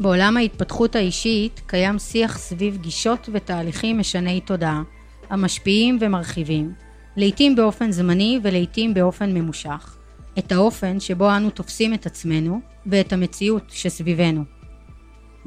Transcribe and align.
בעולם 0.00 0.36
ההתפתחות 0.36 0.96
האישית 0.96 1.60
קיים 1.66 1.98
שיח 1.98 2.38
סביב 2.38 2.76
גישות 2.76 3.28
ותהליכים 3.32 3.98
משני 3.98 4.40
תודעה, 4.40 4.82
המשפיעים 5.30 5.98
ומרחיבים, 6.00 6.72
לעתים 7.16 7.56
באופן 7.56 7.92
זמני 7.92 8.40
ולעתים 8.42 8.94
באופן 8.94 9.34
ממושך, 9.34 9.96
את 10.38 10.52
האופן 10.52 11.00
שבו 11.00 11.36
אנו 11.36 11.50
תופסים 11.50 11.94
את 11.94 12.06
עצמנו 12.06 12.60
ואת 12.86 13.12
המציאות 13.12 13.62
שסביבנו. 13.68 14.44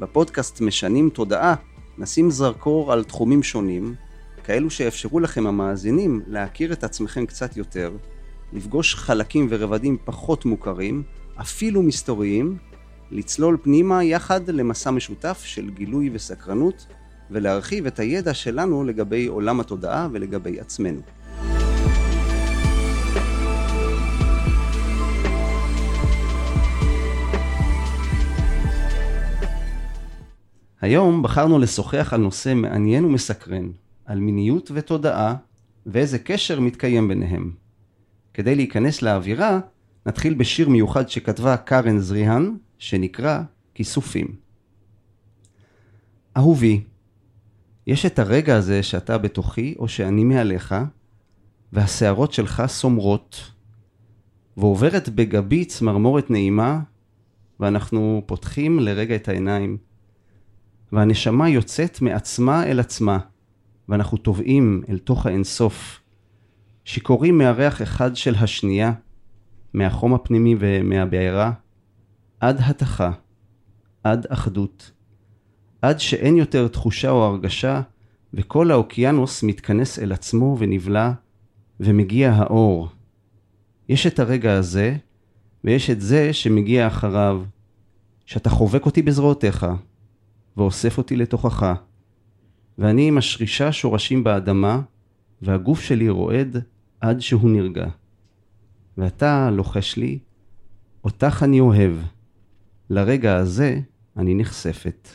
בפודקאסט 0.00 0.60
משנים 0.60 1.10
תודעה 1.10 1.54
נשים 1.98 2.30
זרקור 2.30 2.92
על 2.92 3.04
תחומים 3.04 3.42
שונים, 3.42 3.94
כאלו 4.44 4.70
שיאפשרו 4.70 5.20
לכם 5.20 5.46
המאזינים 5.46 6.20
להכיר 6.26 6.72
את 6.72 6.84
עצמכם 6.84 7.26
קצת 7.26 7.56
יותר, 7.56 7.92
לפגוש 8.52 8.94
חלקים 8.94 9.46
ורבדים 9.50 9.96
פחות 10.04 10.44
מוכרים, 10.44 11.02
אפילו 11.40 11.82
מסתוריים, 11.82 12.58
לצלול 13.14 13.56
פנימה 13.62 14.04
יחד 14.04 14.50
למסע 14.50 14.90
משותף 14.90 15.42
של 15.44 15.70
גילוי 15.70 16.10
וסקרנות, 16.12 16.86
ולהרחיב 17.30 17.86
את 17.86 17.98
הידע 17.98 18.34
שלנו 18.34 18.84
לגבי 18.84 19.26
עולם 19.26 19.60
התודעה 19.60 20.08
ולגבי 20.12 20.60
עצמנו. 20.60 21.00
היום 30.80 31.22
בחרנו 31.22 31.58
לשוחח 31.58 32.08
על 32.12 32.20
נושא 32.20 32.54
מעניין 32.54 33.04
ומסקרן, 33.04 33.68
על 34.04 34.20
מיניות 34.20 34.70
ותודעה, 34.74 35.34
ואיזה 35.86 36.18
קשר 36.18 36.60
מתקיים 36.60 37.08
ביניהם. 37.08 37.50
כדי 38.34 38.54
להיכנס 38.54 39.02
לאווירה, 39.02 39.60
נתחיל 40.06 40.34
בשיר 40.34 40.68
מיוחד 40.68 41.08
שכתבה 41.08 41.56
קארן 41.56 41.98
זריהן, 41.98 42.54
שנקרא 42.84 43.42
כיסופים. 43.74 44.36
אהובי, 46.36 46.84
יש 47.86 48.06
את 48.06 48.18
הרגע 48.18 48.56
הזה 48.56 48.82
שאתה 48.82 49.18
בתוכי 49.18 49.74
או 49.78 49.88
שאני 49.88 50.24
מעליך, 50.24 50.74
והשערות 51.72 52.32
שלך 52.32 52.62
סומרות, 52.66 53.50
ועוברת 54.56 55.08
בגבי 55.08 55.64
צמרמורת 55.64 56.30
נעימה, 56.30 56.80
ואנחנו 57.60 58.22
פותחים 58.26 58.78
לרגע 58.78 59.16
את 59.16 59.28
העיניים, 59.28 59.76
והנשמה 60.92 61.48
יוצאת 61.48 62.00
מעצמה 62.00 62.66
אל 62.66 62.80
עצמה, 62.80 63.18
ואנחנו 63.88 64.18
טובעים 64.18 64.82
אל 64.88 64.98
תוך 64.98 65.26
האינסוף, 65.26 66.00
שיכורים 66.84 67.38
מהריח 67.38 67.82
אחד 67.82 68.16
של 68.16 68.34
השנייה, 68.34 68.92
מהחום 69.74 70.14
הפנימי 70.14 70.56
ומהבעירה, 70.58 71.52
עד 72.44 72.60
התכה, 72.60 73.10
עד 74.02 74.26
אחדות, 74.28 74.92
עד 75.82 76.00
שאין 76.00 76.36
יותר 76.36 76.68
תחושה 76.68 77.10
או 77.10 77.24
הרגשה, 77.24 77.82
וכל 78.34 78.70
האוקיינוס 78.70 79.42
מתכנס 79.42 79.98
אל 79.98 80.12
עצמו 80.12 80.56
ונבלע, 80.58 81.12
ומגיע 81.80 82.32
האור. 82.32 82.88
יש 83.88 84.06
את 84.06 84.18
הרגע 84.18 84.52
הזה, 84.52 84.96
ויש 85.64 85.90
את 85.90 86.00
זה 86.00 86.32
שמגיע 86.32 86.86
אחריו, 86.86 87.42
שאתה 88.26 88.50
חובק 88.50 88.86
אותי 88.86 89.02
בזרועותיך, 89.02 89.66
ואוסף 90.56 90.98
אותי 90.98 91.16
לתוכך, 91.16 91.72
ואני 92.78 93.10
משרישה 93.10 93.72
שורשים 93.72 94.24
באדמה, 94.24 94.80
והגוף 95.42 95.80
שלי 95.80 96.08
רועד 96.08 96.56
עד 97.00 97.20
שהוא 97.20 97.50
נרגע. 97.50 97.86
ואתה 98.98 99.50
לוחש 99.50 99.96
לי, 99.96 100.18
אותך 101.04 101.42
אני 101.42 101.60
אוהב. 101.60 101.92
לרגע 102.94 103.36
הזה 103.36 103.78
אני 104.16 104.34
נחשפת. 104.34 105.08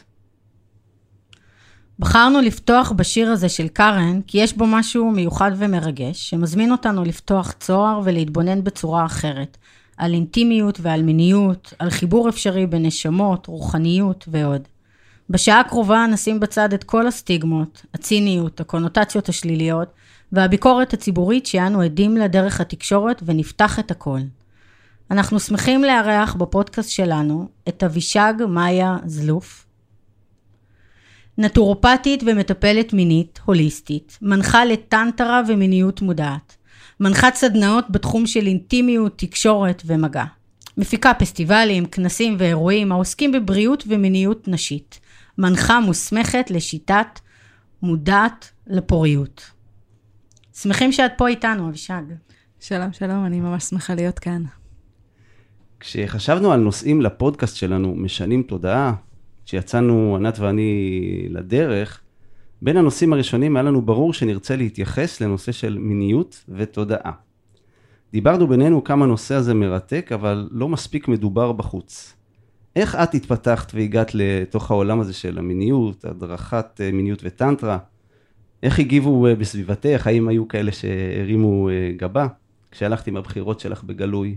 בחרנו 2.00 2.42
לפתוח 2.42 2.92
בשיר 2.92 3.32
הזה 3.32 3.50
של 3.50 3.68
קארן, 3.68 4.22
כי 4.28 4.38
יש 4.38 4.58
בו 4.58 4.66
משהו 4.68 5.12
מיוחד 5.12 5.52
ומרגש, 5.58 6.30
שמזמין 6.30 6.72
אותנו 6.72 7.04
לפתוח 7.04 7.52
צוהר 7.52 8.02
ולהתבונן 8.04 8.64
בצורה 8.64 9.06
אחרת, 9.06 9.58
על 9.98 10.14
אינטימיות 10.14 10.80
ועל 10.82 11.04
מיניות, 11.04 11.74
על 11.80 11.90
חיבור 11.90 12.30
אפשרי 12.30 12.68
בין 12.68 12.86
נשמות, 12.86 13.48
רוחניות 13.48 14.26
ועוד. 14.32 14.62
בשעה 15.30 15.60
הקרובה 15.60 16.06
נשים 16.12 16.40
בצד 16.40 16.74
את 16.74 16.84
כל 16.84 17.08
הסטיגמות, 17.08 17.86
הציניות, 17.94 18.60
הקונוטציות 18.60 19.30
השליליות, 19.30 19.88
והביקורת 20.32 20.94
הציבורית 20.94 21.46
שאנו 21.46 21.82
עדים 21.82 22.18
לה 22.18 22.28
דרך 22.28 22.62
התקשורת 22.62 23.22
ונפתח 23.26 23.80
את 23.80 23.92
הכל. 23.92 24.20
אנחנו 25.12 25.40
שמחים 25.40 25.84
לארח 25.84 26.34
בפודקאסט 26.34 26.90
שלנו 26.90 27.50
את 27.70 27.84
אבישג 27.84 28.34
מאיה 28.50 28.98
זלוף, 29.06 29.66
נטורופטית 31.38 32.24
ומטפלת 32.26 32.94
מינית, 32.94 33.40
הוליסטית, 33.46 34.18
מנחה 34.22 34.66
לטנטרה 34.66 35.42
ומיניות 35.48 36.02
מודעת, 36.02 36.56
מנחת 37.00 37.36
סדנאות 37.36 37.86
בתחום 37.90 38.28
של 38.28 38.48
אינטימיות, 38.48 39.18
תקשורת 39.18 39.84
ומגע. 39.86 40.26
מפיקה 40.78 41.14
פסטיבלים, 41.14 41.86
כנסים 41.86 42.36
ואירועים 42.40 42.92
העוסקים 42.92 43.32
בבריאות 43.32 43.84
ומיניות 43.88 44.48
נשית. 44.48 45.00
מנחה 45.38 45.80
מוסמכת 45.80 46.52
לשיטת 46.52 47.20
מודעת 47.82 48.50
לפוריות. 48.68 49.52
שמחים 50.54 50.92
שאת 50.92 51.12
פה 51.18 51.28
איתנו, 51.28 51.70
אבישג. 51.70 52.02
שלום, 52.60 52.94
שלום, 52.94 53.26
אני 53.26 53.40
ממש 53.40 53.64
שמחה 53.64 53.96
להיות 53.96 54.20
כאן. 54.20 54.44
כשחשבנו 55.80 56.52
על 56.52 56.60
נושאים 56.60 57.02
לפודקאסט 57.02 57.56
שלנו, 57.56 57.96
משנים 57.96 58.44
תודעה, 58.44 58.94
כשיצאנו, 59.46 60.16
ענת 60.16 60.40
ואני, 60.40 61.28
לדרך, 61.30 62.02
בין 62.62 62.78
הנושאים 62.78 63.14
הראשונים 63.14 63.56
היה 63.56 63.64
לנו 63.64 63.82
ברור 63.82 64.14
שנרצה 64.14 64.56
להתייחס 64.56 65.22
לנושא 65.22 65.52
של 65.52 65.78
מיניות 65.78 66.46
ותודעה. 66.50 67.12
דיברנו 68.12 68.48
בינינו 68.48 68.84
כמה 68.84 69.06
הנושא 69.06 69.36
הזה 69.36 69.54
מרתק, 69.54 70.12
אבל 70.14 70.50
לא 70.52 70.70
מספיק 70.70 71.08
מדובר 71.08 71.52
בחוץ. 71.52 72.16
איך 72.76 72.96
את 72.96 73.14
התפתחת 73.14 73.72
והגעת 73.76 74.12
לתוך 74.14 74.72
העולם 74.72 75.00
הזה 75.00 75.14
של 75.14 75.38
המיניות, 75.38 76.06
הדרכת 76.06 76.82
אה, 76.82 76.92
מיניות 76.92 77.20
וטנטרה? 77.24 77.78
איך 78.64 78.80
הגיבו 78.80 79.28
אה, 79.28 79.36
בסביבתך? 79.36 80.08
האם 80.08 80.28
היו 80.28 80.48
כאלה 80.48 80.72
שהרימו 80.72 81.70
אה, 81.70 81.92
גבה 81.98 82.28
כשהלכת 82.72 83.08
עם 83.08 83.18
הבחירות 83.18 83.60
שלך 83.60 83.84
בגלוי? 83.84 84.36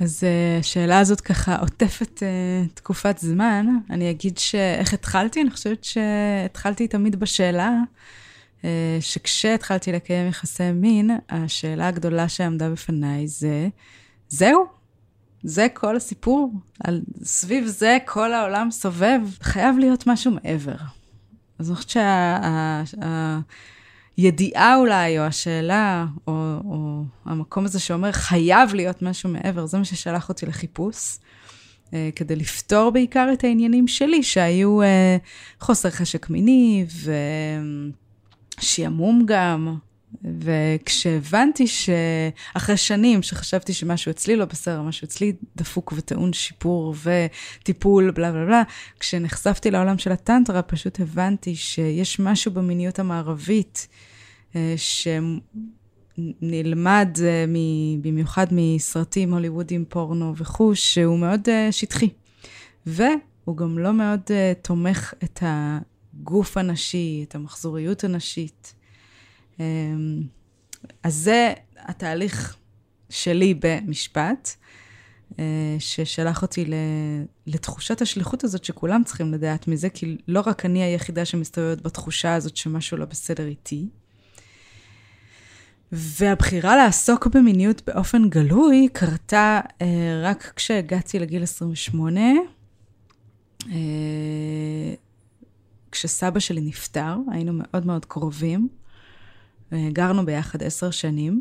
אז 0.00 0.24
השאלה 0.60 0.98
הזאת 0.98 1.20
ככה 1.20 1.56
עוטפת 1.56 2.22
uh, 2.22 2.70
תקופת 2.74 3.18
זמן. 3.18 3.66
אני 3.90 4.10
אגיד 4.10 4.38
שאיך 4.38 4.94
התחלתי? 4.94 5.42
אני 5.42 5.50
חושבת 5.50 5.84
שהתחלתי 5.84 6.88
תמיד 6.88 7.16
בשאלה 7.20 7.72
uh, 8.60 8.64
שכשהתחלתי 9.00 9.92
לקיים 9.92 10.28
יחסי 10.28 10.72
מין, 10.72 11.10
השאלה 11.28 11.88
הגדולה 11.88 12.28
שעמדה 12.28 12.70
בפניי 12.70 13.28
זה, 13.28 13.68
זהו, 14.28 14.66
זה 15.42 15.66
כל 15.74 15.96
הסיפור, 15.96 16.52
על, 16.84 17.00
סביב 17.22 17.66
זה 17.66 17.98
כל 18.04 18.32
העולם 18.32 18.70
סובב, 18.70 19.20
חייב 19.40 19.78
להיות 19.78 20.06
משהו 20.06 20.32
מעבר. 20.32 20.76
אז 21.58 21.68
אני 21.70 21.76
חושבת 21.76 21.90
שהידיעה 21.90 23.40
שה, 24.18 24.74
אולי, 24.76 25.18
או 25.18 25.24
השאלה, 25.24 26.06
או, 26.28 26.32
או 26.64 27.02
המקום 27.24 27.64
הזה 27.64 27.80
שאומר 27.80 28.12
חייב 28.12 28.74
להיות 28.74 29.02
משהו 29.02 29.28
מעבר, 29.28 29.66
זה 29.66 29.78
מה 29.78 29.84
ששלח 29.84 30.28
אותי 30.28 30.46
לחיפוש. 30.46 31.18
אה, 31.94 32.10
כדי 32.16 32.36
לפתור 32.36 32.90
בעיקר 32.90 33.28
את 33.32 33.44
העניינים 33.44 33.88
שלי, 33.88 34.22
שהיו 34.22 34.82
אה, 34.82 35.16
חוסר 35.60 35.90
חשק 35.90 36.30
מיני 36.30 36.86
ושעמום 38.60 39.22
גם, 39.26 39.76
וכשהבנתי 40.24 41.66
שאחרי 41.66 42.76
שנים 42.76 43.22
שחשבתי 43.22 43.72
שמשהו 43.72 44.10
אצלי 44.10 44.36
לא 44.36 44.44
בסדר, 44.44 44.82
משהו 44.82 45.04
אצלי 45.04 45.32
דפוק 45.56 45.92
וטעון 45.96 46.32
שיפור 46.32 46.94
וטיפול, 47.02 48.10
בלה 48.10 48.32
בלה 48.32 48.44
בלה, 48.44 48.62
כשנחשפתי 49.00 49.70
לעולם 49.70 49.98
של 49.98 50.12
הטנטרה, 50.12 50.62
פשוט 50.62 51.00
הבנתי 51.00 51.56
שיש 51.56 52.20
משהו 52.20 52.52
במיניות 52.52 52.98
המערבית 52.98 53.88
אה, 54.56 54.74
שנלמד 56.18 57.08
אה, 57.22 57.44
במיוחד 58.00 58.46
מסרטים 58.50 59.32
הוליוודיים, 59.34 59.84
פורנו 59.88 60.36
וכו', 60.36 60.74
שהוא 60.74 61.18
מאוד 61.18 61.48
אה, 61.48 61.72
שטחי. 61.72 62.08
והוא 62.86 63.56
גם 63.56 63.78
לא 63.78 63.92
מאוד 63.92 64.20
תומך 64.62 65.14
את 65.24 65.42
הגוף 65.42 66.56
הנשי, 66.56 67.24
את 67.28 67.34
המחזוריות 67.34 68.04
הנשית. 68.04 68.74
אמ, 69.60 70.22
אז 71.02 71.14
זה 71.14 71.52
התהליך 71.78 72.56
שלי 73.10 73.54
במשפט, 73.60 74.50
אה, 75.38 75.76
ששלח 75.78 76.42
אותי 76.42 76.64
לתחושת 77.46 78.02
השליחות 78.02 78.44
הזאת 78.44 78.64
שכולם 78.64 79.04
צריכים 79.04 79.32
לדעת 79.32 79.68
מזה, 79.68 79.90
כי 79.90 80.16
לא 80.28 80.42
רק 80.46 80.66
אני 80.66 80.82
היחידה 80.82 81.24
שמסתובבת 81.24 81.82
בתחושה 81.82 82.34
הזאת 82.34 82.56
שמשהו 82.56 82.96
לא 82.96 83.04
בסדר 83.04 83.46
איתי. 83.46 83.88
והבחירה 85.92 86.76
לעסוק 86.76 87.26
במיניות 87.26 87.82
באופן 87.86 88.28
גלוי 88.28 88.88
קרתה 88.92 89.60
אה, 89.82 90.20
רק 90.22 90.52
כשהגעתי 90.56 91.18
לגיל 91.18 91.42
28, 91.42 92.20
אה, 93.66 94.94
כשסבא 95.92 96.40
שלי 96.40 96.60
נפטר, 96.60 97.16
היינו 97.32 97.52
מאוד 97.54 97.86
מאוד 97.86 98.04
קרובים. 98.04 98.68
אה, 99.74 99.88
גרנו 99.92 100.26
ביחד 100.26 100.62
עשר 100.62 100.90
שנים, 100.90 101.40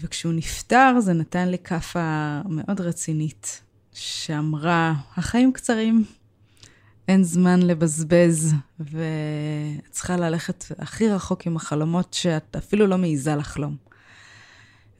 וכשהוא 0.00 0.32
נפטר 0.32 1.00
זה 1.00 1.12
נתן 1.12 1.48
לי 1.48 1.58
כאפה 1.58 2.40
מאוד 2.48 2.80
רצינית, 2.80 3.62
שאמרה, 3.92 4.94
החיים 5.16 5.52
קצרים, 5.52 6.04
אין 7.08 7.24
זמן 7.24 7.62
לבזבז, 7.62 8.54
ואת 8.80 9.90
צריכה 9.90 10.16
ללכת 10.16 10.64
הכי 10.78 11.08
רחוק 11.08 11.46
עם 11.46 11.56
החלומות 11.56 12.14
שאת 12.14 12.56
אפילו 12.56 12.86
לא 12.86 12.98
מעיזה 12.98 13.36
לחלום. 13.36 13.76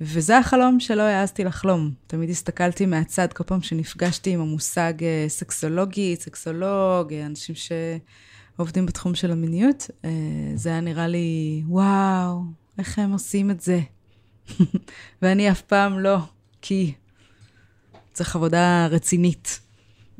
וזה 0.00 0.38
החלום 0.38 0.80
שלא 0.80 1.02
העזתי 1.02 1.44
לחלום. 1.44 1.90
תמיד 2.06 2.30
הסתכלתי 2.30 2.86
מהצד 2.86 3.32
כל 3.32 3.44
פעם 3.44 3.62
שנפגשתי 3.62 4.30
עם 4.30 4.40
המושג 4.40 4.92
אה, 5.02 5.24
סקסולוגי, 5.28 6.16
סקסולוג, 6.20 7.12
אה, 7.12 7.26
אנשים 7.26 7.54
שעובדים 8.56 8.86
בתחום 8.86 9.14
של 9.14 9.32
המיניות. 9.32 9.90
אה, 10.04 10.10
זה 10.54 10.68
היה 10.68 10.80
נראה 10.80 11.06
לי, 11.06 11.62
וואו, 11.66 12.42
איך 12.78 12.98
הם 12.98 13.12
עושים 13.12 13.50
את 13.50 13.60
זה? 13.60 13.80
ואני 15.22 15.50
אף 15.50 15.62
פעם 15.62 15.98
לא, 15.98 16.18
כי 16.62 16.92
צריך 18.12 18.36
עבודה 18.36 18.86
רצינית. 18.86 19.60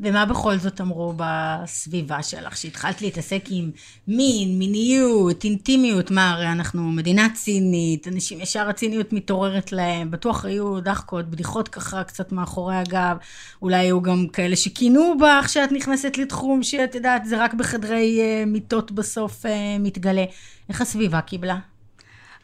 ומה 0.03 0.27
בכל 0.27 0.59
זאת 0.59 0.81
אמרו 0.81 1.15
בסביבה 1.17 2.23
שלך, 2.23 2.57
שהתחלת 2.57 3.03
להתעסק 3.03 3.45
עם 3.51 3.71
מין, 4.09 4.59
מיניות, 4.59 5.45
אינטימיות, 5.45 6.11
מה 6.11 6.31
הרי 6.31 6.49
אנחנו 6.49 6.83
מדינה 6.83 7.29
צינית, 7.35 8.09
אנשים 8.09 8.41
ישר 8.41 8.69
הציניות 8.69 9.13
מתעוררת 9.13 9.73
להם, 9.73 10.11
בטוח 10.11 10.45
היו 10.45 10.81
דחקות, 10.81 11.31
בדיחות 11.31 11.69
ככה 11.69 12.05
קצת 12.05 12.33
מאחורי 12.33 12.77
הגב, 12.77 13.17
אולי 13.63 13.77
היו 13.77 14.03
גם 14.03 14.27
כאלה 14.29 14.57
שכינו 14.57 15.15
בך 15.19 15.49
שאת 15.49 15.73
נכנסת 15.73 16.19
לתחום 16.19 16.63
שאת 16.63 16.95
יודעת, 16.95 17.25
זה 17.25 17.45
רק 17.45 17.55
בחדרי 17.55 18.21
uh, 18.21 18.47
מיטות 18.47 18.93
בסוף 18.93 19.47
uh, 19.47 19.49
מתגלה. 19.81 20.25
איך 20.69 20.81
הסביבה 20.81 21.21
קיבלה? 21.21 21.59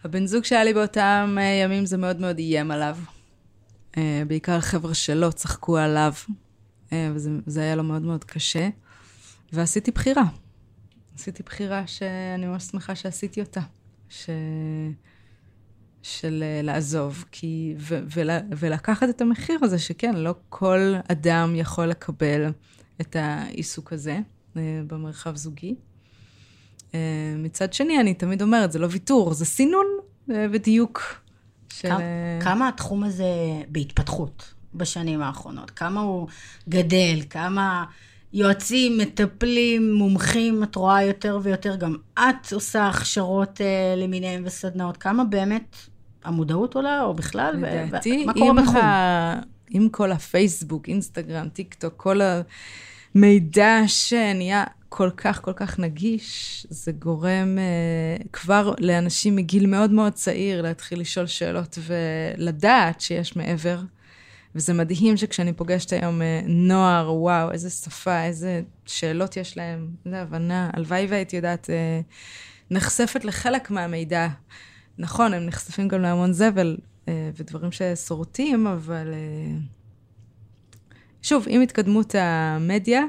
הבן 0.05 0.27
זוג 0.27 0.45
שהיה 0.45 0.65
לי 0.65 0.75
באותם 0.75 1.37
uh, 1.39 1.65
ימים 1.65 1.87
זה 1.87 1.97
מאוד 1.97 2.21
מאוד 2.21 2.39
איים 2.39 2.71
עליו. 2.71 2.97
Uh, 3.93 3.99
בעיקר 4.27 4.61
חבר'ה 4.61 4.95
שלו 4.95 5.33
צחקו 5.33 5.79
עליו. 5.79 6.13
אה, 6.93 7.11
וזה 7.15 7.61
היה 7.61 7.77
לו 7.77 7.83
מאוד 7.83 8.03
מאוד 8.03 8.25
קשה. 8.25 8.69
ועשיתי 9.53 9.91
בחירה. 9.91 10.25
עשיתי 11.15 11.43
בחירה 11.43 11.87
שאני 11.87 12.47
ממש 12.47 12.63
שמחה 12.65 12.95
שעשיתי 12.95 13.41
אותה. 13.41 13.61
ש... 14.09 14.31
של 16.03 16.45
אה, 16.47 16.63
לעזוב, 16.63 17.25
כי, 17.33 17.75
ו, 17.79 17.99
ול, 18.15 18.31
ולקחת 18.59 19.09
את 19.09 19.21
המחיר 19.21 19.59
הזה, 19.63 19.79
שכן, 19.79 20.17
לא 20.17 20.35
כל 20.49 20.95
אדם 21.09 21.53
יכול 21.57 21.87
לקבל 21.87 22.53
את 23.01 23.17
העיסוק 23.17 23.93
הזה 23.93 24.19
אה, 24.57 24.81
במרחב 24.87 25.37
זוגי. 25.37 25.75
מצד 27.39 27.73
שני, 27.73 28.01
אני 28.01 28.15
תמיד 28.15 28.43
אומרת, 28.43 28.73
זה 28.73 28.79
לא 28.79 28.87
ויתור, 28.91 29.35
זה 29.35 29.45
סינון 29.45 29.87
ודיוק. 30.29 31.03
של... 31.73 31.89
כמה 32.41 32.69
התחום 32.69 33.05
הזה 33.05 33.25
בהתפתחות? 33.69 34.55
בשנים 34.75 35.23
האחרונות? 35.23 35.71
כמה 35.71 36.01
הוא 36.01 36.29
גדל? 36.69 37.21
כמה 37.31 37.85
יועצים, 38.33 38.99
מטפלים, 38.99 39.95
מומחים, 39.95 40.63
את 40.63 40.77
רואה 40.77 41.03
יותר 41.03 41.39
ויותר? 41.43 41.77
גם 41.77 41.97
את 42.15 42.53
עושה 42.53 42.87
הכשרות 42.87 43.61
אה, 43.61 43.95
למיניהם 43.97 44.43
וסדנאות. 44.47 44.97
כמה 44.97 45.25
באמת 45.25 45.77
המודעות 46.25 46.75
עולה, 46.75 47.03
או 47.03 47.15
בכלל? 47.15 47.55
לדעתי, 47.87 48.27
מה 48.27 48.35
קורה 48.35 48.53
בתחום? 48.53 48.77
ה... 48.77 49.41
עם 49.71 49.89
כל 49.89 50.13
הפייסבוק, 50.13 50.89
אינסטגרם, 50.89 51.49
טיק 51.49 51.75
טוק, 51.75 51.95
כל 51.97 52.21
המידע 53.15 53.83
שנהיה 53.87 54.65
כל 54.89 55.11
כך 55.17 55.43
כל 55.43 55.53
כך 55.53 55.79
נגיש, 55.79 56.67
זה 56.71 56.93
גורם 56.93 57.59
uh, 57.59 58.29
כבר 58.33 58.75
לאנשים 58.79 59.37
מגיל 59.37 59.67
מאוד 59.67 59.91
מאוד 59.91 60.13
צעיר 60.13 60.63
להתחיל 60.63 61.01
לשאול 61.01 61.27
שאלות 61.27 61.79
ולדעת 61.87 63.01
שיש 63.01 63.37
מעבר. 63.37 63.79
וזה 64.55 64.73
מדהים 64.73 65.17
שכשאני 65.17 65.53
פוגשת 65.53 65.93
היום 65.93 66.23
אה, 66.23 66.41
נוער, 66.47 67.15
וואו, 67.15 67.53
איזה 67.53 67.71
שפה, 67.71 68.25
איזה 68.25 68.63
שאלות 68.87 69.37
יש 69.37 69.57
להם, 69.57 69.91
איזה 70.07 70.23
הבנה. 70.23 70.71
הלוואי 70.73 71.07
והייתי 71.07 71.37
יודעת, 71.37 71.71
אה, 71.71 72.01
נחשפת 72.71 73.25
לחלק 73.25 73.71
מהמידע. 73.71 74.29
נכון, 74.99 75.35
הם 75.35 75.47
נחשפים 75.47 75.89
גם 75.89 76.03
להמון 76.03 76.33
זבל 76.33 76.77
אה, 77.09 77.31
ודברים 77.37 77.71
ששורטים, 77.73 78.67
אבל... 78.67 79.15
שוב, 81.23 81.45
עם 81.49 81.61
התקדמות 81.61 82.15
המדיה 82.19 83.03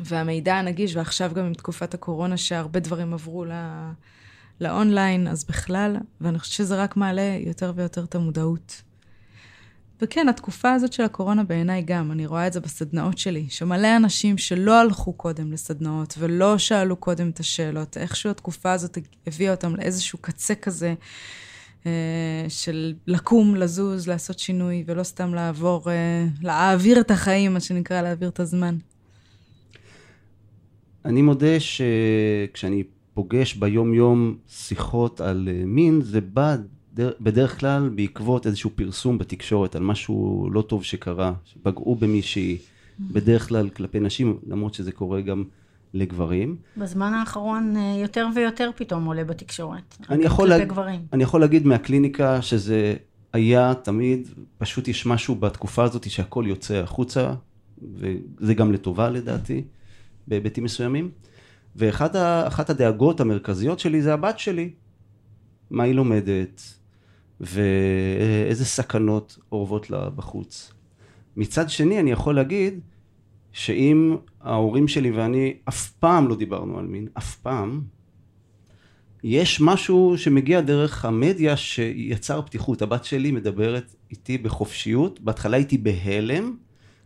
והמידע 0.00 0.54
הנגיש, 0.54 0.96
ועכשיו 0.96 1.30
גם 1.34 1.44
עם 1.44 1.54
תקופת 1.54 1.94
הקורונה, 1.94 2.36
שהרבה 2.36 2.80
דברים 2.80 3.14
עברו 3.14 3.44
ל... 3.44 3.52
לאונליין, 4.60 5.28
אז 5.28 5.44
בכלל, 5.44 5.96
ואני 6.20 6.38
חושבת 6.38 6.54
שזה 6.54 6.82
רק 6.82 6.96
מעלה 6.96 7.36
יותר 7.46 7.72
ויותר 7.76 8.04
את 8.04 8.14
המודעות. 8.14 8.82
וכן, 10.02 10.28
התקופה 10.28 10.72
הזאת 10.72 10.92
של 10.92 11.02
הקורונה 11.02 11.44
בעיניי 11.44 11.82
גם, 11.82 12.12
אני 12.12 12.26
רואה 12.26 12.46
את 12.46 12.52
זה 12.52 12.60
בסדנאות 12.60 13.18
שלי, 13.18 13.46
שמלא 13.48 13.96
אנשים 13.96 14.38
שלא 14.38 14.80
הלכו 14.80 15.12
קודם 15.12 15.52
לסדנאות 15.52 16.14
ולא 16.18 16.58
שאלו 16.58 16.96
קודם 16.96 17.28
את 17.28 17.40
השאלות, 17.40 17.96
איכשהו 17.96 18.30
התקופה 18.30 18.72
הזאת 18.72 18.98
הביאה 19.26 19.50
אותם 19.50 19.76
לאיזשהו 19.76 20.18
קצה 20.18 20.54
כזה 20.54 20.94
אה, 21.86 22.46
של 22.48 22.94
לקום, 23.06 23.54
לזוז, 23.54 24.08
לעשות 24.08 24.38
שינוי, 24.38 24.84
ולא 24.86 25.02
סתם 25.02 25.34
לעבור, 25.34 25.90
אה, 25.90 26.26
להעביר 26.42 27.00
את 27.00 27.10
החיים, 27.10 27.54
מה 27.54 27.60
שנקרא, 27.60 28.02
להעביר 28.02 28.28
את 28.28 28.40
הזמן. 28.40 28.76
אני 31.04 31.22
מודה 31.22 31.60
שכשאני 31.60 32.82
פוגש 33.14 33.54
ביום-יום 33.54 34.36
שיחות 34.48 35.20
על 35.20 35.48
אה, 35.52 35.62
מין, 35.66 36.00
זה 36.00 36.20
בא 36.20 36.56
בדרך 36.94 37.60
כלל 37.60 37.88
בעקבות 37.88 38.46
איזשהו 38.46 38.70
פרסום 38.74 39.18
בתקשורת 39.18 39.76
על 39.76 39.82
משהו 39.82 40.48
לא 40.52 40.62
טוב 40.62 40.84
שקרה, 40.84 41.32
שפגעו 41.44 41.94
במישהי, 41.94 42.58
בדרך 43.00 43.48
כלל 43.48 43.68
כלפי 43.68 44.00
נשים, 44.00 44.38
למרות 44.46 44.74
שזה 44.74 44.92
קורה 44.92 45.20
גם 45.20 45.44
לגברים. 45.94 46.56
בזמן 46.76 47.14
האחרון 47.14 47.76
אה, 47.76 47.96
יותר 48.02 48.28
ויותר 48.34 48.70
פתאום 48.76 49.04
עולה 49.04 49.24
בתקשורת. 49.24 49.96
אני 50.10 50.24
יכול, 50.24 50.48
להג... 50.48 50.68
גברים. 50.68 51.00
אני 51.12 51.22
יכול 51.22 51.40
להגיד 51.40 51.66
מהקליניקה 51.66 52.42
שזה 52.42 52.94
היה 53.32 53.74
תמיד, 53.74 54.28
פשוט 54.58 54.88
יש 54.88 55.06
משהו 55.06 55.34
בתקופה 55.34 55.84
הזאת 55.84 56.10
שהכל 56.10 56.44
יוצא 56.46 56.74
החוצה, 56.74 57.32
וזה 57.94 58.54
גם 58.54 58.72
לטובה 58.72 59.10
לדעתי, 59.10 59.62
בהיבטים 60.28 60.64
מסוימים. 60.64 61.10
ואחת 61.76 62.70
הדאגות 62.70 63.20
המרכזיות 63.20 63.78
שלי 63.78 64.02
זה 64.02 64.14
הבת 64.14 64.38
שלי. 64.38 64.70
מה 65.70 65.82
היא 65.82 65.94
לומדת, 65.94 66.62
ואיזה 67.40 68.64
סכנות 68.64 69.38
אורבות 69.52 69.90
לה 69.90 70.10
בחוץ. 70.10 70.72
מצד 71.36 71.70
שני, 71.70 72.00
אני 72.00 72.10
יכול 72.10 72.34
להגיד 72.34 72.80
שאם 73.52 74.16
ההורים 74.40 74.88
שלי 74.88 75.10
ואני 75.10 75.54
אף 75.68 75.90
פעם 75.90 76.28
לא 76.28 76.36
דיברנו 76.36 76.78
על 76.78 76.86
מין, 76.86 77.08
אף 77.18 77.36
פעם, 77.36 77.82
יש 79.24 79.60
משהו 79.60 80.14
שמגיע 80.16 80.60
דרך 80.60 81.04
המדיה 81.04 81.56
שיצר 81.56 82.42
פתיחות. 82.42 82.82
הבת 82.82 83.04
שלי 83.04 83.30
מדברת 83.30 83.94
איתי 84.10 84.38
בחופשיות, 84.38 85.20
בהתחלה 85.20 85.56
הייתי 85.56 85.78
בהלם, 85.78 86.56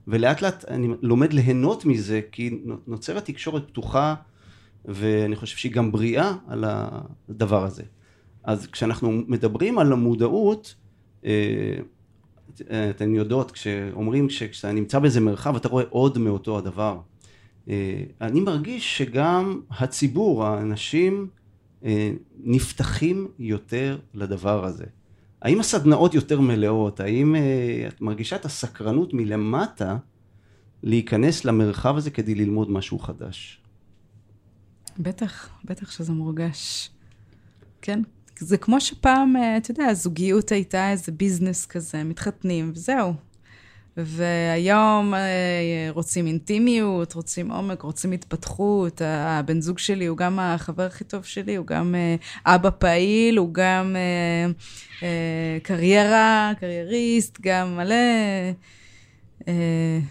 ולאט 0.08 0.42
לאט 0.42 0.64
אני 0.68 0.88
לומד 1.02 1.32
ליהנות 1.32 1.84
מזה, 1.84 2.20
כי 2.32 2.50
נוצרת 2.86 3.24
תקשורת 3.24 3.68
פתוחה, 3.68 4.14
ואני 4.84 5.36
חושב 5.36 5.56
שהיא 5.56 5.72
גם 5.72 5.92
בריאה 5.92 6.32
על 6.46 6.64
הדבר 6.66 7.64
הזה. 7.64 7.82
אז 8.44 8.66
כשאנחנו 8.66 9.10
מדברים 9.28 9.78
על 9.78 9.92
המודעות, 9.92 10.74
אה, 11.24 12.90
אתן 12.90 13.14
יודעות, 13.14 13.50
כשאומרים 13.50 14.28
כשאתה 14.28 14.72
נמצא 14.72 14.98
באיזה 14.98 15.20
מרחב 15.20 15.56
אתה 15.56 15.68
רואה 15.68 15.84
עוד 15.90 16.18
מאותו 16.18 16.58
הדבר. 16.58 17.00
אה, 17.68 18.02
אני 18.20 18.40
מרגיש 18.40 18.98
שגם 18.98 19.60
הציבור, 19.70 20.44
האנשים, 20.44 21.28
אה, 21.84 22.12
נפתחים 22.44 23.28
יותר 23.38 23.98
לדבר 24.14 24.64
הזה. 24.64 24.84
האם 25.42 25.60
הסדנאות 25.60 26.14
יותר 26.14 26.40
מלאות? 26.40 27.00
האם 27.00 27.36
את 27.88 28.00
מרגישה 28.00 28.36
את 28.36 28.44
הסקרנות 28.44 29.14
מלמטה 29.14 29.96
להיכנס 30.82 31.44
למרחב 31.44 31.96
הזה 31.96 32.10
כדי 32.10 32.34
ללמוד 32.34 32.70
משהו 32.70 32.98
חדש? 32.98 33.60
בטח, 34.98 35.48
בטח 35.64 35.90
שזה 35.90 36.12
מורגש. 36.12 36.90
כן, 37.82 38.02
זה 38.44 38.56
כמו 38.56 38.80
שפעם, 38.80 39.36
אה, 39.36 39.56
אתה 39.56 39.70
יודע, 39.70 39.84
הזוגיות 39.84 40.52
הייתה 40.52 40.90
איזה 40.90 41.12
ביזנס 41.12 41.66
כזה, 41.66 42.04
מתחתנים, 42.04 42.70
וזהו. 42.74 43.12
והיום 43.96 45.14
אה, 45.14 45.88
רוצים 45.90 46.26
אינטימיות, 46.26 47.12
רוצים 47.12 47.50
עומק, 47.50 47.82
רוצים 47.82 48.12
התפתחות. 48.12 49.02
הבן 49.04 49.60
זוג 49.60 49.78
שלי 49.78 50.06
הוא 50.06 50.16
גם 50.16 50.38
החבר 50.38 50.82
הכי 50.82 51.04
טוב 51.04 51.24
שלי, 51.24 51.56
הוא 51.56 51.66
גם 51.66 51.94
אה, 51.94 52.54
אבא 52.54 52.70
פעיל, 52.70 53.38
הוא 53.38 53.48
גם 53.52 53.96
קריירה, 55.62 56.52
קרייריסט, 56.60 57.38
גם 57.40 57.76
מלא 57.76 57.94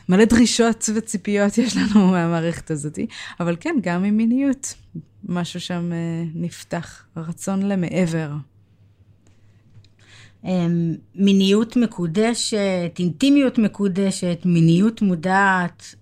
מלא 0.09 0.25
דרישות 0.25 0.89
וציפיות 0.95 1.57
יש 1.57 1.77
לנו 1.77 2.07
מהמערכת 2.07 2.71
הזאת, 2.71 2.99
אבל 3.39 3.55
כן, 3.59 3.75
גם 3.81 4.03
עם 4.03 4.17
מיניות, 4.17 4.73
משהו 5.23 5.59
שם 5.59 5.91
אה, 5.93 6.23
נפתח, 6.35 7.05
רצון 7.17 7.61
למעבר. 7.61 8.31
אמ, 10.43 10.95
מיניות 11.15 11.75
מקודשת, 11.75 12.95
אינטימיות 12.99 13.57
מקודשת, 13.57 14.41
מיניות 14.45 15.01
מודעת. 15.01 15.95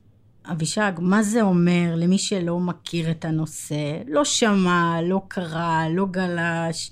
אבישג, 0.52 0.92
מה 1.00 1.24
זה 1.24 1.42
אומר 1.42 1.94
למי 1.96 2.18
שלא 2.18 2.60
מכיר 2.60 3.12
את 3.12 3.26
הנושא, 3.26 3.98
לא 4.08 4.26
שמע, 4.26 5.02
לא 5.04 5.22
קרא, 5.28 5.84
לא 5.90 6.06
גלש, 6.12 6.92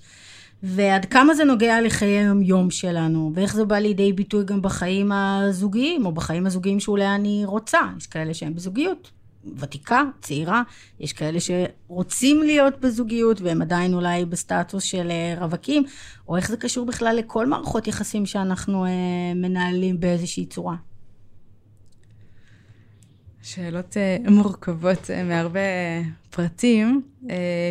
ועד 0.64 1.06
כמה 1.06 1.34
זה 1.34 1.44
נוגע 1.44 1.82
לחיי 1.82 2.18
היום-יום 2.20 2.72
שלנו, 2.72 3.32
ואיך 3.36 3.56
זה 3.56 3.66
בא 3.66 3.76
לידי 3.76 4.14
ביטוי 4.14 4.46
גם 4.46 4.62
בחיים 4.62 5.12
הזוגיים, 5.12 6.06
או 6.06 6.12
בחיים 6.12 6.46
הזוגיים 6.46 6.80
שאולי 6.80 7.16
אני 7.16 7.42
רוצה. 7.46 7.80
יש 7.98 8.08
כאלה 8.08 8.34
שהם 8.34 8.56
בזוגיות, 8.56 9.12
ותיקה, 9.58 10.04
צעירה, 10.22 10.64
יש 11.00 11.14
כאלה 11.14 11.40
שרוצים 11.40 12.44
להיות 12.44 12.80
בזוגיות 12.80 13.42
והם 13.42 13.62
עדיין 13.62 13.94
אולי 13.94 14.26
בסטטוס 14.26 14.84
של 14.84 15.12
אה, 15.12 15.36
רווקים, 15.40 15.84
או 16.28 16.38
איך 16.38 16.50
זה 16.50 16.58
קשור 16.58 16.86
בכלל 16.86 17.16
לכל 17.16 17.46
מערכות 17.46 17.88
יחסים 17.88 18.26
שאנחנו 18.26 18.86
אה, 18.86 18.90
מנהלים 19.36 20.00
באיזושהי 20.00 20.46
צורה. 20.46 20.76
שאלות 23.42 23.98
אה, 23.98 24.18
מורכבות 24.30 25.10
מהרבה 25.26 25.60
פרטים. 26.30 27.02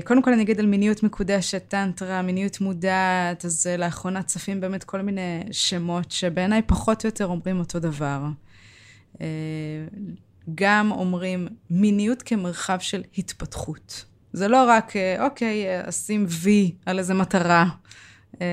קודם 0.05 0.23
כל 0.23 0.33
אני 0.33 0.43
אגיד 0.43 0.61
על 0.61 0.67
מיניות 0.67 1.03
מקודשת, 1.03 1.63
טנטרה, 1.69 2.23
מיניות 2.23 2.61
מודעת, 2.61 3.45
אז 3.45 3.67
לאחרונה 3.79 4.23
צפים 4.23 4.61
באמת 4.61 4.85
כל 4.85 5.01
מיני 5.03 5.43
שמות 5.51 6.11
שבעיניי 6.11 6.63
פחות 6.67 7.05
או 7.05 7.09
יותר 7.09 7.27
אומרים 7.27 7.59
אותו 7.59 7.79
דבר. 7.79 8.23
גם 10.55 10.91
אומרים 10.91 11.49
מיניות 11.71 12.23
כמרחב 12.23 12.79
של 12.79 13.03
התפתחות. 13.19 14.05
זה 14.33 14.49
לא 14.49 14.65
רק, 14.69 14.97
אה, 14.97 15.25
אוקיי, 15.25 15.89
אשים 15.89 16.27
וי 16.29 16.75
על 16.87 16.99
איזה 16.99 17.15
מטרה. 17.15 17.67
אה, 18.41 18.47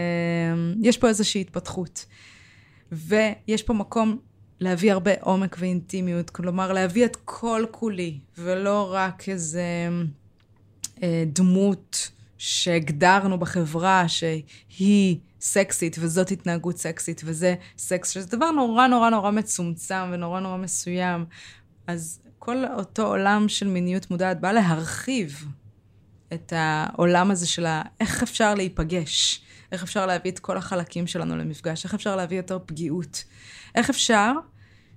יש 0.81 0.97
פה 0.97 1.07
איזושהי 1.07 1.41
התפתחות. 1.41 2.05
ויש 2.91 3.63
פה 3.63 3.73
מקום 3.73 4.17
להביא 4.59 4.91
הרבה 4.91 5.11
עומק 5.21 5.55
ואינטימיות, 5.59 6.29
כלומר 6.29 6.73
להביא 6.73 7.05
את 7.05 7.17
כל 7.25 7.65
כולי, 7.71 8.19
ולא 8.37 8.93
רק 8.93 9.29
איזה 9.29 9.63
אה, 11.03 11.23
דמות 11.27 12.11
שהגדרנו 12.37 13.39
בחברה 13.39 14.05
שהיא 14.07 15.17
סקסית, 15.41 15.95
וזאת 15.99 16.31
התנהגות 16.31 16.77
סקסית, 16.77 17.21
וזה 17.25 17.55
סקס, 17.77 18.09
שזה 18.09 18.27
דבר 18.27 18.51
נורא 18.51 18.87
נורא 18.87 19.09
נורא 19.09 19.31
מצומצם 19.31 20.09
ונורא 20.11 20.39
נורא 20.39 20.57
מסוים. 20.57 21.25
אז 21.87 22.21
כל 22.39 22.65
אותו 22.65 23.07
עולם 23.07 23.49
של 23.49 23.67
מיניות 23.67 24.11
מודעת 24.11 24.41
בא 24.41 24.51
להרחיב 24.51 25.45
את 26.33 26.53
העולם 26.55 27.31
הזה 27.31 27.47
של 27.47 27.65
איך 27.99 28.23
אפשר 28.23 28.55
להיפגש, 28.55 29.41
איך 29.71 29.83
אפשר 29.83 30.05
להביא 30.05 30.31
את 30.31 30.39
כל 30.39 30.57
החלקים 30.57 31.07
שלנו 31.07 31.37
למפגש, 31.37 31.85
איך 31.85 31.93
אפשר 31.93 32.15
להביא 32.15 32.37
יותר 32.37 32.59
פגיעות, 32.65 33.23
איך 33.75 33.89
אפשר 33.89 34.31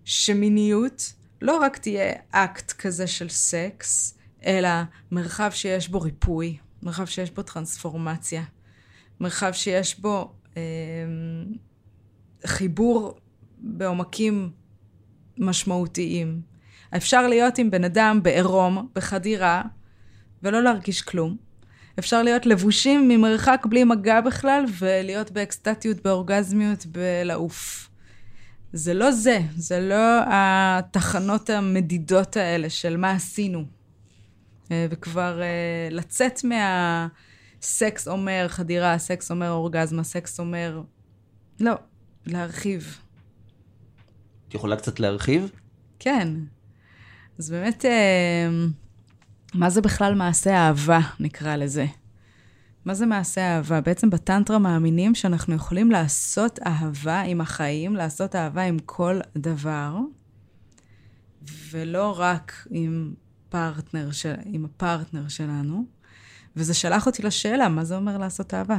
שמיניות 0.04 1.12
לא 1.42 1.56
רק 1.56 1.76
תהיה 1.76 2.12
אקט 2.30 2.72
כזה 2.72 3.06
של 3.06 3.28
סקס, 3.28 4.18
אלא 4.44 4.68
מרחב 5.10 5.50
שיש 5.50 5.88
בו 5.88 6.00
ריפוי, 6.00 6.58
מרחב 6.82 7.04
שיש 7.04 7.30
בו 7.30 7.42
טרנספורמציה, 7.42 8.42
מרחב 9.20 9.52
שיש 9.52 10.00
בו 10.00 10.32
אה, 10.56 10.62
חיבור 12.46 13.18
בעומקים 13.58 14.50
משמעותיים. 15.38 16.47
אפשר 16.96 17.26
להיות 17.26 17.58
עם 17.58 17.70
בן 17.70 17.84
אדם 17.84 18.20
בעירום, 18.22 18.88
בחדירה, 18.94 19.62
ולא 20.42 20.62
להרגיש 20.62 21.02
כלום. 21.02 21.36
אפשר 21.98 22.22
להיות 22.22 22.46
לבושים 22.46 23.08
ממרחק 23.08 23.66
בלי 23.68 23.84
מגע 23.84 24.20
בכלל, 24.20 24.64
ולהיות 24.78 25.30
באקסטטיות, 25.30 26.02
באורגזמיות, 26.02 26.86
בלעוף. 26.86 27.88
זה 28.72 28.94
לא 28.94 29.10
זה, 29.10 29.38
זה 29.56 29.80
לא 29.80 30.20
התחנות 30.26 31.50
המדידות 31.50 32.36
האלה 32.36 32.70
של 32.70 32.96
מה 32.96 33.10
עשינו. 33.10 33.64
אה, 34.70 34.86
וכבר 34.90 35.42
אה, 35.42 35.88
לצאת 35.90 36.40
מהסקס 36.44 38.08
אומר 38.08 38.46
חדירה, 38.48 38.98
סקס 38.98 39.30
אומר 39.30 39.50
אורגזמה, 39.50 40.04
סקס 40.04 40.40
אומר... 40.40 40.82
לא, 41.60 41.72
להרחיב. 42.26 42.98
את 44.48 44.54
יכולה 44.54 44.76
קצת 44.76 45.00
להרחיב? 45.00 45.50
כן. 45.98 46.28
אז 47.38 47.50
באמת, 47.50 47.84
אה, 47.84 48.48
מה 49.54 49.70
זה 49.70 49.80
בכלל 49.80 50.14
מעשה 50.14 50.56
אהבה, 50.56 51.00
נקרא 51.20 51.56
לזה? 51.56 51.86
מה 52.84 52.94
זה 52.94 53.06
מעשה 53.06 53.40
אהבה? 53.40 53.80
בעצם 53.80 54.10
בטנטרה 54.10 54.58
מאמינים 54.58 55.14
שאנחנו 55.14 55.54
יכולים 55.54 55.90
לעשות 55.90 56.58
אהבה 56.66 57.20
עם 57.20 57.40
החיים, 57.40 57.96
לעשות 57.96 58.36
אהבה 58.36 58.62
עם 58.62 58.78
כל 58.78 59.20
דבר, 59.36 59.96
ולא 61.70 62.14
רק 62.20 62.66
עם 62.70 63.14
פרטנר, 63.48 64.10
של, 64.12 64.34
עם 64.44 64.64
הפרטנר 64.64 65.28
שלנו. 65.28 65.84
וזה 66.56 66.74
שלח 66.74 67.06
אותי 67.06 67.22
לשאלה, 67.22 67.68
מה 67.68 67.84
זה 67.84 67.96
אומר 67.96 68.18
לעשות 68.18 68.54
אהבה? 68.54 68.78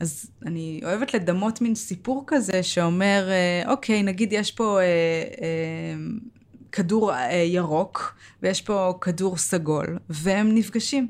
אז 0.00 0.30
אני 0.46 0.80
אוהבת 0.84 1.14
לדמות 1.14 1.60
מין 1.60 1.74
סיפור 1.74 2.24
כזה 2.26 2.62
שאומר, 2.62 3.28
אה, 3.30 3.70
אוקיי, 3.70 4.02
נגיד 4.02 4.32
יש 4.32 4.50
פה 4.50 4.78
אה, 4.80 4.84
אה, 5.42 5.94
כדור 6.72 7.14
אה, 7.14 7.32
ירוק, 7.32 8.14
ויש 8.42 8.62
פה 8.62 8.98
כדור 9.00 9.36
סגול, 9.36 9.98
והם 10.08 10.54
נפגשים. 10.54 11.08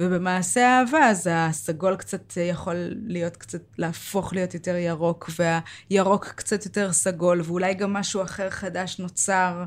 ובמעשה 0.00 0.68
האהבה, 0.68 1.06
אז 1.10 1.28
הסגול 1.32 1.96
קצת 1.96 2.32
יכול 2.36 2.76
להיות 3.06 3.36
קצת, 3.36 3.62
להפוך 3.78 4.32
להיות 4.32 4.54
יותר 4.54 4.76
ירוק, 4.76 5.30
והירוק 5.38 6.26
קצת 6.26 6.64
יותר 6.64 6.92
סגול, 6.92 7.40
ואולי 7.44 7.74
גם 7.74 7.92
משהו 7.92 8.22
אחר 8.22 8.50
חדש 8.50 8.98
נוצר. 8.98 9.64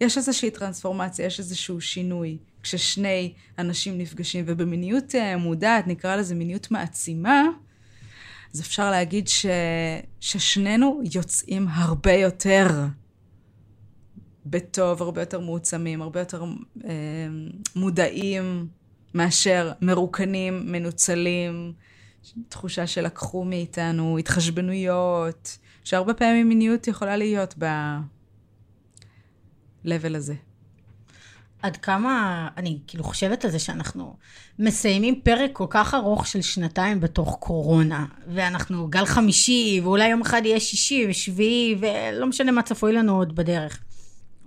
יש 0.00 0.16
איזושהי 0.16 0.50
טרנספורמציה, 0.50 1.26
יש 1.26 1.38
איזשהו 1.38 1.80
שינוי, 1.80 2.38
כששני 2.62 3.32
אנשים 3.58 3.98
נפגשים. 3.98 4.44
ובמיניות 4.48 5.14
אה, 5.14 5.36
מודעת, 5.36 5.86
נקרא 5.86 6.16
לזה 6.16 6.34
מיניות 6.34 6.70
מעצימה, 6.70 7.42
אז 8.54 8.60
אפשר 8.60 8.90
להגיד 8.90 9.28
ש... 9.28 9.46
ששנינו 10.20 11.00
יוצאים 11.14 11.66
הרבה 11.70 12.12
יותר 12.12 12.66
בטוב, 14.50 15.02
הרבה 15.02 15.22
יותר 15.22 15.40
מעוצמים, 15.40 16.02
הרבה 16.02 16.20
יותר 16.20 16.44
אה, 16.84 16.90
מודעים 17.76 18.66
מאשר 19.14 19.72
מרוקנים, 19.80 20.72
מנוצלים, 20.72 21.72
תחושה 22.48 22.86
שלקחו 22.86 23.44
מאיתנו, 23.44 24.18
התחשבנויות, 24.18 25.58
שהרבה 25.84 26.14
פעמים 26.14 26.48
מיניות 26.48 26.88
יכולה 26.88 27.16
להיות 27.16 27.54
ב-level 27.58 28.46
הזה. 30.16 30.34
עד 31.62 31.76
כמה, 31.76 32.48
אני 32.56 32.78
כאילו 32.86 33.04
חושבת 33.04 33.44
על 33.44 33.50
זה 33.50 33.58
שאנחנו 33.58 34.16
מסיימים 34.58 35.20
פרק 35.20 35.50
כל 35.52 35.66
כך 35.70 35.94
ארוך 35.94 36.26
של 36.26 36.42
שנתיים 36.42 37.00
בתוך 37.00 37.36
קורונה, 37.40 38.06
ואנחנו 38.34 38.88
גל 38.88 39.04
חמישי, 39.04 39.80
ואולי 39.84 40.08
יום 40.08 40.20
אחד 40.20 40.42
יהיה 40.44 40.60
שישי 40.60 41.06
ושביעי, 41.10 41.78
ולא 41.80 42.26
משנה 42.26 42.52
מה 42.52 42.62
צפוי 42.62 42.92
לנו 42.92 43.16
עוד 43.16 43.34
בדרך. 43.34 43.78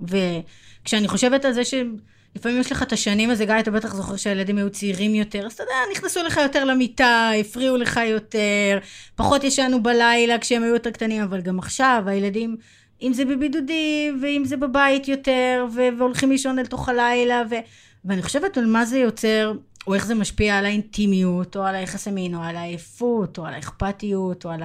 וכשאני 0.01 1.08
חושבת 1.08 1.46
על 1.46 1.53
זה 1.53 1.62
שלפעמים 1.65 2.60
יש 2.60 2.72
לך 2.72 2.84
את 2.84 2.93
השנים 2.93 3.29
הזה, 3.29 3.46
גיא, 3.46 3.60
אתה 3.60 3.72
בטח 3.72 3.96
זוכר 3.96 4.15
שהילדים 4.15 4.58
היו 4.58 4.70
צעירים 4.70 5.15
יותר, 5.15 5.46
אז 5.46 5.53
אתה 5.53 5.63
יודע, 5.63 5.74
נכנסו 5.91 6.24
לך 6.24 6.38
יותר 6.38 6.65
למיטה, 6.65 7.31
הפריעו 7.39 7.77
לך 7.77 8.00
יותר, 8.08 8.79
פחות 9.15 9.43
ישנו 9.43 9.84
בלילה 9.84 10.38
כשהם 10.38 10.63
היו 10.63 10.74
יותר 10.74 10.91
קטנים, 10.91 11.22
אבל 11.22 11.41
גם 11.41 11.60
עכשיו 11.60 12.03
הילדים, 12.05 12.58
אם 13.01 13.13
זה 13.13 13.25
בבידודים, 13.25 14.20
ואם 14.22 14.41
זה 14.46 14.58
בבית 14.58 15.08
יותר, 15.08 15.65
והולכים 15.98 16.31
לישון 16.31 16.60
אל 16.60 16.65
תוך 16.65 16.89
הלילה, 16.89 17.43
ו... 17.50 17.55
ואני 18.05 18.22
חושבת 18.22 18.58
על 18.58 18.65
מה 18.65 18.86
זה 18.86 18.98
יוצר, 18.98 19.53
או 19.88 19.93
איך 19.93 20.05
זה 20.05 20.15
משפיע 20.15 20.58
על 20.58 20.65
האינטימיות, 20.65 21.58
או 21.58 21.63
על 21.63 21.75
היחסי 21.75 22.12
מין, 22.12 22.36
או 22.36 22.41
על 22.43 22.55
העייפות, 22.55 23.38
או 23.38 23.46
על 23.46 23.53
האכפתיות, 23.53 24.46
או 24.46 24.50
על. 24.50 24.63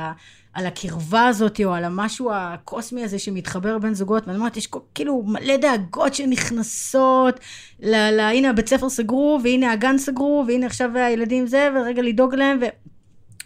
על 0.57 0.67
הקרבה 0.67 1.27
הזאת, 1.27 1.61
או 1.65 1.75
על 1.75 1.85
המשהו 1.85 2.31
הקוסמי 2.33 3.05
הזה 3.05 3.19
שמתחבר 3.19 3.79
בין 3.79 3.95
זוגות, 3.95 4.27
ואני 4.27 4.39
אומרת, 4.39 4.57
יש 4.57 4.69
כאילו 4.95 5.23
מלא 5.27 5.57
דאגות 5.57 6.15
שנכנסות, 6.15 7.41
ל, 7.81 7.95
ל, 7.95 8.21
הנה 8.21 8.51
הבית 8.51 8.69
ספר 8.69 8.89
סגרו, 8.89 9.41
והנה 9.45 9.73
הגן 9.73 9.99
סגרו, 9.99 10.45
והנה 10.47 10.67
עכשיו 10.67 10.91
הילדים 10.95 11.47
זה, 11.47 11.69
ורגע 11.75 12.03
לדאוג 12.03 12.35
להם, 12.35 12.59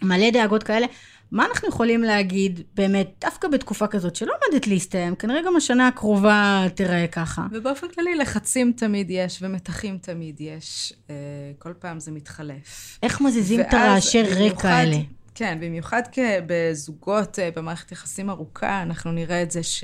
ומלא 0.01 0.29
דאגות 0.29 0.63
כאלה. 0.63 0.87
מה 1.31 1.45
אנחנו 1.45 1.67
יכולים 1.67 2.01
להגיד 2.01 2.61
באמת, 2.75 3.11
דווקא 3.21 3.47
בתקופה 3.47 3.87
כזאת 3.87 4.15
שלא 4.15 4.33
עומדת 4.33 4.67
להסתיים, 4.67 5.15
כנראה 5.15 5.41
גם 5.45 5.55
השנה 5.55 5.87
הקרובה 5.87 6.65
תיראה 6.75 7.07
ככה. 7.07 7.45
ובאופן 7.51 7.87
כללי 7.87 8.15
לחצים 8.15 8.71
תמיד 8.77 9.07
יש 9.09 9.39
ומתחים 9.41 9.97
תמיד 9.97 10.41
יש, 10.41 10.93
אה, 11.09 11.15
כל 11.59 11.73
פעם 11.79 11.99
זה 11.99 12.11
מתחלף. 12.11 12.97
איך 13.03 13.21
מזיזים 13.21 13.61
את 13.61 13.73
הרעשי 13.73 14.23
רקע 14.23 14.69
האלה? 14.69 14.97
כן, 15.41 15.57
במיוחד 15.61 16.01
בזוגות 16.45 17.39
אה, 17.39 17.49
במערכת 17.55 17.91
יחסים 17.91 18.29
ארוכה, 18.29 18.81
אנחנו 18.81 19.11
נראה 19.11 19.43
את 19.43 19.51
זה 19.51 19.63
ש... 19.63 19.83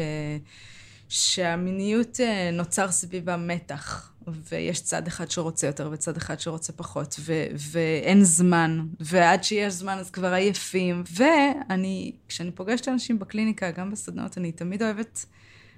שהמיניות 1.09 2.19
אה, 2.19 2.49
נוצר 2.53 2.91
סביבה 2.91 3.37
מתח, 3.37 4.13
ויש 4.27 4.81
צד 4.81 5.07
אחד 5.07 5.31
שרוצה 5.31 5.67
יותר 5.67 5.89
וצד 5.91 6.17
אחד 6.17 6.39
שרוצה 6.39 6.73
פחות, 6.73 7.15
ו- 7.19 7.47
ואין 7.71 8.23
זמן, 8.23 8.85
ועד 8.99 9.43
שיש 9.43 9.73
זמן 9.73 9.97
אז 9.97 10.11
כבר 10.11 10.33
עייפים. 10.33 11.03
ואני, 11.15 12.11
כשאני 12.27 12.51
פוגשת 12.51 12.87
אנשים 12.87 13.19
בקליניקה, 13.19 13.71
גם 13.71 13.91
בסדנאות, 13.91 14.37
אני 14.37 14.51
תמיד 14.51 14.83
אוהבת 14.83 15.25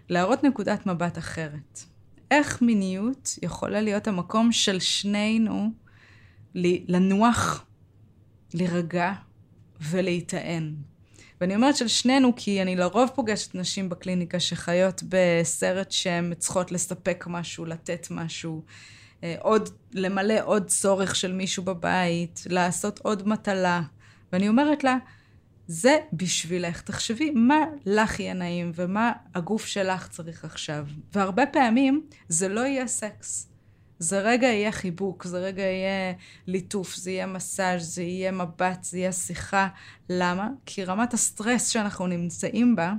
להראות 0.09 0.43
נקודת 0.43 0.86
מבט 0.86 1.17
אחרת. 1.17 1.79
איך 2.31 2.62
מיניות 2.62 3.39
יכולה 3.41 3.81
להיות 3.81 4.07
המקום 4.07 4.51
של 4.51 4.79
שנינו 4.79 5.71
לנוח, 6.55 7.65
להירגע 8.53 9.13
ולהיטען. 9.81 10.74
ואני 11.41 11.55
אומרת 11.55 11.75
של 11.75 11.88
שנינו, 11.88 12.33
כי 12.36 12.62
אני 12.62 12.75
לרוב 12.75 13.09
פוגשת 13.15 13.55
נשים 13.55 13.89
בקליניקה 13.89 14.39
שחיות 14.39 15.03
בסרט 15.09 15.91
שהן 15.91 16.33
צריכות 16.38 16.71
לספק 16.71 17.25
משהו, 17.27 17.65
לתת 17.65 18.07
משהו, 18.12 18.63
אה, 19.24 19.36
עוד, 19.39 19.69
למלא 19.93 20.36
עוד 20.43 20.67
צורך 20.67 21.15
של 21.15 21.33
מישהו 21.33 21.63
בבית, 21.63 22.43
לעשות 22.50 23.00
עוד 23.00 23.27
מטלה. 23.27 23.81
ואני 24.33 24.50
אומרת 24.50 24.83
לה, 24.83 24.98
זה 25.67 25.98
בשבילך. 26.13 26.81
תחשבי 26.81 27.31
מה 27.31 27.65
לך 27.86 28.19
יהיה 28.19 28.33
נעים 28.33 28.71
ומה 28.75 29.12
הגוף 29.36 29.65
שלך 29.65 30.07
צריך 30.07 30.45
עכשיו. 30.45 30.88
והרבה 31.13 31.45
פעמים 31.45 32.05
זה 32.27 32.48
לא 32.48 32.62
יהיה 32.62 32.88
סקס. 32.88 33.50
זה 34.00 34.20
רגע 34.20 34.48
יהיה 34.48 34.72
חיבוק, 34.72 35.24
זה 35.24 35.39
רגע 35.39 35.63
יהיה 35.63 36.13
ליטוף, 36.48 36.96
זה 36.96 37.12
יהיה 37.12 37.27
מסאז', 37.27 37.96
זה 37.96 38.03
יהיה 38.03 38.32
מבט, 38.32 38.84
זה 38.84 38.98
יהיה 38.98 39.12
שיחה. 39.12 39.68
למה? 40.10 40.50
כי 40.65 40.84
רמת 40.84 41.13
הסטרס 41.13 41.68
שאנחנו 41.68 42.08
נמצאים 42.08 42.75
בה, 42.75 42.94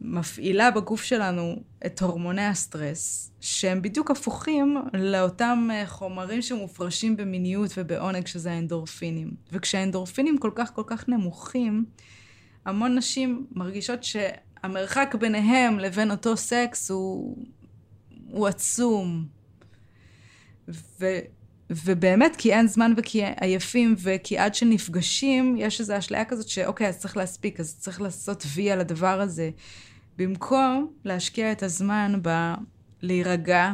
מפעילה 0.00 0.70
בגוף 0.70 1.02
שלנו 1.02 1.56
את 1.86 2.02
הורמוני 2.02 2.46
הסטרס, 2.46 3.32
שהם 3.40 3.82
בדיוק 3.82 4.10
הפוכים 4.10 4.76
לאותם 4.94 5.68
אה, 5.72 5.86
חומרים 5.86 6.42
שמופרשים 6.42 7.16
במיניות 7.16 7.70
ובעונג, 7.76 8.26
שזה 8.26 8.52
האנדורפינים. 8.52 9.30
וכשהאנדורפינים 9.52 10.38
כל 10.38 10.50
כך 10.54 10.74
כל 10.74 10.84
כך 10.86 11.08
נמוכים, 11.08 11.84
המון 12.64 12.98
נשים 12.98 13.46
מרגישות 13.52 14.04
שהמרחק 14.04 15.14
ביניהם 15.20 15.78
לבין 15.78 16.10
אותו 16.10 16.36
סקס 16.36 16.90
הוא, 16.90 17.36
הוא 18.30 18.46
עצום. 18.48 19.37
ו, 20.68 21.06
ובאמת, 21.70 22.36
כי 22.36 22.52
אין 22.54 22.66
זמן 22.66 22.92
וכי 22.96 23.22
עייפים, 23.40 23.94
וכי 23.98 24.38
עד 24.38 24.54
שנפגשים, 24.54 25.56
יש 25.58 25.80
איזו 25.80 25.98
אשליה 25.98 26.24
כזאת 26.24 26.48
שאוקיי, 26.48 26.88
אז 26.88 26.98
צריך 26.98 27.16
להספיק, 27.16 27.60
אז 27.60 27.78
צריך 27.78 28.00
לעשות 28.00 28.44
וי 28.54 28.70
על 28.70 28.80
הדבר 28.80 29.20
הזה. 29.20 29.50
במקום 30.16 30.92
להשקיע 31.04 31.52
את 31.52 31.62
הזמן 31.62 32.20
בלהירגע 33.02 33.72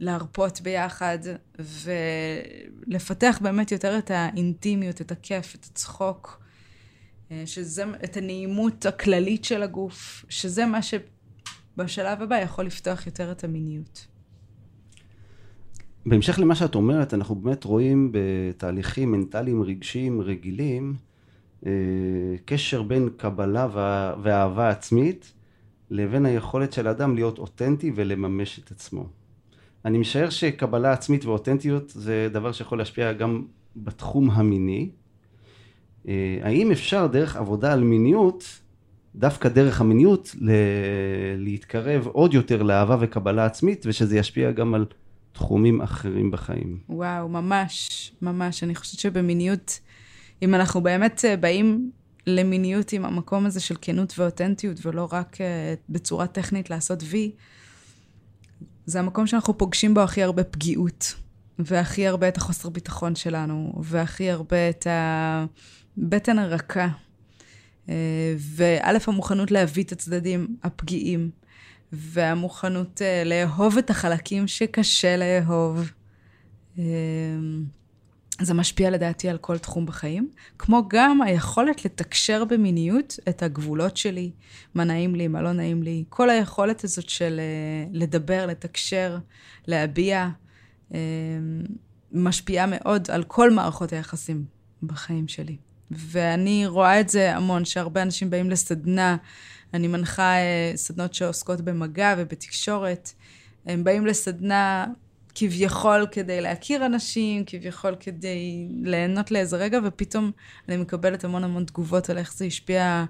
ולהרפות 0.00 0.60
ביחד, 0.60 1.18
ולפתח 2.86 3.38
באמת 3.42 3.72
יותר 3.72 3.98
את 3.98 4.10
האינטימיות, 4.10 5.00
את 5.00 5.12
הכיף, 5.12 5.54
את 5.54 5.64
הצחוק, 5.64 6.42
אה, 7.30 7.42
שזה, 7.46 7.84
את 8.04 8.16
הנעימות 8.16 8.86
הכללית 8.86 9.44
של 9.44 9.62
הגוף, 9.62 10.24
שזה 10.28 10.66
מה 10.66 10.80
שבשלב 10.82 12.22
הבא 12.22 12.36
יכול 12.36 12.66
לפתוח 12.66 13.06
יותר 13.06 13.32
את 13.32 13.44
המיניות. 13.44 14.13
בהמשך 16.06 16.38
למה 16.38 16.54
שאת 16.54 16.74
אומרת, 16.74 17.14
אנחנו 17.14 17.34
באמת 17.34 17.64
רואים 17.64 18.12
בתהליכים 18.12 19.12
מנטליים 19.12 19.62
רגשיים 19.62 20.20
רגילים, 20.20 20.94
אה, 21.66 21.72
קשר 22.44 22.82
בין 22.82 23.08
קבלה 23.16 23.68
ואהבה 24.22 24.68
עצמית 24.68 25.32
לבין 25.90 26.26
היכולת 26.26 26.72
של 26.72 26.86
האדם 26.86 27.14
להיות 27.14 27.38
אותנטי 27.38 27.92
ולממש 27.94 28.58
את 28.58 28.70
עצמו. 28.70 29.06
אני 29.84 29.98
משער 29.98 30.30
שקבלה 30.30 30.92
עצמית 30.92 31.24
ואותנטיות 31.24 31.90
זה 31.90 32.28
דבר 32.32 32.52
שיכול 32.52 32.78
להשפיע 32.78 33.12
גם 33.12 33.44
בתחום 33.76 34.30
המיני. 34.30 34.90
אה, 36.08 36.38
האם 36.42 36.70
אפשר 36.70 37.06
דרך 37.06 37.36
עבודה 37.36 37.72
על 37.72 37.84
מיניות, 37.84 38.60
דווקא 39.16 39.48
דרך 39.48 39.80
המיניות, 39.80 40.34
להתקרב 41.36 42.06
עוד 42.06 42.34
יותר 42.34 42.62
לאהבה 42.62 42.96
וקבלה 43.00 43.46
עצמית 43.46 43.86
ושזה 43.88 44.18
ישפיע 44.18 44.50
גם 44.50 44.74
על 44.74 44.86
תחומים 45.34 45.80
אחרים 45.80 46.30
בחיים. 46.30 46.78
וואו, 46.88 47.28
ממש, 47.28 48.12
ממש. 48.22 48.62
אני 48.62 48.74
חושבת 48.74 49.00
שבמיניות, 49.00 49.80
אם 50.42 50.54
אנחנו 50.54 50.80
באמת 50.80 51.24
אה, 51.24 51.36
באים 51.36 51.90
למיניות 52.26 52.92
עם 52.92 53.04
המקום 53.04 53.46
הזה 53.46 53.60
של 53.60 53.74
כנות 53.80 54.18
ואותנטיות, 54.18 54.86
ולא 54.86 55.08
רק 55.12 55.40
אה, 55.40 55.74
בצורה 55.88 56.26
טכנית 56.26 56.70
לעשות 56.70 57.02
וי, 57.02 57.32
זה 58.86 58.98
המקום 58.98 59.26
שאנחנו 59.26 59.58
פוגשים 59.58 59.94
בו 59.94 60.00
הכי 60.00 60.22
הרבה 60.22 60.44
פגיעות, 60.44 61.14
והכי 61.58 62.06
הרבה 62.06 62.28
את 62.28 62.36
החוסר 62.36 62.68
ביטחון 62.68 63.14
שלנו, 63.14 63.72
והכי 63.82 64.30
הרבה 64.30 64.70
את 64.70 64.86
הבטן 64.90 66.38
הרכה. 66.38 66.88
אה, 67.88 68.34
וא', 68.38 68.98
המוכנות 69.06 69.50
להביא 69.50 69.84
את 69.84 69.92
הצדדים 69.92 70.56
הפגיעים. 70.62 71.30
והמוכנות 71.94 73.00
uh, 73.00 73.28
לאהוב 73.28 73.78
את 73.78 73.90
החלקים 73.90 74.48
שקשה 74.48 75.16
לאהוב. 75.16 75.90
Uh, 76.76 76.80
זה 78.40 78.54
משפיע 78.54 78.90
לדעתי 78.90 79.28
על 79.28 79.38
כל 79.38 79.58
תחום 79.58 79.86
בחיים, 79.86 80.30
כמו 80.58 80.82
גם 80.88 81.22
היכולת 81.22 81.84
לתקשר 81.84 82.44
במיניות 82.44 83.16
את 83.28 83.42
הגבולות 83.42 83.96
שלי, 83.96 84.30
מה 84.74 84.84
נעים 84.84 85.14
לי, 85.14 85.28
מה 85.28 85.42
לא 85.42 85.52
נעים 85.52 85.82
לי, 85.82 86.04
כל 86.08 86.30
היכולת 86.30 86.84
הזאת 86.84 87.08
של 87.08 87.40
uh, 87.40 87.96
לדבר, 87.96 88.46
לתקשר, 88.46 89.18
להביע, 89.66 90.28
uh, 90.90 90.94
משפיעה 92.12 92.66
מאוד 92.68 93.10
על 93.10 93.24
כל 93.24 93.50
מערכות 93.50 93.92
היחסים 93.92 94.44
בחיים 94.82 95.28
שלי. 95.28 95.56
ואני 95.90 96.66
רואה 96.66 97.00
את 97.00 97.08
זה 97.08 97.36
המון, 97.36 97.64
שהרבה 97.64 98.02
אנשים 98.02 98.30
באים 98.30 98.50
לסדנה 98.50 99.16
אני 99.74 99.88
מנחה 99.88 100.36
אה, 100.36 100.72
סדנות 100.74 101.14
שעוסקות 101.14 101.60
במגע 101.60 102.14
ובתקשורת. 102.18 103.12
הם 103.66 103.84
באים 103.84 104.06
לסדנה 104.06 104.86
כביכול 105.34 106.06
כדי 106.10 106.40
להכיר 106.40 106.86
אנשים, 106.86 107.44
כביכול 107.46 107.96
כדי 108.00 108.68
ליהנות 108.82 109.30
לאיזה 109.30 109.56
רגע, 109.56 109.78
ופתאום 109.84 110.30
אני 110.68 110.76
מקבלת 110.76 111.24
המון 111.24 111.44
המון 111.44 111.64
תגובות 111.64 112.10
על 112.10 112.18
איך 112.18 112.34
זה 112.34 112.44
השפיע 112.44 113.04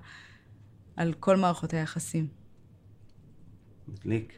על 0.96 1.12
כל 1.20 1.37
מערכות 1.37 1.74
היחסים. 1.74 2.27
מדליק. 3.88 4.33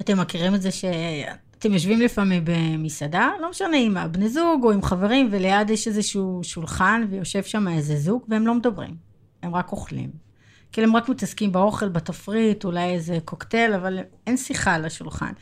אתם 0.00 0.20
מכירים 0.20 0.54
את 0.54 0.62
זה 0.62 0.70
שאתם 0.70 1.72
יושבים 1.72 2.00
לפעמים 2.00 2.42
במסעדה, 2.44 3.30
לא 3.40 3.50
משנה 3.50 3.76
עם 3.76 3.96
הבני 3.96 4.28
זוג 4.28 4.64
או 4.64 4.70
עם 4.70 4.82
חברים, 4.82 5.28
וליד 5.30 5.70
יש 5.70 5.88
איזשהו 5.88 6.40
שולחן, 6.42 7.06
ויושב 7.10 7.42
שם 7.42 7.68
איזה 7.68 7.96
זוג, 7.96 8.24
והם 8.28 8.46
לא 8.46 8.54
מדברים, 8.54 8.96
הם 9.42 9.54
רק 9.54 9.72
אוכלים. 9.72 10.29
כאילו 10.72 10.88
הם 10.88 10.96
רק 10.96 11.08
מתעסקים 11.08 11.52
באוכל, 11.52 11.88
בתפריט, 11.88 12.64
אולי 12.64 12.90
איזה 12.90 13.18
קוקטייל, 13.24 13.72
אבל 13.72 13.98
אין 14.26 14.36
שיחה 14.36 14.74
על 14.74 14.84
השולחן. 14.84 15.32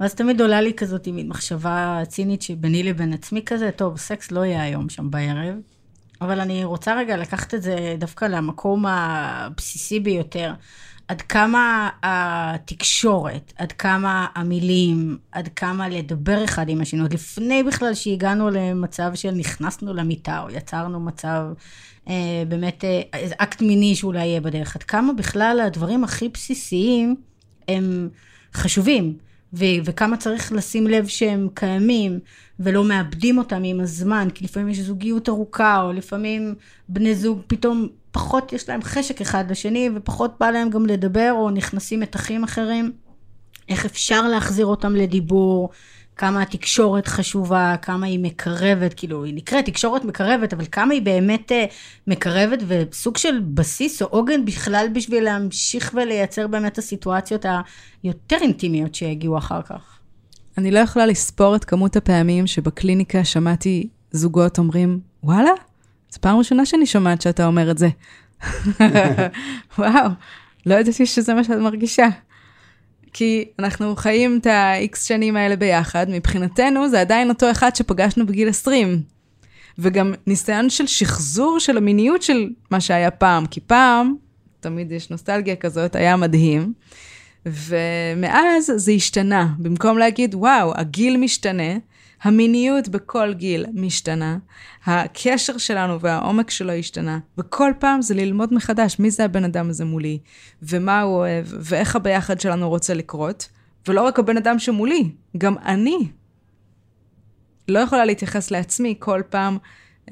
ואז 0.00 0.14
תמיד 0.14 0.40
עולה 0.40 0.60
לי 0.60 0.74
כזאת 0.74 1.06
עם 1.06 1.28
מחשבה 1.28 2.02
צינית 2.08 2.42
שביני 2.42 2.82
לבין 2.82 3.12
עצמי 3.12 3.42
כזה, 3.46 3.70
טוב, 3.76 3.96
סקס 3.96 4.30
לא 4.30 4.44
יהיה 4.44 4.62
היום 4.62 4.88
שם 4.88 5.10
בערב, 5.10 5.54
אבל 6.20 6.40
אני 6.40 6.64
רוצה 6.64 6.96
רגע 6.96 7.16
לקחת 7.16 7.54
את 7.54 7.62
זה 7.62 7.96
דווקא 7.98 8.24
למקום 8.24 8.84
הבסיסי 8.88 10.00
ביותר. 10.00 10.52
עד 11.08 11.22
כמה 11.22 11.90
התקשורת, 12.02 13.52
עד 13.56 13.72
כמה 13.72 14.26
המילים, 14.34 15.18
עד 15.32 15.48
כמה 15.56 15.88
לדבר 15.88 16.44
אחד 16.44 16.68
עם 16.68 16.80
השני, 16.80 17.00
עוד 17.00 17.12
לפני 17.12 17.62
בכלל 17.62 17.94
שהגענו 17.94 18.50
למצב 18.50 19.10
של 19.14 19.30
נכנסנו 19.30 19.94
למיטה, 19.94 20.42
או 20.42 20.50
יצרנו 20.50 21.00
מצב 21.00 21.44
אה, 22.08 22.42
באמת, 22.48 22.84
איזה 23.12 23.34
אקט 23.38 23.62
מיני 23.62 23.94
שאולי 23.94 24.26
יהיה 24.26 24.40
בדרך, 24.40 24.76
עד 24.76 24.82
כמה 24.82 25.12
בכלל 25.12 25.60
הדברים 25.66 26.04
הכי 26.04 26.28
בסיסיים 26.28 27.16
הם 27.68 28.08
חשובים, 28.54 29.16
ו- 29.52 29.64
וכמה 29.84 30.16
צריך 30.16 30.52
לשים 30.52 30.86
לב 30.86 31.06
שהם 31.06 31.48
קיימים, 31.54 32.18
ולא 32.60 32.84
מאבדים 32.84 33.38
אותם 33.38 33.62
עם 33.64 33.80
הזמן, 33.80 34.28
כי 34.34 34.44
לפעמים 34.44 34.68
יש 34.68 34.78
זוגיות 34.78 35.28
ארוכה, 35.28 35.82
או 35.82 35.92
לפעמים 35.92 36.54
בני 36.88 37.14
זוג 37.14 37.40
פתאום 37.46 37.88
פחות 38.14 38.52
יש 38.52 38.68
להם 38.68 38.82
חשק 38.82 39.20
אחד 39.20 39.50
לשני, 39.50 39.90
ופחות 39.94 40.34
בא 40.40 40.50
להם 40.50 40.70
גם 40.70 40.86
לדבר, 40.86 41.32
או 41.32 41.50
נכנסים 41.50 42.00
מתחים 42.00 42.44
אחרים. 42.44 42.92
איך 43.68 43.84
אפשר 43.84 44.28
להחזיר 44.28 44.66
אותם 44.66 44.94
לדיבור, 44.96 45.70
כמה 46.16 46.42
התקשורת 46.42 47.08
חשובה, 47.08 47.74
כמה 47.82 48.06
היא 48.06 48.18
מקרבת, 48.22 48.94
כאילו, 48.94 49.24
היא 49.24 49.34
נקראת 49.34 49.66
תקשורת 49.66 50.04
מקרבת, 50.04 50.52
אבל 50.52 50.64
כמה 50.72 50.94
היא 50.94 51.02
באמת 51.02 51.52
uh, 51.52 51.72
מקרבת, 52.06 52.58
וסוג 52.66 53.16
של 53.16 53.40
בסיס 53.40 54.02
או 54.02 54.06
עוגן 54.06 54.44
בכלל 54.44 54.86
בשביל 54.92 55.24
להמשיך 55.24 55.94
ולייצר 55.94 56.46
באמת 56.46 56.78
הסיטואציות 56.78 57.46
היותר 58.02 58.36
אינטימיות 58.40 58.94
שיגיעו 58.94 59.38
אחר 59.38 59.62
כך. 59.62 59.98
אני 60.58 60.70
לא 60.70 60.78
יכולה 60.78 61.06
לספור 61.06 61.56
את 61.56 61.64
כמות 61.64 61.96
הפעמים 61.96 62.46
שבקליניקה 62.46 63.24
שמעתי 63.24 63.88
זוגות 64.10 64.58
אומרים, 64.58 65.00
וואלה, 65.22 65.50
זו 66.14 66.20
פעם 66.20 66.38
ראשונה 66.38 66.66
שאני 66.66 66.86
שומעת 66.86 67.22
שאתה 67.22 67.46
אומר 67.46 67.70
את 67.70 67.78
זה. 67.78 67.88
וואו, 69.78 70.08
לא 70.66 70.74
ידעתי 70.74 71.06
שזה 71.06 71.34
מה 71.34 71.44
שאת 71.44 71.58
מרגישה. 71.58 72.08
כי 73.12 73.44
אנחנו 73.58 73.96
חיים 73.96 74.38
את 74.40 74.46
ה-X 74.46 74.96
שנים 75.00 75.36
האלה 75.36 75.56
ביחד, 75.56 76.06
מבחינתנו 76.08 76.88
זה 76.88 77.00
עדיין 77.00 77.28
אותו 77.28 77.50
אחד 77.50 77.76
שפגשנו 77.76 78.26
בגיל 78.26 78.48
20. 78.48 79.02
וגם 79.78 80.14
ניסיון 80.26 80.70
של 80.70 80.86
שחזור 80.86 81.60
של 81.60 81.76
המיניות 81.76 82.22
של 82.22 82.50
מה 82.70 82.80
שהיה 82.80 83.10
פעם, 83.10 83.46
כי 83.46 83.60
פעם, 83.60 84.14
תמיד 84.60 84.92
יש 84.92 85.10
נוסטלגיה 85.10 85.56
כזאת, 85.56 85.96
היה 85.96 86.16
מדהים. 86.16 86.72
ומאז 87.46 88.72
זה 88.76 88.92
השתנה. 88.92 89.48
במקום 89.58 89.98
להגיד, 89.98 90.34
וואו, 90.34 90.72
הגיל 90.76 91.16
משתנה, 91.16 91.72
המיניות 92.24 92.88
בכל 92.88 93.34
גיל 93.34 93.66
משתנה, 93.74 94.38
הקשר 94.84 95.58
שלנו 95.58 96.00
והעומק 96.00 96.50
שלו 96.50 96.72
השתנה, 96.72 97.18
וכל 97.38 97.72
פעם 97.78 98.02
זה 98.02 98.14
ללמוד 98.14 98.54
מחדש 98.54 98.98
מי 98.98 99.10
זה 99.10 99.24
הבן 99.24 99.44
אדם 99.44 99.70
הזה 99.70 99.84
מולי, 99.84 100.18
ומה 100.62 101.00
הוא 101.00 101.16
אוהב, 101.16 101.46
ואיך 101.50 101.96
הביחד 101.96 102.40
שלנו 102.40 102.68
רוצה 102.68 102.94
לקרות, 102.94 103.48
ולא 103.88 104.02
רק 104.02 104.18
הבן 104.18 104.36
אדם 104.36 104.58
שמולי, 104.58 105.10
גם 105.38 105.58
אני. 105.58 106.08
לא 107.68 107.78
יכולה 107.78 108.04
להתייחס 108.04 108.50
לעצמי 108.50 108.94
כל 108.98 109.22
פעם 109.30 109.58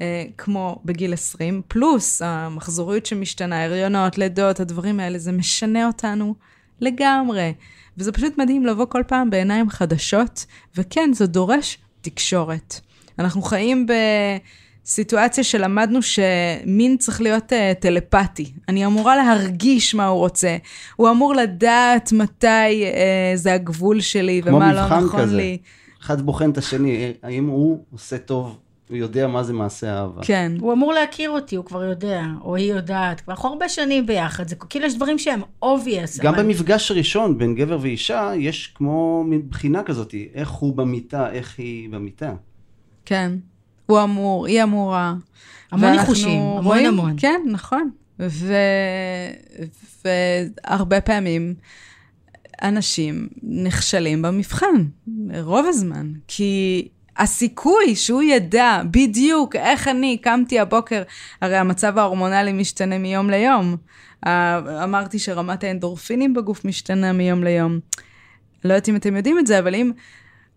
אה, 0.01 0.23
כמו 0.37 0.81
בגיל 0.85 1.13
20, 1.13 1.61
פלוס 1.67 2.21
המחזוריות 2.21 3.05
שמשתנה, 3.05 3.63
הריונות, 3.63 4.17
לידות, 4.17 4.59
הדברים 4.59 4.99
האלה, 4.99 5.19
זה 5.19 5.31
משנה 5.31 5.87
אותנו 5.87 6.35
לגמרי. 6.81 7.53
וזה 7.97 8.11
פשוט 8.11 8.37
מדהים 8.37 8.65
לבוא 8.65 8.85
כל 8.85 9.01
פעם 9.07 9.29
בעיניים 9.29 9.69
חדשות, 9.69 10.45
וכן, 10.77 11.09
זה 11.13 11.25
דורש 11.27 11.77
תקשורת. 12.03 12.79
אנחנו 13.19 13.41
חיים 13.41 13.87
בסיטואציה 14.85 15.43
שלמדנו 15.43 15.99
שמין 16.01 16.97
צריך 16.97 17.21
להיות 17.21 17.51
uh, 17.51 17.55
טלפתי. 17.79 18.51
אני 18.69 18.85
אמורה 18.85 19.15
להרגיש 19.15 19.95
מה 19.95 20.07
הוא 20.07 20.19
רוצה. 20.19 20.57
הוא 20.95 21.09
אמור 21.09 21.35
לדעת 21.35 22.11
מתי 22.11 22.83
uh, 22.83 23.37
זה 23.37 23.53
הגבול 23.53 24.01
שלי 24.01 24.41
ומה 24.45 24.73
לא 24.73 24.85
נכון 24.85 25.21
כזה. 25.21 25.35
לי. 25.35 25.57
אחד 26.01 26.21
בוחן 26.21 26.49
את 26.49 26.57
השני, 26.57 27.13
האם 27.23 27.47
הוא 27.47 27.83
עושה 27.91 28.17
טוב 28.17 28.57
הוא 28.93 28.99
יודע 28.99 29.27
מה 29.27 29.43
זה 29.43 29.53
מעשה 29.53 29.99
אהבה. 29.99 30.21
כן. 30.23 30.51
הוא 30.59 30.73
אמור 30.73 30.93
להכיר 30.93 31.29
אותי, 31.29 31.55
הוא 31.55 31.65
כבר 31.65 31.83
יודע, 31.83 32.23
או 32.41 32.55
היא 32.55 32.73
יודעת. 32.73 33.21
כבר 33.21 33.33
אנחנו 33.33 33.49
הרבה 33.49 33.69
שנים 33.69 34.05
ביחד, 34.05 34.47
זה 34.47 34.55
כאילו 34.55 34.85
יש 34.85 34.95
דברים 34.95 35.19
שהם 35.19 35.41
obvious. 35.63 36.21
גם 36.21 36.33
אבל... 36.33 36.43
במפגש 36.43 36.91
ראשון 36.91 37.37
בין 37.37 37.55
גבר 37.55 37.77
ואישה, 37.81 38.31
יש 38.37 38.67
כמו 38.75 39.25
בחינה 39.49 39.83
כזאת, 39.83 40.15
איך 40.33 40.49
הוא 40.49 40.75
במיטה, 40.75 41.31
איך 41.31 41.55
היא 41.59 41.89
במיטה. 41.89 42.33
כן. 43.05 43.31
הוא 43.85 44.03
אמור, 44.03 44.45
היא 44.45 44.63
אמורה. 44.63 45.13
המון 45.71 45.91
ניחושים, 45.91 46.41
המון 46.41 46.63
רואים, 46.63 46.87
המון. 46.87 47.15
כן, 47.17 47.41
נכון. 47.45 47.89
ו... 48.19 48.53
והרבה 50.05 51.01
פעמים 51.01 51.53
אנשים 52.61 53.27
נכשלים 53.43 54.21
במבחן, 54.21 54.85
רוב 55.41 55.65
הזמן. 55.69 56.11
כי 56.27 56.87
הסיכוי 57.17 57.95
שהוא 57.95 58.23
ידע 58.23 58.81
בדיוק 58.91 59.55
איך 59.55 59.87
אני 59.87 60.17
קמתי 60.17 60.59
הבוקר, 60.59 61.03
הרי 61.41 61.57
המצב 61.57 61.97
ההורמונלי 61.97 62.53
משתנה 62.53 62.97
מיום 62.97 63.29
ליום. 63.29 63.75
אמרתי 64.83 65.19
שרמת 65.19 65.63
האנדורפינים 65.63 66.33
בגוף 66.33 66.65
משתנה 66.65 67.13
מיום 67.13 67.43
ליום. 67.43 67.79
לא 68.65 68.73
יודעת 68.73 68.89
אם 68.89 68.95
אתם 68.95 69.15
יודעים 69.15 69.39
את 69.39 69.47
זה, 69.47 69.59
אבל 69.59 69.75
אם 69.75 69.91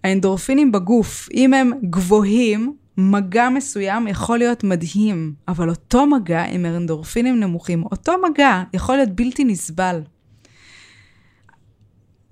האנדורפינים 0.05 0.73
בגוף, 0.73 1.29
אם 1.35 1.55
הם 1.55 1.73
גבוהים, 1.91 2.77
מגע 2.99 3.49
מסוים 3.49 4.09
יכול 4.09 4.39
להיות 4.39 4.65
מדהים, 4.65 5.35
אבל 5.49 5.69
אותו 5.69 6.07
מגע 6.07 6.43
עם 6.43 6.67
אנדורפינים 6.67 7.41
נמוכים, 7.41 7.83
אותו 7.83 8.13
מגע 8.31 8.63
יכול 8.75 8.97
להיות 8.97 9.09
בלתי 9.09 9.45
נסבל. 9.45 10.01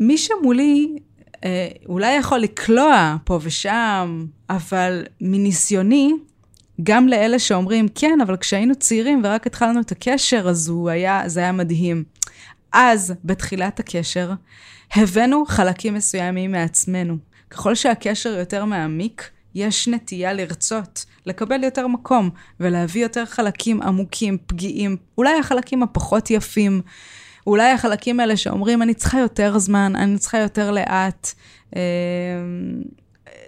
מי 0.00 0.18
שמולי 0.18 0.96
אולי 1.86 2.12
יכול 2.16 2.38
לקלוע 2.38 3.16
פה 3.24 3.38
ושם, 3.42 4.26
אבל 4.50 5.04
מניסיוני, 5.20 6.12
גם 6.82 7.08
לאלה 7.08 7.38
שאומרים, 7.38 7.86
כן, 7.94 8.18
אבל 8.20 8.36
כשהיינו 8.36 8.74
צעירים 8.74 9.20
ורק 9.24 9.46
התחלנו 9.46 9.80
את 9.80 9.92
הקשר, 9.92 10.48
אז 10.48 10.68
הוא 10.68 10.90
היה, 10.90 11.22
זה 11.26 11.40
היה 11.40 11.52
מדהים. 11.52 12.04
אז, 12.72 13.14
בתחילת 13.24 13.80
הקשר, 13.80 14.32
הבאנו 14.94 15.44
חלקים 15.46 15.94
מסוימים 15.94 16.52
מעצמנו. 16.52 17.16
ככל 17.50 17.74
שהקשר 17.74 18.38
יותר 18.38 18.64
מעמיק, 18.64 19.30
יש 19.54 19.88
נטייה 19.88 20.32
לרצות, 20.32 21.04
לקבל 21.26 21.64
יותר 21.64 21.86
מקום, 21.86 22.30
ולהביא 22.60 23.02
יותר 23.02 23.24
חלקים 23.26 23.82
עמוקים, 23.82 24.38
פגיעים, 24.46 24.96
אולי 25.18 25.38
החלקים 25.38 25.82
הפחות 25.82 26.30
יפים, 26.30 26.82
אולי 27.46 27.70
החלקים 27.70 28.20
האלה 28.20 28.36
שאומרים, 28.36 28.82
אני 28.82 28.94
צריכה 28.94 29.18
יותר 29.18 29.58
זמן, 29.58 29.92
אני 29.96 30.18
צריכה 30.18 30.38
יותר 30.38 30.70
לאט, 30.70 31.28
אה, 31.76 31.82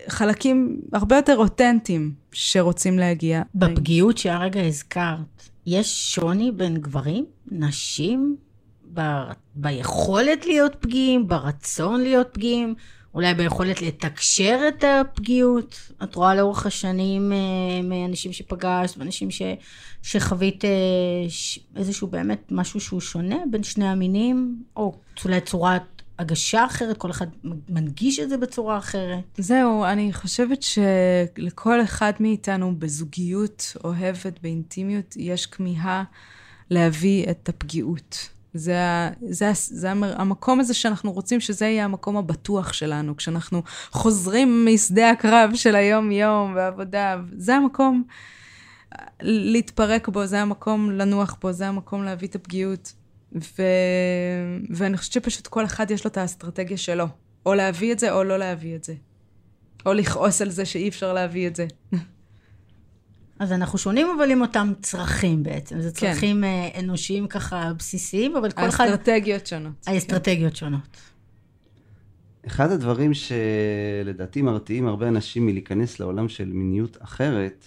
חלקים 0.09 0.81
הרבה 0.93 1.17
יותר 1.17 1.37
אותנטיים 1.37 2.13
שרוצים 2.33 2.99
להגיע. 2.99 3.43
בפגיעות 3.55 4.19
שהרגע 4.19 4.61
הזכרת, 4.61 5.49
יש 5.67 6.15
שוני 6.15 6.53
בין 6.53 6.77
גברים, 6.77 7.25
נשים, 7.51 8.37
ב... 8.95 9.01
ביכולת 9.55 10.47
להיות 10.47 10.77
פגיעים, 10.81 11.29
ברצון 11.29 12.01
להיות 12.01 12.29
פגיעים, 12.33 12.75
אולי 13.17 13.35
ביכולת 13.35 13.83
לתקשר 13.83 14.61
את 14.69 14.85
הפגיעות. 14.85 15.93
את 16.03 16.15
רואה 16.15 16.35
לאורך 16.35 16.67
השנים 16.67 17.33
אה, 17.33 17.39
מאנשים 17.83 18.33
שפגשת, 18.33 18.99
ואנשים 18.99 19.31
ש, 19.31 19.43
שחווית 20.03 20.65
אה, 20.65 20.71
איזשהו 21.77 22.09
באמת 22.09 22.43
משהו 22.51 22.81
שהוא 22.81 23.01
שונה 23.01 23.37
בין 23.51 23.63
שני 23.63 23.89
המינים, 23.89 24.63
או 24.77 24.99
אולי 25.25 25.41
צורת 25.41 25.83
הגשה 26.19 26.67
אחרת, 26.67 26.97
כל 26.97 27.11
אחד 27.11 27.27
מנגיש 27.69 28.21
את 28.21 28.29
זה 28.29 28.37
בצורה 28.37 28.79
אחרת. 28.79 29.25
זהו, 29.39 29.85
אני 29.85 30.13
חושבת 30.13 30.63
שלכל 30.63 31.83
אחד 31.83 32.13
מאיתנו 32.21 32.77
בזוגיות 32.79 33.77
אוהבת, 33.85 34.39
באינטימיות, 34.43 35.15
יש 35.17 35.47
כמיהה 35.47 36.05
להביא 36.71 37.31
את 37.31 37.49
הפגיעות. 37.49 38.36
זה, 38.59 39.11
זה, 39.29 39.51
זה 39.55 39.91
המקום 39.91 40.61
הזה 40.61 40.75
שאנחנו 40.75 41.13
רוצים 41.13 41.41
שזה 41.41 41.67
יהיה 41.67 41.85
המקום 41.85 42.17
הבטוח 42.17 42.73
שלנו, 42.73 43.17
כשאנחנו 43.17 43.63
חוזרים 43.91 44.67
משדה 44.73 45.11
הקרב 45.11 45.51
של 45.55 45.75
היום-יום 45.75 46.53
ועבודה, 46.57 47.17
זה 47.37 47.55
המקום 47.55 48.05
להתפרק 49.23 50.09
בו, 50.09 50.27
זה 50.27 50.43
המקום 50.43 50.91
לנוח 50.91 51.37
בו, 51.41 51.53
זה 51.53 51.69
המקום 51.69 52.05
להביא 52.05 52.29
את 52.29 52.35
הפגיעות. 52.35 52.93
ו... 53.35 53.63
ואני 54.71 54.97
חושבת 54.97 55.13
שפשוט 55.13 55.47
כל 55.47 55.65
אחד 55.65 55.91
יש 55.91 56.05
לו 56.05 56.11
את 56.11 56.17
האסטרטגיה 56.17 56.77
שלו, 56.77 57.07
או 57.47 57.55
להביא 57.55 57.93
את 57.93 57.99
זה 57.99 58.13
או 58.13 58.25
לא 58.25 58.39
להביא 58.39 58.77
את 58.77 58.85
זה. 58.85 58.95
או 59.87 59.93
לכעוס 59.93 60.43
על 60.43 60.51
זה 60.51 60.65
שאי 60.65 60.89
אפשר 60.89 61.13
להביא 61.13 61.47
את 61.47 61.57
זה. 61.57 61.67
אז 63.39 63.53
אנחנו 63.53 63.79
שונים 63.79 64.07
אבל 64.19 64.31
עם 64.31 64.41
אותם 64.41 64.73
צרכים 64.83 65.43
בעצם. 65.43 65.81
זה 65.81 65.91
כן. 65.91 65.95
צרכים 65.95 66.43
כן. 66.43 66.79
אנושיים 66.85 67.27
ככה 67.27 67.73
בסיסיים, 67.79 68.37
אבל 68.37 68.51
כל 68.51 68.69
אחד... 68.69 68.85
האסטרטגיות 68.85 69.47
שונות. 69.47 69.73
האסטרטגיות 69.87 70.53
כן. 70.53 70.59
שונות. 70.59 70.97
אחד 72.47 72.71
הדברים 72.71 73.13
שלדעתי 73.15 74.43
מרתיעים 74.43 74.87
הרבה 74.87 75.09
אנשים 75.09 75.47
מלהיכנס 75.47 76.01
לעולם 76.01 76.29
של 76.29 76.53
מיניות 76.53 76.97
אחרת, 77.03 77.67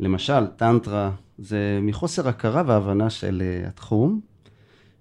למשל 0.00 0.46
טנטרה, 0.46 1.10
זה 1.38 1.78
מחוסר 1.82 2.28
הכרה 2.28 2.62
והבנה 2.66 3.10
של 3.10 3.42
אה, 3.44 3.68
התחום. 3.68 4.20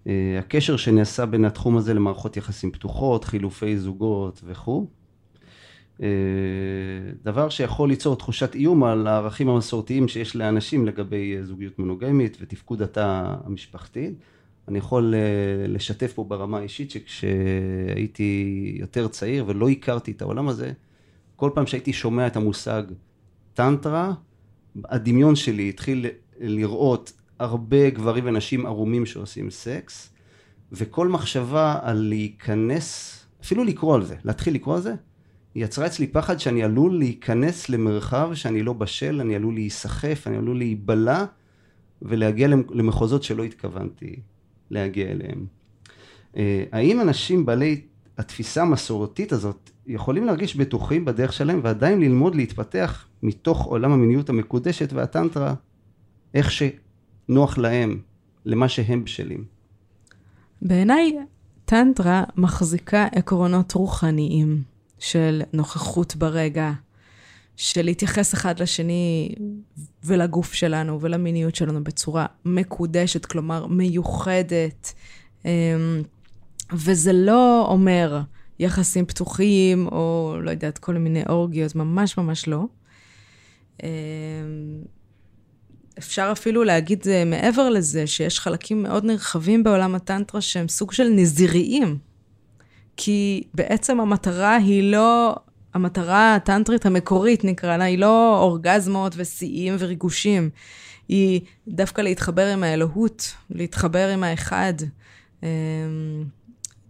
אה, 0.07 0.35
הקשר 0.39 0.77
שנעשה 0.77 1.25
בין 1.25 1.45
התחום 1.45 1.77
הזה 1.77 1.93
למערכות 1.93 2.37
יחסים 2.37 2.71
פתוחות, 2.71 3.23
חילופי 3.23 3.77
זוגות 3.77 4.41
וכו'. 4.45 4.87
אה, 6.01 6.07
דבר 7.23 7.49
שיכול 7.49 7.89
ליצור 7.89 8.15
תחושת 8.15 8.55
איום 8.55 8.83
על 8.83 9.07
הערכים 9.07 9.49
המסורתיים 9.49 10.07
שיש 10.07 10.35
לאנשים 10.35 10.85
לגבי 10.85 11.43
זוגיות 11.43 11.79
מונוגמית 11.79 12.37
ותפקוד 12.41 12.81
התא 12.81 13.35
המשפחתי. 13.45 14.13
אני 14.67 14.77
יכול 14.77 15.13
אה, 15.15 15.67
לשתף 15.67 16.13
פה 16.13 16.23
ברמה 16.23 16.57
האישית 16.57 16.91
שכשהייתי 16.91 18.75
יותר 18.79 19.07
צעיר 19.07 19.43
ולא 19.47 19.69
הכרתי 19.69 20.11
את 20.11 20.21
העולם 20.21 20.47
הזה, 20.47 20.71
כל 21.35 21.49
פעם 21.53 21.67
שהייתי 21.67 21.93
שומע 21.93 22.27
את 22.27 22.35
המושג 22.35 22.83
טנטרה, 23.53 24.13
הדמיון 24.85 25.35
שלי 25.35 25.69
התחיל 25.69 26.05
לראות 26.39 27.13
הרבה 27.39 27.89
גברים 27.89 28.25
ונשים 28.27 28.65
ערומים 28.65 29.05
שעושים 29.05 29.49
סקס, 29.49 30.13
וכל 30.71 31.07
מחשבה 31.07 31.79
על 31.81 31.97
להיכנס, 31.97 33.19
אפילו 33.43 33.63
לקרוא 33.63 33.95
על 33.95 34.05
זה, 34.05 34.15
להתחיל 34.23 34.53
לקרוא 34.55 34.75
על 34.75 34.81
זה, 34.81 34.93
היא 35.55 35.63
יצרה 35.63 35.85
אצלי 35.85 36.07
פחד 36.07 36.39
שאני 36.39 36.63
עלול 36.63 36.97
להיכנס 36.97 37.69
למרחב 37.69 38.31
שאני 38.33 38.63
לא 38.63 38.73
בשל, 38.73 39.21
אני 39.21 39.35
עלול 39.35 39.53
להיסחף, 39.53 40.23
אני 40.27 40.37
עלול 40.37 40.57
להיבלע 40.57 41.25
ולהגיע 42.01 42.47
למחוזות 42.47 43.23
שלא 43.23 43.43
התכוונתי 43.43 44.15
להגיע 44.69 45.11
אליהם. 45.11 45.45
אה, 46.37 46.63
האם 46.71 47.01
אנשים 47.01 47.45
בעלי 47.45 47.81
התפיסה 48.17 48.61
המסורתית 48.61 49.31
הזאת 49.31 49.69
יכולים 49.87 50.25
להרגיש 50.25 50.55
בטוחים 50.55 51.05
בדרך 51.05 51.33
שלהם 51.33 51.59
ועדיין 51.63 51.99
ללמוד 51.99 52.35
להתפתח 52.35 53.07
מתוך 53.23 53.65
עולם 53.65 53.91
המיניות 53.91 54.29
המקודשת 54.29 54.93
והטנטרה 54.93 55.53
איך 56.33 56.51
שנוח 56.51 57.57
להם, 57.57 58.01
למה 58.45 58.69
שהם 58.69 59.03
בשלים? 59.03 59.43
בעיניי, 60.61 61.17
טנטרה 61.65 62.23
מחזיקה 62.37 63.07
עקרונות 63.11 63.73
רוחניים 63.73 64.72
של 65.03 65.41
נוכחות 65.53 66.15
ברגע, 66.15 66.71
של 67.55 67.85
להתייחס 67.85 68.33
אחד 68.33 68.59
לשני 68.59 69.35
ולגוף 70.03 70.53
שלנו 70.53 71.01
ולמיניות 71.01 71.55
שלנו 71.55 71.83
בצורה 71.83 72.25
מקודשת, 72.45 73.25
כלומר 73.25 73.65
מיוחדת. 73.67 74.93
אמ, 75.45 76.01
וזה 76.73 77.13
לא 77.13 77.67
אומר 77.69 78.21
יחסים 78.59 79.05
פתוחים, 79.05 79.87
או 79.87 80.35
לא 80.41 80.51
יודעת, 80.51 80.77
כל 80.77 80.93
מיני 80.93 81.23
אורגיות, 81.29 81.75
ממש 81.75 82.17
ממש 82.17 82.47
לא. 82.47 82.63
אמ, 83.83 83.89
אפשר 85.97 86.29
אפילו 86.31 86.63
להגיד 86.63 87.07
אה, 87.07 87.25
מעבר 87.25 87.69
לזה, 87.69 88.07
שיש 88.07 88.39
חלקים 88.39 88.83
מאוד 88.83 89.05
נרחבים 89.05 89.63
בעולם 89.63 89.95
הטנטרה 89.95 90.41
שהם 90.41 90.67
סוג 90.67 90.91
של 90.91 91.09
נזיריים. 91.15 92.12
כי 92.97 93.43
בעצם 93.53 93.99
המטרה 93.99 94.55
היא 94.55 94.91
לא, 94.91 95.35
המטרה 95.73 96.35
הטנטרית 96.35 96.85
המקורית 96.85 97.43
נקרא 97.43 97.77
לה, 97.77 97.83
היא 97.83 97.97
לא 97.97 98.39
אורגזמות 98.39 99.13
ושיאים 99.17 99.75
וריגושים. 99.79 100.49
היא 101.07 101.41
דווקא 101.67 102.01
להתחבר 102.01 102.47
עם 102.47 102.63
האלוהות, 102.63 103.33
להתחבר 103.49 104.09
עם 104.09 104.23
האחד, 104.23 104.73
אמ, 105.43 105.47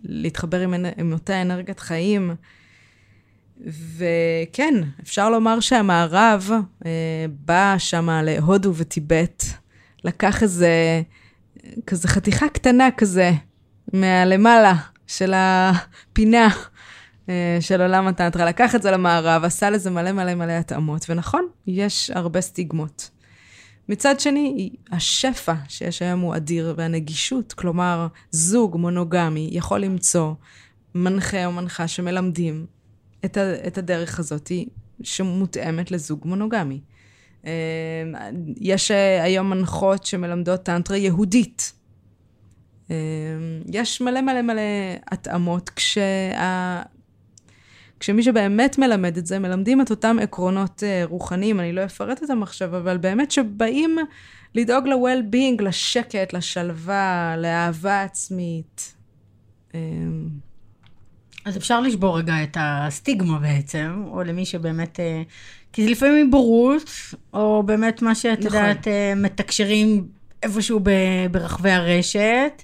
להתחבר 0.04 0.60
עם, 0.60 0.74
עם 0.98 1.14
אותה 1.14 1.42
אנרגיית 1.42 1.80
חיים. 1.80 2.32
וכן, 3.98 4.74
אפשר 5.04 5.30
לומר 5.30 5.60
שהמערב 5.60 6.52
אה, 6.86 7.26
בא 7.46 7.76
שם 7.78 8.10
להודו 8.10 8.74
וטיבט, 8.76 9.44
לקח 10.04 10.44
איזה, 10.44 11.02
כזה 11.88 12.08
חתיכה 12.08 12.50
קטנה 12.50 12.90
כזה, 12.98 13.32
מהלמעלה 13.94 14.76
של 15.08 15.34
הפינה 15.36 16.48
אה, 17.30 17.58
של 17.60 17.82
עולם 17.82 18.08
הטנטרה, 18.08 18.46
לקח 18.46 18.76
את 18.76 18.82
זה 18.82 18.92
למערב, 18.92 19.44
עשה 19.44 19.70
לזה 19.70 19.92
מלא 19.92 20.12
מלא 20.12 20.36
מלא 20.36 20.52
התאמות, 20.52 21.06
ונכון, 21.10 21.48
יש 21.68 22.12
הרבה 22.12 22.42
סטיגמות. 22.42 23.10
מצד 23.90 24.20
שני, 24.20 24.70
השפע 24.92 25.54
שיש 25.68 26.02
היום 26.02 26.20
הוא 26.20 26.36
אדיר, 26.36 26.74
והנגישות, 26.78 27.54
כלומר, 27.54 28.08
זוג 28.32 28.78
מונוגמי 28.78 29.50
יכול 29.52 29.80
למצוא 29.80 30.34
מנחה 30.96 31.46
או 31.46 31.52
מנחה 31.52 31.88
שמלמדים 31.88 32.66
את, 33.26 33.78
הדרך 33.78 34.20
הזאת 34.20 34.52
שמותאמת 35.04 35.92
לזוג 35.92 36.20
מונוגמי. 36.26 36.80
אה, 37.46 37.52
יש 38.62 38.92
אה, 38.92 39.24
היום 39.24 39.50
מנחות 39.50 40.06
שמלמדות 40.06 40.64
טנטרה 40.64 40.98
יהודית. 40.98 41.74
אה, 42.92 42.96
יש 43.74 44.02
מלא 44.02 44.22
מלא 44.22 44.42
מלא 44.42 44.62
התאמות, 45.12 45.70
כשה... 45.70 46.82
כשמי 48.00 48.24
שבאמת 48.24 48.78
מלמד 48.78 49.18
את 49.18 49.26
זה, 49.26 49.40
מלמדים 49.40 49.82
את 49.82 49.92
אותם 49.92 50.18
עקרונות 50.22 50.84
רוחניים, 51.04 51.60
אני 51.60 51.74
לא 51.74 51.86
אפרט 51.86 52.22
אותם 52.22 52.44
עכשיו, 52.44 52.78
אבל 52.78 52.98
באמת 52.98 53.32
שבאים 53.32 53.98
לדאוג 54.56 54.88
ל-well-being, 54.88 55.64
לשקט, 55.64 56.34
לשלווה, 56.34 57.36
לאהבה 57.38 58.04
עצמית. 58.04 58.96
אז 61.46 61.58
אפשר 61.58 61.82
לשבור 61.82 62.18
רגע 62.18 62.44
את 62.44 62.58
הסטיגמה 62.60 63.40
בעצם, 63.40 64.04
או 64.08 64.24
למי 64.24 64.46
שבאמת... 64.46 65.00
אה, 65.00 65.22
כי 65.74 65.84
זה 65.84 65.90
לפעמים 65.92 66.32
בורות, 66.32 66.90
או 67.34 67.64
באמת 67.64 68.02
מה 68.02 68.16
שאת 68.16 68.40
נכון. 68.40 68.60
יודעת, 68.60 68.88
אה, 68.88 69.14
מתקשרים 69.16 70.08
איפשהו 70.44 70.80
ברחבי 71.32 71.72
הרשת. 71.72 72.64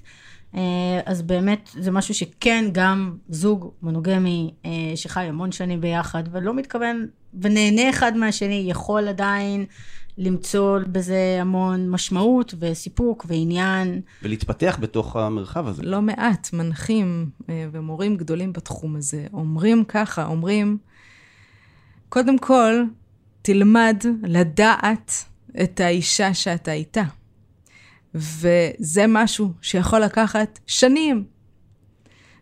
אה, 0.54 0.60
אז 1.06 1.22
באמת 1.22 1.70
זה 1.72 1.90
משהו 1.90 2.14
שכן, 2.14 2.64
גם 2.72 3.16
זוג 3.28 3.70
מונוגמי 3.82 4.54
שחי 4.94 5.24
המון 5.24 5.52
שנים 5.52 5.80
ביחד, 5.80 6.22
ולא 6.32 6.54
מתכוון, 6.54 7.06
ונהנה 7.40 7.90
אחד 7.90 8.16
מהשני, 8.16 8.66
יכול 8.68 9.08
עדיין 9.08 9.66
למצוא 10.18 10.78
בזה 10.92 11.38
המון 11.40 11.90
משמעות 11.90 12.54
וסיפוק 12.58 13.26
ועניין. 13.28 14.00
ולהתפתח 14.22 14.78
בתוך 14.80 15.16
המרחב 15.16 15.66
הזה. 15.66 15.82
לא 15.82 16.02
מעט 16.02 16.52
מנחים 16.52 17.30
אה, 17.48 17.66
ומורים 17.72 18.16
גדולים 18.16 18.52
בתחום 18.52 18.96
הזה 18.96 19.26
אומרים 19.32 19.84
ככה, 19.84 20.26
אומרים, 20.26 20.78
קודם 22.08 22.38
כל, 22.38 22.82
תלמד 23.42 24.04
לדעת 24.22 25.12
את 25.62 25.80
האישה 25.80 26.34
שאתה 26.34 26.72
איתה. 26.72 27.02
וזה 28.14 29.04
משהו 29.08 29.52
שיכול 29.62 30.00
לקחת 30.00 30.58
שנים. 30.66 31.24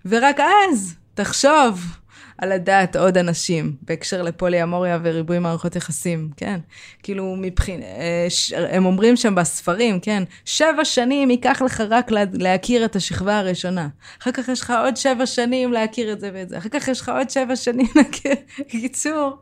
ורק 0.05 0.37
אז 0.41 0.95
תחשוב 1.15 1.98
על 2.39 2.55
לדעת 2.55 2.97
עוד 2.97 3.19
אנשים, 3.19 3.77
בהקשר 3.83 4.23
לפולי-אמוריה 4.23 4.99
וריבוי 5.03 5.39
מערכות 5.39 5.77
יחסים, 5.77 6.31
כן? 6.37 6.61
כאילו, 7.03 7.37
מבחין... 7.39 7.83
אה, 7.83 8.27
הם 8.71 8.87
אומרים 8.87 9.17
שם 9.17 9.35
בספרים, 9.35 10.01
כן? 10.01 10.23
שבע 10.45 10.85
שנים 10.85 11.31
ייקח 11.31 11.63
לך 11.63 11.83
רק 11.91 12.11
להכיר 12.33 12.85
את 12.85 12.97
השכבה 12.97 13.39
הראשונה. 13.39 13.89
אחר 14.23 14.33
כך 14.33 14.49
יש 14.49 14.61
לך 14.61 14.73
עוד 14.85 14.97
שבע 14.97 15.27
שנים 15.27 15.73
להכיר 15.73 16.13
את 16.13 16.21
זה 16.21 16.31
ואת 16.35 16.49
זה. 16.49 16.59
אחר 16.59 16.69
כך 16.69 16.89
יש 16.89 17.01
לך 17.01 17.09
עוד 17.09 17.31
שבע 17.31 17.57
שנים 17.57 17.87
להכיר... 17.97 18.33
בקיצור, 18.59 19.37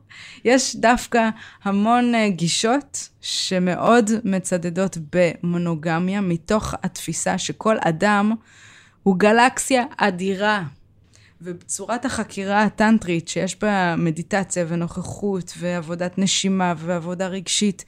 יש 0.44 0.76
דווקא 0.76 1.28
המון 1.64 2.14
אה, 2.14 2.28
גישות 2.28 3.08
שמאוד 3.20 4.10
מצדדות 4.24 4.98
במונוגמיה, 5.12 6.20
מתוך 6.20 6.74
התפיסה 6.82 7.38
שכל 7.38 7.76
אדם 7.80 8.32
הוא 9.02 9.16
גלקסיה 9.18 9.84
אדירה. 9.96 10.62
ובצורת 11.40 12.04
החקירה 12.04 12.62
הטנטרית, 12.62 13.28
שיש 13.28 13.60
בה 13.60 13.94
מדיטציה 13.98 14.64
ונוכחות 14.68 15.54
ועבודת 15.58 16.18
נשימה 16.18 16.74
ועבודה 16.78 17.26
רגשית, 17.26 17.84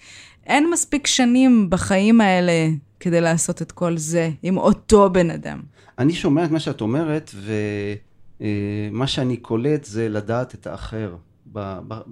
אין 0.46 0.70
מספיק 0.70 1.06
שנים 1.06 1.70
בחיים 1.70 2.20
האלה 2.20 2.68
כדי 3.00 3.20
לעשות 3.20 3.62
את 3.62 3.72
כל 3.72 3.96
זה 3.96 4.30
עם 4.42 4.56
אותו 4.56 5.10
בן 5.10 5.30
אדם. 5.30 5.62
אני 5.98 6.12
שומע 6.12 6.44
את 6.44 6.50
מה 6.50 6.60
שאת 6.60 6.80
אומרת, 6.80 7.30
ומה 8.40 9.06
שאני 9.06 9.36
קולט 9.36 9.84
זה 9.84 10.08
לדעת 10.08 10.54
את 10.54 10.66
האחר, 10.66 11.16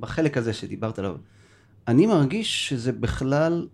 בחלק 0.01 0.37
הזה 0.37 0.53
שדיברת 0.53 0.99
עליו. 0.99 1.17
אני 1.89 2.07
מרגיש 2.07 2.69
שזה 2.69 2.93
בכלל, 2.93 3.69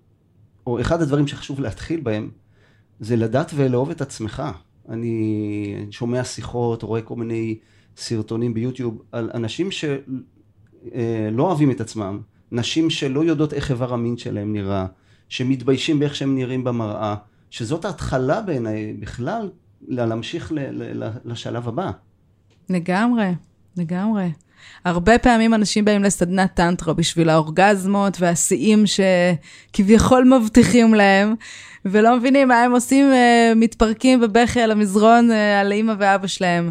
או 0.67 0.81
אחד 0.81 1.03
הדברים 1.03 1.27
שחשוב 1.27 1.61
להתחיל 1.61 2.01
בהם, 2.01 2.31
זה 3.01 3.17
לדעת 3.17 3.53
ולאהוב 3.55 3.91
את 3.91 4.01
עצמך. 4.01 4.43
אני 4.89 5.87
שומע 5.91 6.25
שיחות, 6.25 6.83
רואה 6.83 7.03
כל 7.03 7.17
מיני 7.17 7.59
סרטונים 7.97 8.55
ביוטיוב 8.55 9.03
על 9.13 9.31
אנשים 9.35 9.71
שלא 9.71 9.99
אה, 10.95 11.29
אוהבים 11.39 11.71
את 11.71 11.81
עצמם, 11.81 12.21
נשים 12.53 12.91
שלא 12.91 13.25
יודעות 13.25 13.53
איך 13.53 13.71
איבר 13.71 13.95
המין 13.95 14.17
שלהם 14.17 14.53
נראה, 14.53 14.87
שמתביישים 15.29 15.99
באיך 15.99 16.15
שהם 16.15 16.35
נראים 16.35 16.65
במראה, 16.65 17.15
שזאת 17.51 17.85
ההתחלה 17.85 18.41
בעיניי 18.41 18.93
בכלל 18.93 19.51
להמשיך 19.89 20.53
לשלב 21.25 21.69
הבא. 21.69 21.91
לגמרי, 22.71 23.31
לגמרי. 23.77 24.33
הרבה 24.85 25.19
פעמים 25.19 25.55
אנשים 25.55 25.85
באים 25.85 26.03
לסדנת 26.03 26.55
טנטרה 26.55 26.95
בשביל 26.95 27.29
האורגזמות 27.29 28.17
והשיאים 28.21 28.85
שכביכול 28.87 30.25
מבטיחים 30.25 30.95
להם, 30.95 31.35
ולא 31.85 32.17
מבינים 32.17 32.49
מה 32.49 32.63
הם 32.63 32.73
עושים, 32.73 33.13
אה, 33.13 33.53
מתפרקים 33.57 34.21
בבכי 34.21 34.61
על 34.61 34.71
המזרון 34.71 35.31
אה, 35.31 35.61
על 35.61 35.73
אימא 35.73 35.95
ואבא 35.99 36.27
שלהם. 36.27 36.71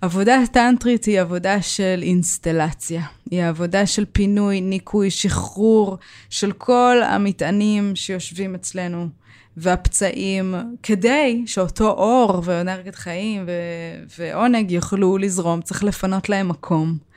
עבודה 0.00 0.38
טנטרית 0.52 1.04
היא 1.04 1.20
עבודה 1.20 1.62
של 1.62 2.00
אינסטלציה. 2.02 3.02
היא 3.30 3.44
עבודה 3.44 3.86
של 3.86 4.04
פינוי, 4.12 4.60
ניקוי, 4.60 5.10
שחרור 5.10 5.98
של 6.30 6.52
כל 6.52 6.96
המטענים 7.04 7.96
שיושבים 7.96 8.54
אצלנו. 8.54 9.08
והפצעים, 9.56 10.54
כדי 10.82 11.42
שאותו 11.46 11.90
אור 11.90 12.42
ואנרגיית 12.44 12.94
חיים 12.94 13.44
ו- 13.46 14.04
ועונג 14.18 14.70
יוכלו 14.70 15.18
לזרום, 15.18 15.62
צריך 15.62 15.84
לפנות 15.84 16.28
להם 16.28 16.48
מקום. 16.48 17.11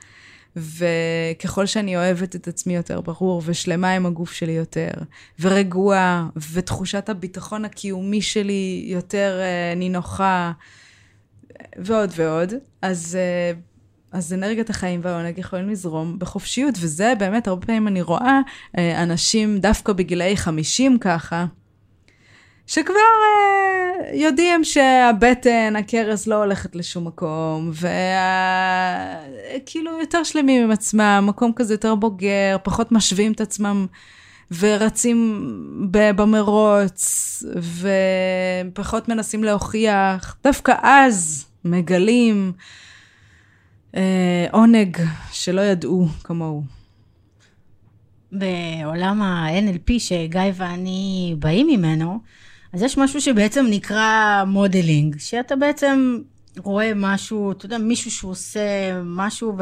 וככל 0.56 1.66
שאני 1.66 1.96
אוהבת 1.96 2.36
את 2.36 2.48
עצמי 2.48 2.76
יותר 2.76 3.00
ברור, 3.00 3.42
ושלמה 3.44 3.90
עם 3.92 4.06
הגוף 4.06 4.32
שלי 4.32 4.52
יותר, 4.52 4.90
ורגועה, 5.40 6.28
ותחושת 6.52 7.08
הביטחון 7.08 7.64
הקיומי 7.64 8.22
שלי 8.22 8.84
יותר 8.88 9.40
uh, 9.40 9.78
נינוחה, 9.78 10.52
ועוד 11.76 12.10
ועוד, 12.16 12.52
אז, 12.82 13.18
uh, 13.54 13.56
אז 14.12 14.32
אנרגיית 14.32 14.70
החיים 14.70 15.00
והעונג 15.02 15.38
יכולים 15.38 15.68
לזרום 15.68 16.18
בחופשיות, 16.18 16.74
וזה 16.80 17.12
באמת, 17.18 17.48
הרבה 17.48 17.66
פעמים 17.66 17.88
אני 17.88 18.02
רואה 18.02 18.40
uh, 18.76 18.80
אנשים 19.02 19.58
דווקא 19.58 19.92
בגילאי 19.92 20.36
50 20.36 20.98
ככה, 20.98 21.46
שכבר 22.66 22.94
uh, 22.94 24.14
יודעים 24.14 24.64
שהבטן, 24.64 25.76
הכרס 25.76 26.26
לא 26.26 26.34
הולכת 26.34 26.76
לשום 26.76 27.06
מקום, 27.06 27.70
וכאילו 29.60 30.00
יותר 30.00 30.24
שלמים 30.24 30.64
עם 30.64 30.70
עצמם, 30.70 31.24
מקום 31.28 31.52
כזה 31.56 31.74
יותר 31.74 31.94
בוגר, 31.94 32.56
פחות 32.62 32.92
משווים 32.92 33.32
את 33.32 33.40
עצמם 33.40 33.86
ורצים 34.58 35.50
במרוץ, 35.90 37.42
ופחות 38.72 39.08
מנסים 39.08 39.44
להוכיח. 39.44 40.36
דווקא 40.44 40.74
אז 40.82 41.46
מגלים 41.64 42.52
אה, 43.96 44.46
עונג 44.52 44.96
שלא 45.32 45.60
ידעו 45.60 46.06
כמוהו. 46.24 46.62
בעולם 48.32 49.22
ה-NLP 49.22 49.92
שגיא 49.98 50.40
ואני 50.54 51.34
באים 51.38 51.66
ממנו, 51.66 52.20
אז 52.72 52.82
יש 52.82 52.98
משהו 52.98 53.20
שבעצם 53.20 53.66
נקרא 53.70 54.44
modeling, 54.46 55.16
שאתה 55.18 55.56
בעצם 55.56 56.18
רואה 56.58 56.92
משהו, 56.96 57.52
אתה 57.52 57.66
יודע, 57.66 57.78
מישהו 57.78 58.10
שהוא 58.10 58.30
עושה 58.30 58.60
משהו, 59.04 59.56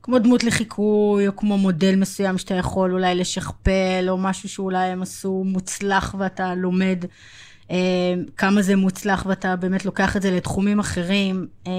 וכמו 0.00 0.18
דמות 0.18 0.44
לחיקוי, 0.44 1.28
או 1.28 1.36
כמו 1.36 1.58
מודל 1.58 1.96
מסוים 1.96 2.38
שאתה 2.38 2.54
יכול 2.54 2.92
אולי 2.92 3.14
לשכפל, 3.14 4.06
או 4.08 4.18
משהו 4.18 4.48
שאולי 4.48 4.86
הם 4.86 5.02
עשו 5.02 5.42
מוצלח 5.46 6.14
ואתה 6.18 6.54
לומד 6.54 7.04
כמה 8.36 8.62
זה 8.62 8.76
מוצלח 8.76 9.26
ואתה 9.28 9.56
באמת 9.56 9.84
לוקח 9.84 10.16
את 10.16 10.22
זה 10.22 10.30
לתחומים 10.30 10.78
אחרים. 10.78 11.46
אה, 11.66 11.72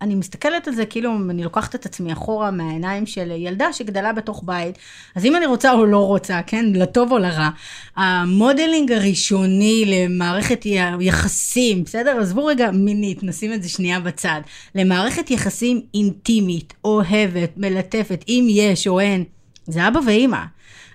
אני 0.00 0.14
מסתכלת 0.14 0.68
על 0.68 0.74
זה 0.74 0.86
כאילו 0.86 1.16
אני 1.30 1.44
לוקחת 1.44 1.74
את 1.74 1.86
עצמי 1.86 2.12
אחורה 2.12 2.50
מהעיניים 2.50 3.06
של 3.06 3.30
ילדה 3.30 3.72
שגדלה 3.72 4.12
בתוך 4.12 4.42
בית, 4.46 4.78
אז 5.14 5.24
אם 5.24 5.36
אני 5.36 5.46
רוצה 5.46 5.72
או 5.72 5.86
לא 5.86 6.06
רוצה, 6.06 6.40
כן, 6.46 6.66
לטוב 6.74 7.12
או 7.12 7.18
לרע, 7.18 7.48
המודלינג 7.96 8.92
הראשוני 8.92 9.84
למערכת 9.86 10.66
יחסים, 11.00 11.84
בסדר? 11.84 12.18
עזבו 12.20 12.44
רגע 12.44 12.70
מינית, 12.70 13.22
נשים 13.22 13.52
את 13.52 13.62
זה 13.62 13.68
שנייה 13.68 14.00
בצד. 14.00 14.40
למערכת 14.74 15.30
יחסים 15.30 15.80
אינטימית, 15.94 16.74
אוהבת, 16.84 17.52
מלטפת, 17.56 18.24
אם 18.28 18.46
יש 18.50 18.86
או 18.86 19.00
אין, 19.00 19.24
זה 19.66 19.88
אבא 19.88 20.00
ואימא. 20.06 20.38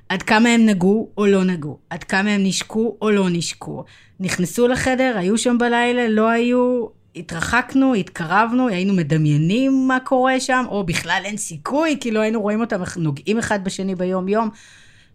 עד 0.09 0.23
כמה 0.23 0.49
הם 0.49 0.65
נגעו 0.65 1.09
או 1.17 1.25
לא 1.25 1.43
נגעו, 1.43 1.77
עד 1.89 2.03
כמה 2.03 2.29
הם 2.29 2.43
נשקו 2.43 2.97
או 3.01 3.11
לא 3.11 3.27
נשקו. 3.29 3.83
נכנסו 4.19 4.67
לחדר, 4.67 5.13
היו 5.17 5.37
שם 5.37 5.57
בלילה, 5.57 6.07
לא 6.07 6.29
היו, 6.29 6.85
התרחקנו, 7.15 7.93
התקרבנו, 7.93 8.67
היינו 8.67 8.93
מדמיינים 8.93 9.87
מה 9.87 9.97
קורה 9.99 10.39
שם, 10.39 10.65
או 10.69 10.83
בכלל 10.83 11.21
אין 11.25 11.37
סיכוי, 11.37 11.97
כי 12.01 12.11
לא 12.11 12.19
היינו 12.19 12.41
רואים 12.41 12.61
אותם 12.61 12.81
נוגעים 12.97 13.37
אחד 13.37 13.63
בשני 13.63 13.95
ביום-יום. 13.95 14.49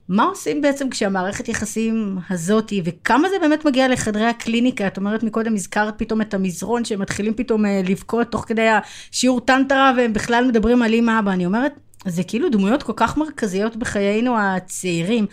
מה 0.09 0.25
עושים 0.25 0.63
בעצם 0.63 0.91
כשהמערכת 0.91 1.49
יחסים 1.49 2.19
הזאתי, 2.31 2.83
וכמה 2.85 3.29
זה 3.29 3.37
באמת 3.41 3.65
מגיע 3.65 3.89
לחדרי 3.89 4.27
הקליניקה? 4.27 4.87
את 4.87 4.97
אומרת 4.97 5.23
מקודם, 5.23 5.55
הזכרת 5.55 5.95
פתאום 5.97 6.21
את 6.21 6.35
המזרון, 6.35 6.85
שהם 6.85 7.01
מתחילים 7.01 7.35
פתאום 7.35 7.67
אה, 7.67 7.81
לבכות 7.85 8.31
תוך 8.31 8.45
כדי 8.49 8.69
השיעור 8.69 9.41
טנטרה, 9.41 9.93
והם 9.97 10.13
בכלל 10.13 10.45
מדברים 10.49 10.83
על 10.83 10.93
אימא 10.93 11.19
אבא. 11.19 11.33
אני 11.33 11.47
אומרת, 11.47 11.73
זה 12.07 12.23
כאילו 12.23 12.49
דמויות 12.49 12.83
כל 12.83 12.93
כך 12.97 13.17
מרכזיות 13.17 13.77
בחיינו 13.77 14.39
הצעירים. 14.39 15.27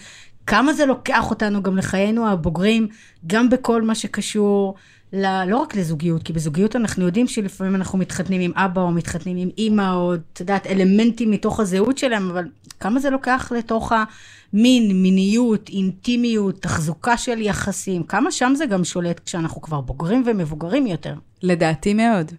כמה 0.47 0.73
זה 0.73 0.85
לוקח 0.85 1.29
אותנו 1.29 1.63
גם 1.63 1.77
לחיינו 1.77 2.27
הבוגרים, 2.27 2.87
גם 3.27 3.49
בכל 3.49 3.81
מה 3.81 3.95
שקשור, 3.95 4.75
ל... 5.13 5.43
לא 5.45 5.57
רק 5.57 5.75
לזוגיות, 5.75 6.23
כי 6.23 6.33
בזוגיות 6.33 6.75
אנחנו 6.75 7.05
יודעים 7.05 7.27
שלפעמים 7.27 7.75
אנחנו 7.75 7.97
מתחתנים 7.99 8.41
עם 8.41 8.51
אבא 8.55 8.81
או 8.81 8.91
מתחתנים 8.91 9.37
עם 9.37 9.49
אימא, 9.57 9.93
או 9.93 10.15
את 10.15 10.39
יודעת, 10.39 10.67
אלמנטים 10.67 11.31
מתוך 11.31 11.59
הזהות 11.59 11.97
שלהם, 11.97 12.29
אבל 12.29 12.45
כמה 12.79 12.99
זה 12.99 13.09
לוקח 13.09 13.51
לתוך 13.55 13.91
המין, 13.91 15.01
מיניות, 15.01 15.69
אינטימיות, 15.69 16.61
תחזוקה 16.61 17.17
של 17.17 17.41
יחסים, 17.41 18.03
כמה 18.03 18.31
שם 18.31 18.53
זה 18.55 18.65
גם 18.65 18.83
שולט 18.83 19.19
כשאנחנו 19.25 19.61
כבר 19.61 19.81
בוגרים 19.81 20.23
ומבוגרים 20.25 20.87
יותר. 20.87 21.15
לדעתי 21.43 21.93
מאוד. 21.93 22.31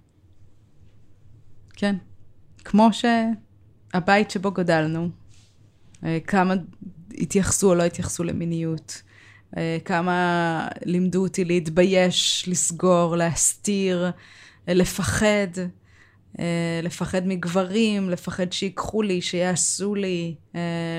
כן. 1.73 1.97
כמו 2.65 2.93
שהבית 3.93 4.31
שבו 4.31 4.51
גדלנו, 4.51 5.09
אה, 6.05 6.19
כמה 6.27 6.55
התייחסו 7.11 7.71
או 7.71 7.75
לא 7.75 7.83
התייחסו 7.83 8.25
למיניות. 8.25 9.03
אה, 9.57 9.79
כמה 9.85 10.69
לימדו 10.85 11.23
אותי 11.23 11.45
להתבייש, 11.45 12.45
לסגור, 12.49 13.17
להסתיר, 13.17 14.11
אה, 14.69 14.75
לפחד, 14.75 15.47
לפחד 16.83 17.27
מגברים, 17.27 18.11
לפחד 18.11 18.53
שיקחו 18.53 19.03
לי, 19.03 19.21
שיעשו 19.21 19.95
לי, 19.95 20.35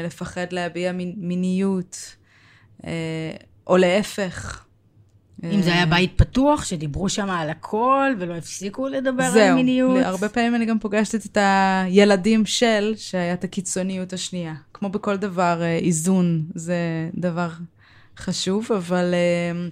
לפחד 0.06 0.54
להביע 0.54 0.92
מיניות, 1.18 2.16
או 3.68 3.78
להפך. 3.78 4.63
אם 5.52 5.62
זה 5.62 5.74
היה 5.74 5.86
בית 5.86 6.14
פתוח, 6.16 6.66
שדיברו 6.66 7.10
שם 7.10 7.30
על 7.30 7.50
הכל 7.50 8.12
ולא 8.20 8.34
הפסיקו 8.34 8.88
לדבר 8.88 9.32
זהו, 9.32 9.48
על 9.48 9.54
מיניות. 9.54 9.98
זהו, 9.98 10.06
הרבה 10.06 10.30
פעמים 10.30 10.56
אני 10.56 10.66
גם 10.66 10.80
פוגשת 10.80 11.26
את 11.26 11.38
הילדים 11.42 12.46
של, 12.46 12.94
שהיה 12.98 13.34
את 13.34 13.44
הקיצוניות 13.44 14.14
השנייה. 14.14 14.54
כמו 14.74 14.90
בכל 14.90 15.18
דבר, 15.18 15.62
אה, 15.62 15.78
איזון 15.78 16.46
זה 16.56 16.76
דבר 17.16 17.50
חשוב, 18.18 18.68
אבל... 18.78 19.14
אה, 19.14 19.68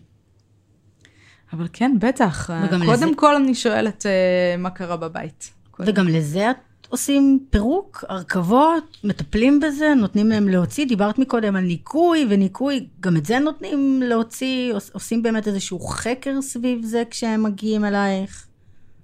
אבל 1.54 1.68
כן, 1.74 1.92
בטח. 2.00 2.50
קודם 2.70 2.82
לזה... 2.82 3.06
כל 3.16 3.36
אני 3.36 3.56
שואלת 3.56 4.06
אה, 4.06 4.58
מה 4.58 4.70
קרה 4.70 4.98
בבית. 4.98 5.54
וגם 5.80 6.08
לזה 6.08 6.52
את 6.52 6.56
עושים 6.92 7.46
פירוק, 7.50 8.04
הרכבות, 8.10 8.98
מטפלים 9.04 9.60
בזה, 9.60 9.94
נותנים 9.98 10.30
להם 10.30 10.48
להוציא. 10.48 10.86
דיברת 10.86 11.20
מקודם 11.20 11.56
על 11.56 11.64
ניקוי 11.64 12.26
וניקוי, 12.30 12.88
גם 13.00 13.18
את 13.18 13.26
זה 13.26 13.40
נותנים 13.40 14.02
להוציא, 14.06 14.74
עושים 14.94 15.24
באמת 15.24 15.48
איזשהו 15.48 15.80
חקר 15.80 16.42
סביב 16.42 16.84
זה 16.84 17.04
כשהם 17.10 17.44
מגיעים 17.44 17.86
אלייך. 17.86 18.48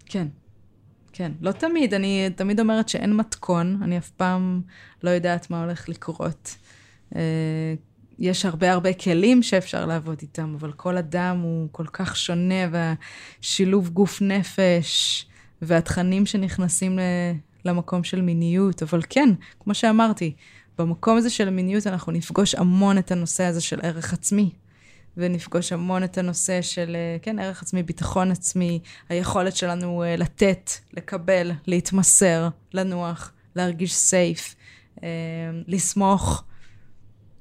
כן, 0.06 0.28
כן. 1.13 1.32
לא 1.41 1.52
תמיד, 1.52 1.93
אני 1.93 2.30
תמיד 2.36 2.60
אומרת 2.60 2.89
שאין 2.89 3.15
מתכון, 3.15 3.80
אני 3.84 3.97
אף 3.97 4.10
פעם 4.10 4.62
לא 5.04 5.10
יודעת 5.10 5.50
מה 5.52 5.63
הולך 5.63 5.89
לקרות. 5.89 6.56
אה, 7.15 7.21
יש 8.19 8.45
הרבה 8.45 8.71
הרבה 8.71 8.93
כלים 8.93 9.43
שאפשר 9.43 9.86
לעבוד 9.86 10.17
איתם, 10.21 10.56
אבל 10.60 10.71
כל 10.71 10.97
אדם 10.97 11.39
הוא 11.39 11.67
כל 11.71 11.86
כך 11.93 12.15
שונה, 12.15 12.69
והשילוב 12.71 13.89
גוף 13.89 14.21
נפש, 14.21 15.26
והתכנים 15.62 16.26
שנכנסים 16.26 17.00
למקום 17.67 18.03
של 18.03 18.21
מיניות, 18.21 18.84
אבל 18.84 19.01
כן, 19.10 19.30
כמו 19.60 19.73
שאמרתי, 19.73 20.34
במקום 20.77 21.17
הזה 21.17 21.30
של 21.30 21.47
המיניות 21.47 21.88
אנחנו 21.88 22.12
נפגוש 22.12 22.56
המון 22.56 22.97
את 22.97 23.12
הנושא 23.12 23.43
הזה 23.43 23.62
של 23.62 23.80
ערך 23.84 24.13
עצמי. 24.13 24.51
ונפגוש 25.17 25.71
המון 25.71 26.03
את 26.03 26.17
הנושא 26.17 26.62
של, 26.62 26.95
אה, 26.95 27.17
כן, 27.21 27.39
ערך 27.39 27.62
עצמי, 27.62 27.84
ביטחון 27.84 28.32
עצמי, 28.32 28.80
היכולת 29.10 29.56
שלנו 29.56 30.03
אה, 30.03 30.15
לתת, 30.15 30.71
לקבל, 30.93 31.51
להתמסר, 31.67 32.49
לנוח, 32.73 33.32
להרגיש 33.56 33.93
סייף, 33.93 34.56
אה, 35.03 35.10
לסמוך 35.67 36.43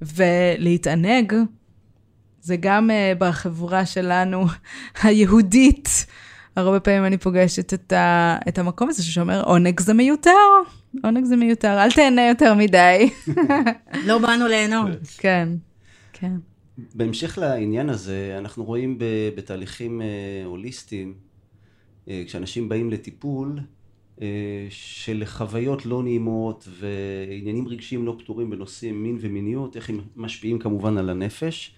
ולהתענג. 0.03 1.35
זה 2.41 2.57
גם 2.61 2.91
בחברה 3.19 3.87
שלנו, 3.87 4.47
היהודית, 5.03 6.07
הרבה 6.57 6.81
פעמים 6.81 7.05
אני 7.05 7.19
פוגשת 7.19 7.75
את, 7.75 7.93
ה, 7.93 8.37
את 8.49 8.59
המקום 8.59 8.89
הזה 8.89 9.03
שאומר, 9.03 9.43
עונג 9.45 9.81
זה 9.81 9.95
מיותר, 9.95 10.31
עונג 11.05 11.25
זה 11.25 11.37
מיותר, 11.37 11.83
אל 11.83 11.91
תהנה 11.91 12.29
יותר 12.29 12.55
מדי. 12.55 13.11
לא 14.07 14.19
באנו 14.19 14.49
ליהנות. 14.49 14.91
כן, 15.19 15.49
כן. 16.13 16.33
בהמשך 16.95 17.39
לעניין 17.39 17.89
הזה, 17.89 18.35
אנחנו 18.39 18.65
רואים 18.65 18.99
בתהליכים 19.37 20.03
אה, 20.03 20.07
הוליסטיים, 20.45 21.15
אה, 22.09 22.23
כשאנשים 22.27 22.69
באים 22.69 22.91
לטיפול, 22.91 23.59
אה, 24.23 24.67
של 24.71 25.23
חוויות 25.27 25.87
לא 25.87 26.03
נעימות 26.03 26.69
ועניינים 26.79 27.69
רגשיים 27.69 28.07
לא 28.07 28.17
פתורים 28.19 28.51
בנושאים 28.51 29.03
מין 29.03 29.19
ומיניות, 29.21 29.77
איך 29.77 29.91
הם 29.91 30.01
משפיעים 30.17 30.59
כמובן 30.59 30.99
על 30.99 31.11
הנפש. 31.11 31.76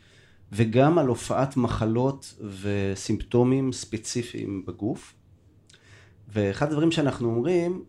וגם 0.53 0.99
על 0.99 1.07
הופעת 1.07 1.57
מחלות 1.57 2.39
וסימפטומים 2.61 3.73
ספציפיים 3.73 4.67
בגוף. 4.67 5.15
ואחד 6.29 6.69
הדברים 6.69 6.91
שאנחנו 6.91 7.29
אומרים, 7.29 7.85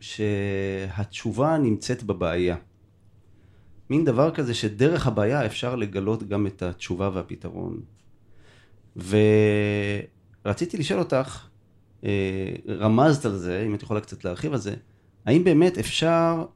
שהתשובה 0.00 1.58
נמצאת 1.58 2.02
בבעיה. 2.02 2.56
מין 3.90 4.04
דבר 4.04 4.34
כזה 4.34 4.54
שדרך 4.54 5.06
הבעיה 5.06 5.46
אפשר 5.46 5.76
לגלות 5.76 6.22
גם 6.28 6.46
את 6.46 6.62
התשובה 6.62 7.10
והפתרון. 7.14 7.80
ורציתי 8.96 10.76
לשאול 10.76 10.98
אותך, 11.00 11.46
אה, 12.04 12.50
רמזת 12.68 13.24
על 13.24 13.36
זה, 13.36 13.64
אם 13.66 13.74
את 13.74 13.82
יכולה 13.82 14.00
קצת 14.00 14.24
להרחיב 14.24 14.52
על 14.52 14.58
זה, 14.58 14.74
האם 15.24 15.44
באמת 15.44 15.78
אפשר 15.78 16.46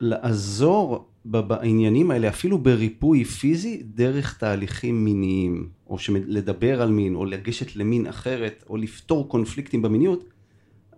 לעזור 0.00 1.08
בעניינים 1.24 2.10
האלה, 2.10 2.28
אפילו 2.28 2.58
בריפוי 2.58 3.24
פיזי, 3.24 3.82
דרך 3.94 4.38
תהליכים 4.38 5.04
מיניים, 5.04 5.68
או 5.90 5.96
לדבר 6.26 6.82
על 6.82 6.90
מין, 6.90 7.14
או 7.14 7.24
לגשת 7.24 7.76
למין 7.76 8.06
אחרת, 8.06 8.64
או 8.70 8.76
לפתור 8.76 9.28
קונפליקטים 9.28 9.82
במיניות, 9.82 10.24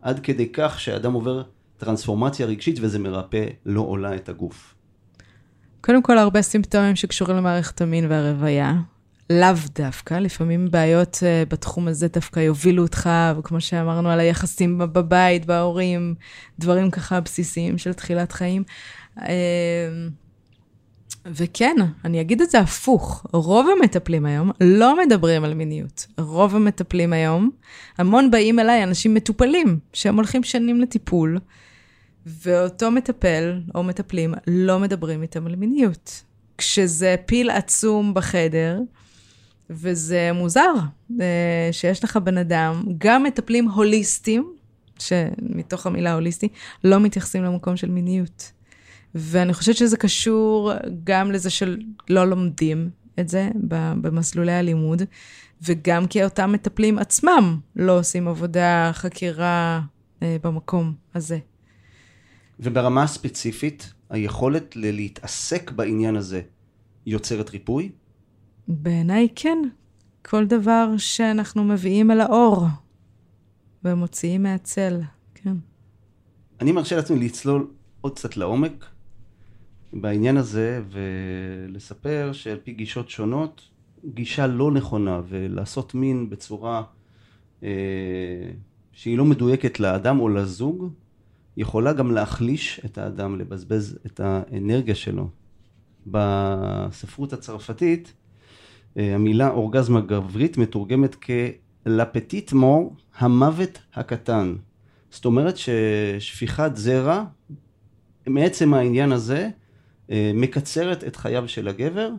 עד 0.03 0.21
כדי 0.21 0.49
כך 0.53 0.81
שאדם 0.81 1.13
עובר 1.13 1.43
טרנספורמציה 1.77 2.47
רגשית 2.47 2.79
וזה 2.81 2.99
מרפא 2.99 3.47
לא 3.67 3.81
עולה 3.81 4.15
את 4.15 4.29
הגוף. 4.29 4.75
קודם 5.81 6.03
כל, 6.03 6.19
הרבה 6.19 6.43
סימפטומים 6.43 6.97
שקשורים 6.97 7.37
למערכת 7.37 7.81
המין 7.81 8.07
והרוויה. 8.11 8.75
לאו 9.31 9.55
דווקא, 9.75 10.15
לפעמים 10.15 10.71
בעיות 10.71 11.15
uh, 11.15 11.49
בתחום 11.49 11.89
הזה 11.89 12.09
דווקא 12.09 12.41
יובילו 12.41 12.83
אותך, 12.83 13.11
וכמו 13.39 13.61
שאמרנו 13.61 14.11
על 14.11 14.21
היחסים 14.21 14.79
בבית, 14.79 15.47
בהורים, 15.47 16.15
דברים 16.59 16.91
ככה 16.91 17.21
בסיסיים 17.21 17.79
של 17.79 17.93
תחילת 17.93 18.33
חיים. 18.33 18.65
אמ, 19.19 20.09
וכן, 21.27 21.77
אני 22.05 22.21
אגיד 22.21 22.43
את 22.43 22.51
זה 22.51 22.61
הפוך, 22.61 23.27
רוב 23.33 23.67
המטפלים 23.79 24.27
היום 24.27 24.51
לא 24.61 24.99
מדברים 25.05 25.45
על 25.45 25.55
מיניות. 25.55 26.07
רוב 26.19 26.57
המטפלים 26.57 27.13
היום, 27.13 27.51
המון 27.99 28.31
באים 28.31 28.59
אליי 28.59 28.83
אנשים 28.83 29.15
מטופלים, 29.15 29.79
שהם 29.93 30.17
הולכים 30.17 30.43
שנים 30.43 30.81
לטיפול, 30.81 31.39
ואותו 32.27 32.91
מטפל 32.91 33.61
או 33.75 33.83
מטפלים 33.83 34.35
לא 34.47 34.79
מדברים 34.79 35.23
איתם 35.23 35.47
על 35.47 35.57
מיניות. 35.57 36.23
כשזה 36.59 37.17
פיל 37.27 37.51
עצום 37.51 38.15
בחדר, 38.15 38.81
וזה 39.71 40.31
מוזר 40.35 40.73
אה, 41.21 41.69
שיש 41.73 42.05
לך 42.05 42.17
בן 42.17 42.39
אדם, 42.39 42.83
גם 42.99 43.23
מטפלים 43.23 43.69
הוליסטים, 43.69 44.53
שמתוך 44.99 45.87
המילה 45.87 46.15
הוליסטי, 46.15 46.49
לא 46.85 47.01
מתייחסים 47.01 47.45
למקום 47.45 47.77
של 47.77 47.91
מיניות. 47.91 48.53
ואני 49.15 49.55
חושבת 49.55 49.77
שזה 49.77 49.97
קשור 49.97 50.73
גם 51.05 51.33
לזה 51.33 51.51
שלא 51.51 52.25
לומדים 52.25 52.91
את 53.21 53.29
זה 53.29 53.51
במסלולי 54.01 54.53
הלימוד, 54.53 55.03
וגם 55.63 56.07
כי 56.07 56.25
אותם 56.25 56.53
מטפלים 56.53 56.99
עצמם 56.99 57.59
לא 57.77 57.99
עושים 57.99 58.29
עבודה, 58.29 58.91
חקירה 58.93 59.81
אה, 60.23 60.37
במקום 60.43 60.95
הזה. 61.15 61.39
וברמה 62.61 63.03
הספציפית, 63.03 63.93
היכולת 64.11 64.77
להתעסק 64.77 65.71
בעניין 65.71 66.17
הזה 66.17 66.43
יוצרת 67.07 67.51
ריפוי? 67.51 67.93
בעיניי 68.69 69.29
כן. 69.35 69.59
כל 70.29 70.47
דבר 70.47 70.89
שאנחנו 70.97 71.65
מביאים 71.65 72.11
אל 72.11 72.21
האור 72.21 72.67
ומוציאים 73.85 74.43
מהצל, 74.43 75.01
כן. 75.35 75.55
אני 76.61 76.73
מרשה 76.73 76.97
לעצמי 76.97 77.19
לצלול 77.19 77.71
עוד 78.01 78.15
קצת 78.15 78.37
לעומק 78.37 78.85
בעניין 80.01 80.37
הזה 80.37 80.83
ולספר 80.91 82.31
שעל 82.33 82.59
פי 82.65 82.73
גישות 82.73 83.11
שונות 83.11 83.63
גישה 84.05 84.47
לא 84.47 84.71
נכונה 84.71 85.21
ולעשות 85.29 85.95
מין 85.95 86.31
בצורה 86.31 86.83
אה, 87.63 87.69
שהיא 88.93 89.19
לא 89.19 89.25
מדויקת 89.25 89.81
לאדם 89.81 90.21
או 90.21 90.29
לזוג 90.29 90.93
יכולה 91.57 91.93
גם 91.93 92.11
להחליש 92.11 92.81
את 92.85 92.99
האדם, 92.99 93.39
לבזבז 93.39 93.99
את 94.07 94.21
האנרגיה 94.21 94.95
שלו. 94.95 95.29
בספרות 96.07 97.33
הצרפתית 97.33 98.13
אה, 98.99 99.15
המילה 99.15 99.51
אורגזמה 99.51 100.01
גברית 100.01 100.59
מתורגמת 100.59 101.17
כלפטיט 101.85 102.53
מור, 102.53 102.97
המוות 103.19 103.79
הקטן. 103.95 104.55
זאת 105.11 105.25
אומרת 105.25 105.55
ששפיכת 105.57 106.71
זרע, 106.75 107.25
מעצם 108.27 108.75
העניין 108.75 109.13
הזה, 109.13 109.49
מקצרת 110.11 111.05
את 111.05 111.17
חייו 111.17 111.49
של 111.49 111.69
הגבר, 111.69 112.11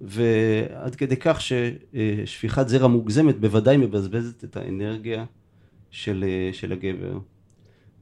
ועד 0.00 0.94
כדי 0.94 1.16
כך 1.20 1.40
ששפיכת 1.40 2.68
זרע 2.68 2.86
מוגזמת 2.86 3.40
בוודאי 3.40 3.76
מבזבזת 3.76 4.44
את 4.44 4.56
האנרגיה 4.56 5.24
של, 5.90 6.24
אה, 6.28 6.50
של 6.52 6.72
הגבר, 6.72 7.18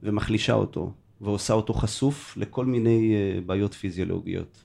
ומחלישה 0.03 0.53
אותו, 0.53 0.93
ועושה 1.21 1.53
אותו 1.53 1.73
חשוף 1.73 2.37
לכל 2.37 2.65
מיני 2.65 3.15
בעיות 3.45 3.73
פיזיולוגיות. 3.73 4.63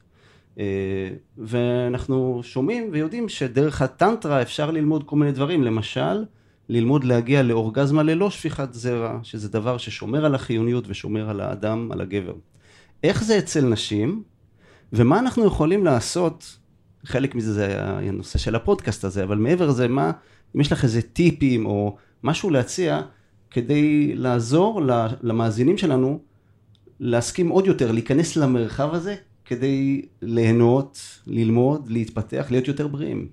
ואנחנו 1.38 2.40
שומעים 2.42 2.88
ויודעים 2.92 3.28
שדרך 3.28 3.82
הטנטרה 3.82 4.42
אפשר 4.42 4.70
ללמוד 4.70 5.04
כל 5.04 5.16
מיני 5.16 5.32
דברים, 5.32 5.62
למשל, 5.62 6.24
ללמוד 6.68 7.04
להגיע 7.04 7.42
לאורגזמה 7.42 8.02
ללא 8.02 8.30
שפיכת 8.30 8.74
זרע, 8.74 9.18
שזה 9.22 9.48
דבר 9.48 9.78
ששומר 9.78 10.24
על 10.24 10.34
החיוניות 10.34 10.84
ושומר 10.88 11.30
על 11.30 11.40
האדם, 11.40 11.92
על 11.92 12.00
הגבר. 12.00 12.34
איך 13.02 13.24
זה 13.24 13.38
אצל 13.38 13.64
נשים, 13.64 14.22
ומה 14.92 15.18
אנחנו 15.18 15.46
יכולים 15.46 15.84
לעשות, 15.84 16.58
חלק 17.04 17.34
מזה 17.34 17.52
זה 17.52 17.82
הנושא 17.82 18.38
של 18.38 18.54
הפודקאסט 18.54 19.04
הזה, 19.04 19.24
אבל 19.24 19.36
מעבר 19.36 19.68
לזה, 19.68 19.88
מה, 19.88 20.12
אם 20.56 20.60
יש 20.60 20.72
לך 20.72 20.84
איזה 20.84 21.02
טיפים 21.02 21.66
או 21.66 21.96
משהו 22.22 22.50
להציע, 22.50 23.00
כדי 23.50 24.12
לעזור 24.14 24.80
למאזינים 25.22 25.78
שלנו 25.78 26.20
להסכים 27.00 27.48
עוד 27.48 27.66
יותר, 27.66 27.92
להיכנס 27.92 28.36
למרחב 28.36 28.94
הזה, 28.94 29.14
כדי 29.44 30.02
ליהנות, 30.22 31.20
ללמוד, 31.26 31.88
להתפתח, 31.88 32.46
להיות 32.50 32.68
יותר 32.68 32.88
בריאים. 32.88 33.28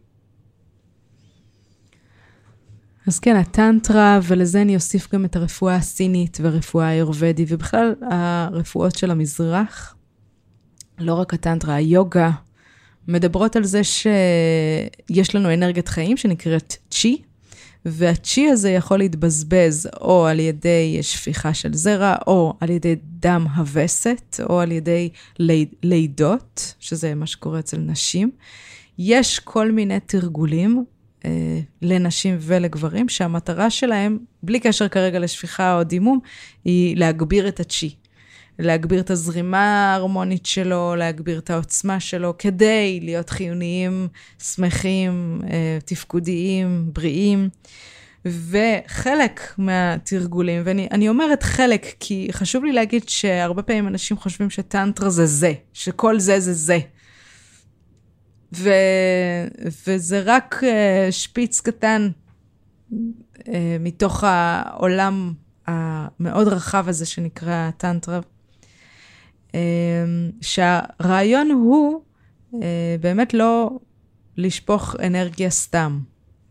אז 3.08 3.20
כן, 3.20 3.36
הטנטרה, 3.36 4.20
ולזה 4.28 4.62
אני 4.62 4.76
אוסיף 4.76 5.14
גם 5.14 5.26
את 5.26 5.36
הרפואה 5.36 5.76
הסינית 5.76 6.38
והרפואה 6.42 6.88
האיורבדית, 6.88 7.48
ובכלל 7.52 7.94
הרפואות 8.02 8.96
של 8.96 9.12
המזרח, 9.12 9.96
לא 11.04 11.14
רק 11.14 11.34
הטנטרה, 11.34 11.76
היוגה, 11.76 12.32
מדברות 13.08 13.56
על 13.56 13.64
זה 13.64 13.82
שיש 13.84 15.36
לנו 15.36 15.54
אנרגיית 15.54 15.88
חיים 15.88 16.18
שנקראת 16.18 16.76
צ'י, 16.90 17.22
והצ'י 17.86 18.50
הזה 18.50 18.70
יכול 18.70 18.98
להתבזבז 18.98 19.90
או 20.02 20.28
על 20.28 20.40
ידי 20.40 21.00
שפיכה 21.02 21.54
של 21.54 21.74
זרע, 21.74 22.16
או 22.28 22.54
על 22.60 22.70
ידי 22.70 22.96
דם 23.04 23.48
הווסת, 23.56 24.40
או 24.50 24.60
על 24.60 24.72
ידי 24.72 25.10
לידות, 25.84 26.76
שזה 26.80 27.16
מה 27.16 27.28
שקורה 27.28 27.60
אצל 27.60 27.78
נשים. 27.78 28.32
יש 28.98 29.40
כל 29.40 29.72
מיני 29.72 30.00
תרגולים 30.00 30.86
אה, 31.26 31.60
לנשים 31.82 32.38
ולגברים, 32.40 33.10
שהמטרה 33.10 33.70
שלהם, 33.70 34.18
בלי 34.44 34.60
קשר 34.60 34.88
כרגע 34.88 35.20
לשפיכה 35.20 35.78
או 35.78 35.84
דימום, 35.84 36.20
היא 36.66 36.98
להגביר 36.98 37.48
את 37.48 37.60
הצ'י. 37.60 37.96
להגביר 38.60 39.00
את 39.00 39.10
הזרימה 39.10 39.92
ההרמונית 39.92 40.46
שלו, 40.46 40.96
להגביר 40.96 41.40
את 41.40 41.50
העוצמה 41.50 42.00
שלו, 42.00 42.34
כדי 42.38 43.00
להיות 43.04 43.30
חיוניים, 43.30 44.08
שמחים, 44.40 45.42
אה, 45.50 45.78
תפקודיים, 45.86 46.90
בריאים. 46.94 47.50
וחלק 48.26 49.42
מהתרגולים, 49.58 50.62
ואני 50.66 51.10
אומרת 51.10 51.44
חלק, 51.44 51.86
כי 52.00 52.28
חשוב 52.32 52.66
לי 52.66 52.72
להגיד 52.72 53.10
שהרבה 53.10 53.62
פעמים 53.62 53.88
אנשים 53.88 54.18
חושבים 54.18 54.50
שטנטרה 54.50 55.10
זה 55.10 55.26
זה, 55.26 55.54
שכל 55.74 56.20
זה 56.20 56.40
זה 56.40 56.54
זה. 56.54 56.80
ו, 58.56 58.70
וזה 59.88 60.22
רק 60.26 60.64
uh, 60.64 61.12
שפיץ 61.12 61.62
קטן 61.62 62.10
uh, 62.92 63.48
מתוך 63.80 64.24
העולם 64.24 65.34
המאוד 65.68 66.48
רחב 66.48 66.90
הזה 66.90 67.06
שנקרא 67.06 67.70
טנטרה. 67.78 68.20
אמ, 69.54 69.60
שהרעיון 70.42 71.52
הוא 71.52 72.02
אה, 72.54 72.96
באמת 73.00 73.34
לא 73.34 73.80
לשפוך 74.38 74.96
אנרגיה 75.00 75.50
סתם. 75.50 76.00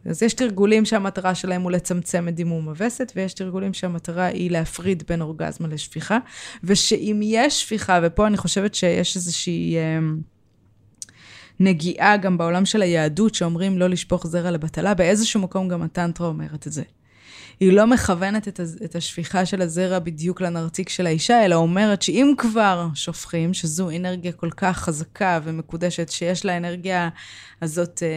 אז 0.05 0.22
יש 0.22 0.34
תרגולים 0.34 0.84
שהמטרה 0.84 1.34
שלהם 1.34 1.62
הוא 1.62 1.70
לצמצם 1.70 2.28
את 2.28 2.34
דימום 2.34 2.68
הווסת, 2.68 3.12
ויש 3.16 3.34
תרגולים 3.34 3.74
שהמטרה 3.74 4.26
היא 4.26 4.50
להפריד 4.50 5.03
בין 5.09 5.20
אורגזמה 5.22 5.68
לשפיכה, 5.68 6.18
ושאם 6.64 7.20
יש 7.22 7.62
שפיכה, 7.62 8.00
ופה 8.03 8.26
אני 8.26 8.36
חושבת 8.36 8.74
שיש 8.74 9.16
איזושהי 9.16 9.76
אה, 9.76 9.98
נגיעה 11.61 12.16
גם 12.16 12.38
בעולם 12.38 12.64
של 12.64 12.82
היהדות, 12.82 13.34
שאומרים 13.34 13.78
לא 13.78 13.86
לשפוך 13.86 14.26
זרע 14.26 14.50
לבטלה, 14.50 14.94
באיזשהו 14.94 15.40
מקום 15.40 15.68
גם 15.68 15.82
הטנטרה 15.82 16.26
אומרת 16.26 16.66
את 16.66 16.72
זה. 16.72 16.82
היא 17.62 17.72
לא 17.72 17.86
מכוונת 17.86 18.48
את, 18.48 18.60
את 18.84 18.94
השפיכה 18.94 19.46
של 19.46 19.62
הזרע 19.62 19.98
בדיוק 19.98 20.40
לנרתיק 20.40 20.88
של 20.88 21.06
האישה, 21.06 21.44
אלא 21.44 21.54
אומרת 21.54 22.02
שאם 22.02 22.34
כבר 22.38 22.88
שופכים, 22.94 23.54
שזו 23.54 23.90
אנרגיה 23.90 24.32
כל 24.32 24.50
כך 24.50 24.78
חזקה 24.78 25.40
ומקודשת, 25.44 26.08
שיש 26.08 26.44
לאנרגיה 26.44 27.08
הזאת 27.62 28.02
אה, 28.02 28.08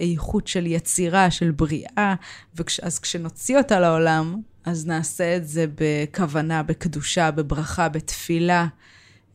איכות 0.00 0.46
של 0.46 0.66
יצירה, 0.66 1.30
של 1.30 1.50
בריאה, 1.50 2.14
וכש, 2.54 2.80
אז 2.80 2.98
כשנוציא 2.98 3.58
אותה 3.58 3.80
לעולם, 3.80 4.36
אז 4.64 4.86
נעשה 4.86 5.36
את 5.36 5.48
זה 5.48 5.66
בכוונה, 5.74 6.62
בקדושה, 6.62 7.30
בברכה, 7.30 7.88
בתפילה. 7.88 8.66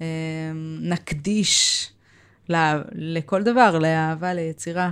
אה, 0.01 0.07
נקדיש 0.81 1.89
לכל 2.91 3.43
דבר, 3.43 3.79
לאהבה, 3.79 4.33
ליצירה. 4.33 4.91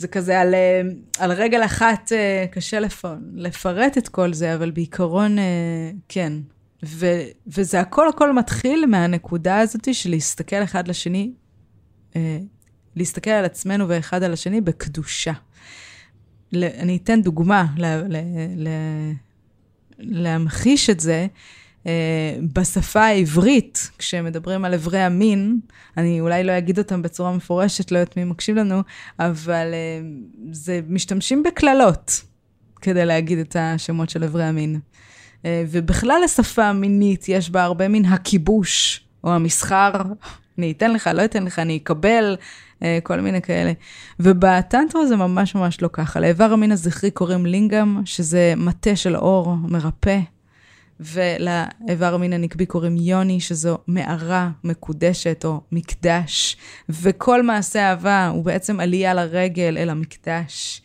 זה 0.00 0.08
כזה 0.08 0.40
על, 0.40 0.54
אה, 0.54 0.80
על 1.18 1.32
רגל 1.32 1.64
אחת 1.64 2.12
אה, 2.12 2.44
קשה 2.50 2.80
לפ... 2.80 3.04
לפרט 3.34 3.98
את 3.98 4.08
כל 4.08 4.32
זה, 4.32 4.54
אבל 4.54 4.70
בעיקרון 4.70 5.38
אה, 5.38 5.90
כן. 6.08 6.32
ו, 6.84 7.06
וזה 7.46 7.80
הכל 7.80 8.08
הכל 8.08 8.32
מתחיל 8.32 8.86
מהנקודה 8.86 9.58
הזאת 9.58 9.94
של 9.94 10.10
להסתכל 10.10 10.62
אחד 10.62 10.88
לשני, 10.88 11.32
להסתכל 12.96 13.30
על 13.30 13.44
עצמנו 13.44 13.88
ואחד 13.88 14.22
על 14.22 14.32
השני 14.32 14.60
בקדושה. 14.60 15.32
אני 16.54 16.98
אתן 17.02 17.22
דוגמה 17.22 17.66
להמחיש 19.98 20.90
את 20.90 21.00
זה. 21.00 21.26
אה, 21.86 22.36
בשפה 22.52 23.00
העברית, 23.00 23.90
כשמדברים 23.98 24.64
על 24.64 24.74
אברי 24.74 25.00
המין, 25.00 25.60
אני 25.96 26.20
אולי 26.20 26.44
לא 26.44 26.58
אגיד 26.58 26.78
אותם 26.78 27.02
בצורה 27.02 27.32
מפורשת, 27.32 27.92
לא 27.92 27.98
יודעת 27.98 28.16
מי 28.16 28.24
מקשיב 28.24 28.56
לנו, 28.56 28.82
אבל 29.18 29.66
אה, 29.72 30.00
זה 30.52 30.80
משתמשים 30.88 31.42
בקללות 31.42 32.22
כדי 32.80 33.06
להגיד 33.06 33.38
את 33.38 33.56
השמות 33.58 34.10
של 34.10 34.24
אברי 34.24 34.44
המין. 34.44 34.80
אה, 35.44 35.64
ובכלל 35.70 36.22
השפה 36.24 36.64
המינית 36.64 37.28
יש 37.28 37.50
בה 37.50 37.62
הרבה 37.62 37.88
מן 37.88 38.04
הכיבוש, 38.04 39.04
או 39.24 39.32
המסחר, 39.32 39.92
אני 40.58 40.72
אתן 40.72 40.92
לך, 40.92 41.10
לא 41.14 41.24
אתן 41.24 41.44
לך, 41.44 41.58
אני 41.58 41.76
אקבל, 41.76 42.36
כל 43.02 43.20
מיני 43.20 43.42
כאלה. 43.42 43.72
ובטנטרה 44.20 45.06
זה 45.06 45.16
ממש 45.16 45.54
ממש 45.54 45.82
לא 45.82 45.88
ככה. 45.92 46.20
לאיבר 46.20 46.52
המין 46.52 46.72
הזכרי 46.72 47.10
קוראים 47.10 47.46
לינגאם, 47.46 48.06
שזה 48.06 48.54
מטה 48.56 48.96
של 48.96 49.16
אור, 49.16 49.54
מרפא. 49.54 50.20
ולאיבר 51.00 52.14
המין 52.14 52.32
הנקבי 52.32 52.66
קוראים 52.66 52.96
יוני, 52.96 53.40
שזו 53.40 53.78
מערה 53.86 54.50
מקודשת 54.64 55.44
או 55.44 55.60
מקדש, 55.72 56.56
וכל 56.88 57.42
מעשה 57.42 57.90
אהבה 57.90 58.28
הוא 58.28 58.44
בעצם 58.44 58.80
עלייה 58.80 59.14
לרגל 59.14 59.78
אל 59.78 59.90
המקדש. 59.90 60.82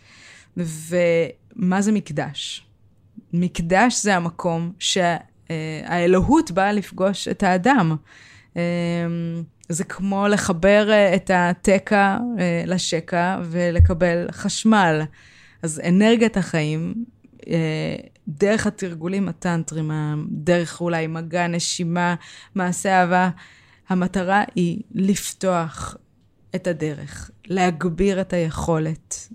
ומה 0.58 1.82
זה 1.82 1.92
מקדש? 1.92 2.66
מקדש 3.34 4.04
זה 4.04 4.16
המקום 4.16 4.72
שהאלוהות 4.80 6.52
באה 6.52 6.72
לפגוש 6.72 7.28
את 7.28 7.44
האדם. 7.44 7.96
אמ, 8.56 8.62
זה 9.70 9.84
כמו 9.84 10.28
לחבר 10.28 10.92
אה, 10.92 11.16
את 11.16 11.32
התקע 11.34 12.18
אה, 12.40 12.64
לשקע 12.66 13.40
ולקבל 13.44 14.28
חשמל. 14.32 15.02
אז 15.62 15.82
אנרגיית 15.88 16.38
החיים, 16.38 17.06
אה, 17.48 17.96
דרך 18.28 18.68
התרגולים 18.68 19.30
הטנטרים, 19.30 19.92
דרך 20.30 20.82
אולי 20.82 21.08
מגע, 21.08 21.48
נשימה, 21.48 22.16
מעשה 22.56 23.02
אהבה, 23.02 23.30
המטרה 23.90 24.44
היא 24.56 24.82
לפתוח 24.92 25.98
את 26.56 26.68
הדרך, 26.68 27.32
להגביר 27.48 28.22
את 28.22 28.34
היכולת 28.34 29.30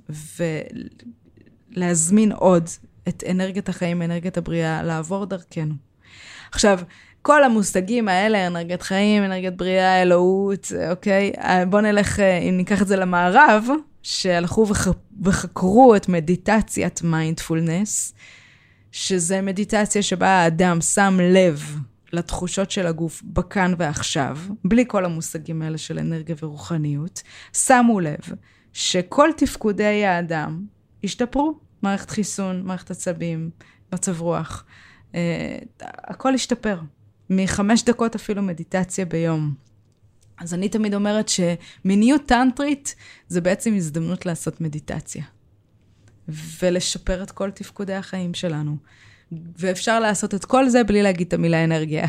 ולהזמין 1.77 2.33
עוד 2.33 2.69
את 3.09 3.25
אנרגיית 3.31 3.69
החיים, 3.69 4.03
אנרגיית 4.03 4.39
הבריאה, 4.39 4.83
לעבור 4.83 5.27
דרכנו. 5.27 5.75
עכשיו, 6.53 6.81
כל 7.23 7.45
המושגים 7.45 8.09
האלה, 8.09 8.47
אנרגיית 8.47 8.83
חיים, 8.83 9.25
אנרגיית 9.25 9.57
בריאה, 9.57 10.03
אלוהות, 10.03 10.73
אוקיי? 10.91 11.33
בואו 11.69 11.83
נלך, 11.83 12.21
אם 12.21 12.57
ניקח 12.57 12.83
את 12.83 12.87
זה 12.87 12.97
למערב, 12.97 13.67
שהלכו 14.03 14.67
וח, 14.69 14.89
וחקרו 15.23 15.97
את 15.97 16.09
מדיטציית 16.09 17.03
מיינדפולנס, 17.03 18.15
שזה 18.93 19.41
מדיטציה 19.43 20.03
שבה 20.03 20.29
האדם 20.29 20.81
שם 20.81 21.19
לב 21.23 21.77
לתחושות 22.13 22.71
של 22.71 22.87
הגוף 22.87 23.23
בכאן 23.25 23.75
ועכשיו, 23.79 24.39
בלי 24.65 24.85
כל 24.89 25.05
המושגים 25.05 25.63
האלה 25.63 25.79
של 25.79 25.99
אנרגיה 25.99 26.37
ורוחניות, 26.43 27.23
שמו 27.53 28.01
לב 28.01 28.21
שכל 28.73 29.31
תפקודי 29.37 30.05
האדם 30.05 30.65
השתפרו. 31.05 31.59
מערכת 31.83 32.11
חיסון, 32.11 32.63
מערכת 32.63 32.91
עצבים, 32.91 33.51
מצב 33.93 34.21
רוח. 34.21 34.65
Uh, 35.13 35.15
הכל 35.83 36.35
השתפר. 36.35 36.81
מחמש 37.31 37.85
דקות 37.85 38.15
אפילו 38.15 38.43
מדיטציה 38.43 39.05
ביום. 39.05 39.55
אז 40.39 40.55
אני 40.55 40.69
תמיד 40.69 40.95
אומרת 40.95 41.29
שמיניות 41.29 42.23
טנטרית 42.27 42.95
זה 43.29 43.41
בעצם 43.41 43.75
הזדמנות 43.75 44.27
לעשות 44.27 44.61
מדיטציה. 44.61 45.25
ולשפר 46.63 47.23
את 47.23 47.31
כל 47.31 47.51
תפקודי 47.51 47.95
החיים 47.95 48.35
שלנו. 48.35 48.77
ואפשר 49.59 50.01
לעשות 50.01 50.35
את 50.35 50.45
כל 50.45 50.69
זה 50.69 50.85
בלי 50.85 51.03
להגיד 51.03 51.27
את 51.27 51.33
המילה 51.33 51.65
אנרגיה. 51.65 52.07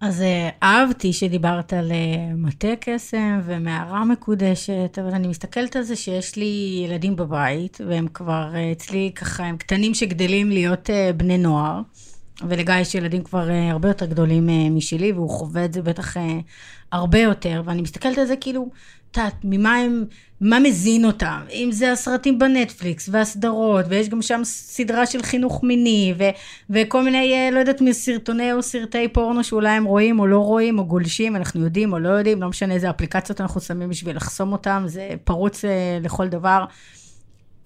אז 0.00 0.22
אה, 0.22 0.48
אהבתי 0.62 1.12
שדיברת 1.12 1.72
על 1.72 1.92
אה, 1.92 2.34
מטה 2.34 2.68
קסם 2.80 3.40
ומערה 3.44 4.04
מקודשת, 4.04 4.98
אבל 5.02 5.14
אני 5.14 5.28
מסתכלת 5.28 5.76
על 5.76 5.82
זה 5.82 5.96
שיש 5.96 6.36
לי 6.36 6.82
ילדים 6.84 7.16
בבית, 7.16 7.80
והם 7.88 8.08
כבר 8.14 8.50
אה, 8.54 8.72
אצלי 8.72 9.12
ככה, 9.14 9.44
הם 9.44 9.56
קטנים 9.56 9.94
שגדלים 9.94 10.50
להיות 10.50 10.90
בני 11.16 11.38
נוער. 11.38 11.80
ולגיא 12.48 12.74
יש 12.74 12.94
ילדים 12.94 13.22
כבר 13.22 13.48
הרבה 13.70 13.88
יותר 13.88 14.06
גדולים 14.06 14.48
משלי, 14.76 15.12
והוא 15.12 15.30
חווה 15.30 15.64
את 15.64 15.72
זה 15.72 15.82
בטח 15.82 16.16
הרבה 16.92 17.18
יותר, 17.18 17.62
ואני 17.64 17.82
מסתכלת 17.82 18.18
על 18.18 18.26
זה 18.26 18.36
כאילו, 18.36 18.70
את 19.16 19.20
יודעת, 19.20 19.36
ממה 19.44 19.76
הם, 19.76 20.04
מה 20.40 20.60
מזין 20.60 21.04
אותם? 21.04 21.40
אם 21.52 21.68
זה 21.72 21.92
הסרטים 21.92 22.38
בנטפליקס, 22.38 23.08
והסדרות, 23.12 23.84
ויש 23.88 24.08
גם 24.08 24.22
שם 24.22 24.40
סדרה 24.44 25.06
של 25.06 25.22
חינוך 25.22 25.64
מיני, 25.64 26.14
ו, 26.18 26.24
וכל 26.70 27.02
מיני, 27.02 27.48
uh, 27.50 27.54
לא 27.54 27.58
יודעת, 27.58 27.80
מסרטוני 27.80 28.52
או 28.52 28.62
סרטי 28.62 29.08
פורנו 29.08 29.44
שאולי 29.44 29.70
הם 29.70 29.84
רואים 29.84 30.20
או 30.20 30.26
לא 30.26 30.38
רואים, 30.38 30.78
או 30.78 30.84
גולשים, 30.84 31.36
אנחנו 31.36 31.64
יודעים 31.64 31.92
או 31.92 31.98
לא 31.98 32.08
יודעים, 32.08 32.42
לא 32.42 32.48
משנה 32.48 32.74
איזה 32.74 32.90
אפליקציות 32.90 33.40
אנחנו 33.40 33.60
שמים 33.60 33.88
בשביל 33.88 34.16
לחסום 34.16 34.52
אותם, 34.52 34.84
זה 34.86 35.08
פרוץ 35.24 35.64
uh, 35.64 35.68
לכל 36.04 36.28
דבר. 36.28 36.64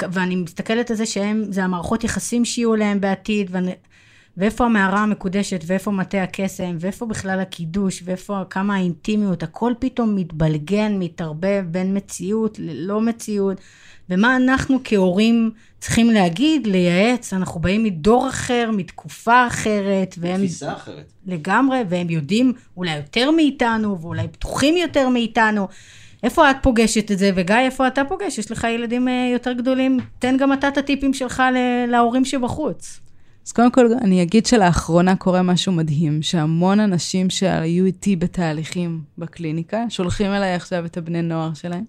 ואני 0.03 0.37
מסתכלת 0.37 0.91
על 0.91 0.97
זה 0.97 1.07
שהם, 1.07 1.45
זה 1.51 1.65
המערכות 1.65 2.05
יחסים 2.05 2.45
שיהיו 2.45 2.77
להם 2.77 3.01
בעתיד, 3.01 3.49
ואני... 3.53 3.73
ואיפה 4.41 4.65
המערה 4.65 5.03
המקודשת, 5.03 5.65
ואיפה 5.67 5.91
מטה 5.91 6.23
הקסם, 6.23 6.77
ואיפה 6.81 7.07
בכלל 7.07 7.41
הקידוש, 7.41 8.03
ואיפה 8.05 8.43
כמה 8.51 8.75
האינטימיות, 8.75 9.43
הכל 9.43 9.73
פתאום 9.79 10.17
מתבלגן, 10.17 10.97
מתערבב 10.99 11.65
בין 11.71 11.97
מציאות 11.97 12.59
ללא 12.59 13.01
מציאות, 13.01 13.61
ומה 14.11 14.37
אנחנו 14.37 14.79
כהורים 14.85 15.51
צריכים 15.81 16.11
להגיד, 16.11 16.67
לייעץ, 16.67 17.33
אנחנו 17.33 17.61
באים 17.61 17.83
מדור 17.85 18.29
אחר, 18.29 18.71
מתקופה 18.73 19.47
אחרת, 19.47 20.15
והם... 20.19 20.37
תפיסה 20.37 20.73
אחרת. 20.73 21.13
לגמרי, 21.27 21.79
והם 21.89 22.11
יודעים 22.11 22.53
אולי 22.77 22.97
יותר 22.97 23.31
מאיתנו, 23.31 24.01
ואולי 24.01 24.29
פתוחים 24.29 24.77
יותר 24.77 25.09
מאיתנו. 25.09 25.69
איפה 26.23 26.51
את 26.51 26.57
פוגשת 26.63 27.11
את 27.11 27.19
זה? 27.19 27.31
וגיא, 27.35 27.57
איפה 27.59 27.87
אתה 27.87 28.03
פוגש? 28.05 28.39
יש 28.39 28.51
לך 28.51 28.67
ילדים 28.75 29.09
אה, 29.09 29.31
יותר 29.33 29.53
גדולים? 29.53 29.99
תן 30.19 30.37
גם 30.37 30.53
אתה 30.53 30.69
את 30.69 30.79
הטיפים 30.79 31.15
שלך 31.15 31.43
להורים 31.89 32.25
שבחוץ. 32.25 33.01
אז 33.47 33.53
קודם 33.53 33.71
כל, 33.71 33.87
אני 34.03 34.23
אגיד 34.23 34.47
שלאחרונה 34.47 35.17
קורה 35.17 35.43
משהו 35.43 35.73
מדהים, 35.73 36.23
שהמון 36.23 36.81
אנשים 36.81 37.31
שהיו 37.31 37.85
איתי 37.85 38.17
בתהליכים 38.17 39.03
בקליניקה, 39.19 39.85
שולחים 39.89 40.33
אליי 40.33 40.55
עכשיו 40.55 40.85
את 40.85 40.97
הבני 40.97 41.23
נוער 41.23 41.55
שלהם, 41.55 41.85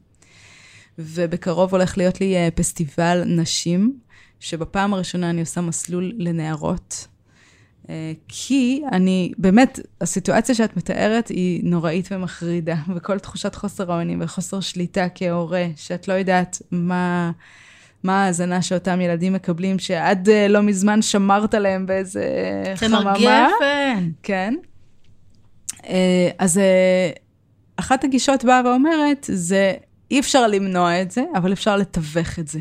ובקרוב 1.00 1.72
הולך 1.72 1.98
להיות 1.98 2.22
לי 2.22 2.36
אה, 2.36 2.50
פסטיבל 2.56 3.24
נשים, 3.26 4.00
שבפעם 4.40 4.94
הראשונה 4.94 5.30
אני 5.30 5.42
עושה 5.42 5.62
מסלול 5.62 6.14
לנערות. 6.18 7.08
אה, 7.90 8.14
כי 8.28 8.82
אני, 8.92 9.32
באמת, 9.38 9.80
הסיטואציה 10.02 10.56
שאת 10.56 10.78
מתארת 10.78 11.28
היא 11.28 11.62
נוראית 11.64 12.08
ומחרידה, 12.12 12.76
וכל 12.96 13.20
תחושת 13.20 13.56
חוסר 13.56 13.92
האונים 13.92 14.20
וחוסר 14.22 14.60
שליטה 14.60 15.08
כהורה, 15.16 15.66
שאת 15.76 16.08
לא 16.08 16.14
יודעת 16.14 16.62
מה... 16.72 17.32
מה 18.04 18.24
ההאזנה 18.24 18.62
שאותם 18.62 19.02
ילדים 19.02 19.34
מקבלים, 19.34 19.80
שעד 19.80 20.30
uh, 20.30 20.52
לא 20.52 20.62
מזמן 20.62 21.02
שמרת 21.02 21.54
עליהם 21.54 21.86
באיזה 21.86 22.24
חממה. 22.76 23.14
גפן. 23.14 24.10
כן. 24.24 24.54
Uh, 25.78 25.84
אז 26.40 26.58
uh, 26.58 27.20
אחת 27.76 28.04
הגישות 28.04 28.46
באה 28.46 28.62
ואומרת, 28.66 29.26
זה 29.32 29.74
אי 30.12 30.20
אפשר 30.20 30.48
למנוע 30.48 31.02
את 31.02 31.12
זה, 31.12 31.24
אבל 31.36 31.54
אפשר 31.54 31.78
לתווך 31.78 32.40
את 32.40 32.48
זה. 32.48 32.60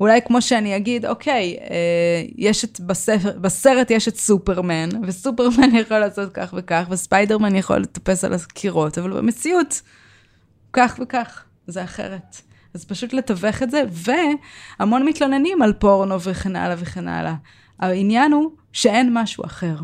אולי 0.00 0.20
כמו 0.26 0.42
שאני 0.42 0.76
אגיד, 0.76 1.06
אוקיי, 1.06 1.56
יש 2.36 2.64
את, 2.64 2.80
בספר, 2.80 3.38
בסרט 3.38 3.90
יש 3.90 4.08
את 4.08 4.16
סופרמן, 4.16 4.88
וסופרמן 5.02 5.74
יכול 5.80 5.98
לעשות 5.98 6.30
כך 6.32 6.54
וכך, 6.56 6.86
וספיידרמן 6.90 7.56
יכול 7.56 7.78
לטפס 7.78 8.24
על 8.24 8.32
הקירות, 8.32 8.98
אבל 8.98 9.12
במציאות, 9.12 9.80
כך 10.72 10.98
וכך, 11.02 11.44
זה 11.66 11.84
אחרת. 11.84 12.40
אז 12.74 12.84
פשוט 12.84 13.12
לתווך 13.12 13.62
את 13.62 13.70
זה, 13.70 13.82
והמון 13.90 15.06
מתלוננים 15.06 15.62
על 15.62 15.72
פורנו 15.72 16.20
וכן 16.20 16.56
הלאה 16.56 16.76
וכן 16.78 17.08
הלאה. 17.08 17.34
העניין 17.78 18.32
הוא 18.32 18.50
שאין 18.72 19.10
משהו 19.12 19.44
אחר. 19.44 19.76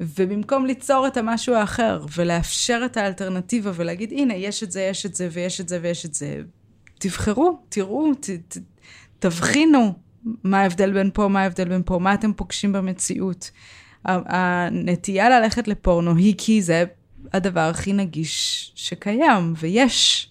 ובמקום 0.00 0.66
ליצור 0.66 1.06
את 1.06 1.16
המשהו 1.16 1.54
האחר 1.54 2.04
ולאפשר 2.16 2.82
את 2.84 2.96
האלטרנטיבה 2.96 3.70
ולהגיד, 3.74 4.12
הנה, 4.12 4.34
יש 4.34 4.62
את 4.62 4.72
זה, 4.72 4.80
יש 4.80 5.06
את 5.06 5.14
זה 5.14 5.28
ויש 5.32 5.60
את 5.60 5.68
זה 5.68 5.78
ויש 5.82 6.06
את 6.06 6.14
זה, 6.14 6.40
תבחרו, 6.98 7.58
תראו, 7.68 8.14
ת, 8.14 8.30
ת, 8.48 8.58
תבחינו 9.18 9.92
מה 10.44 10.60
ההבדל 10.60 10.92
בין 10.92 11.10
פה, 11.14 11.28
מה 11.28 11.42
ההבדל 11.42 11.68
בין 11.68 11.82
פה, 11.84 11.98
מה 11.98 12.14
אתם 12.14 12.32
פוגשים 12.32 12.72
במציאות. 12.72 13.50
הנטייה 14.04 15.28
ללכת 15.28 15.68
לפורנו 15.68 16.16
היא 16.16 16.34
כי 16.38 16.62
זה 16.62 16.84
הדבר 17.32 17.60
הכי 17.60 17.92
נגיש 17.92 18.72
שקיים, 18.74 19.54
ויש 19.56 20.27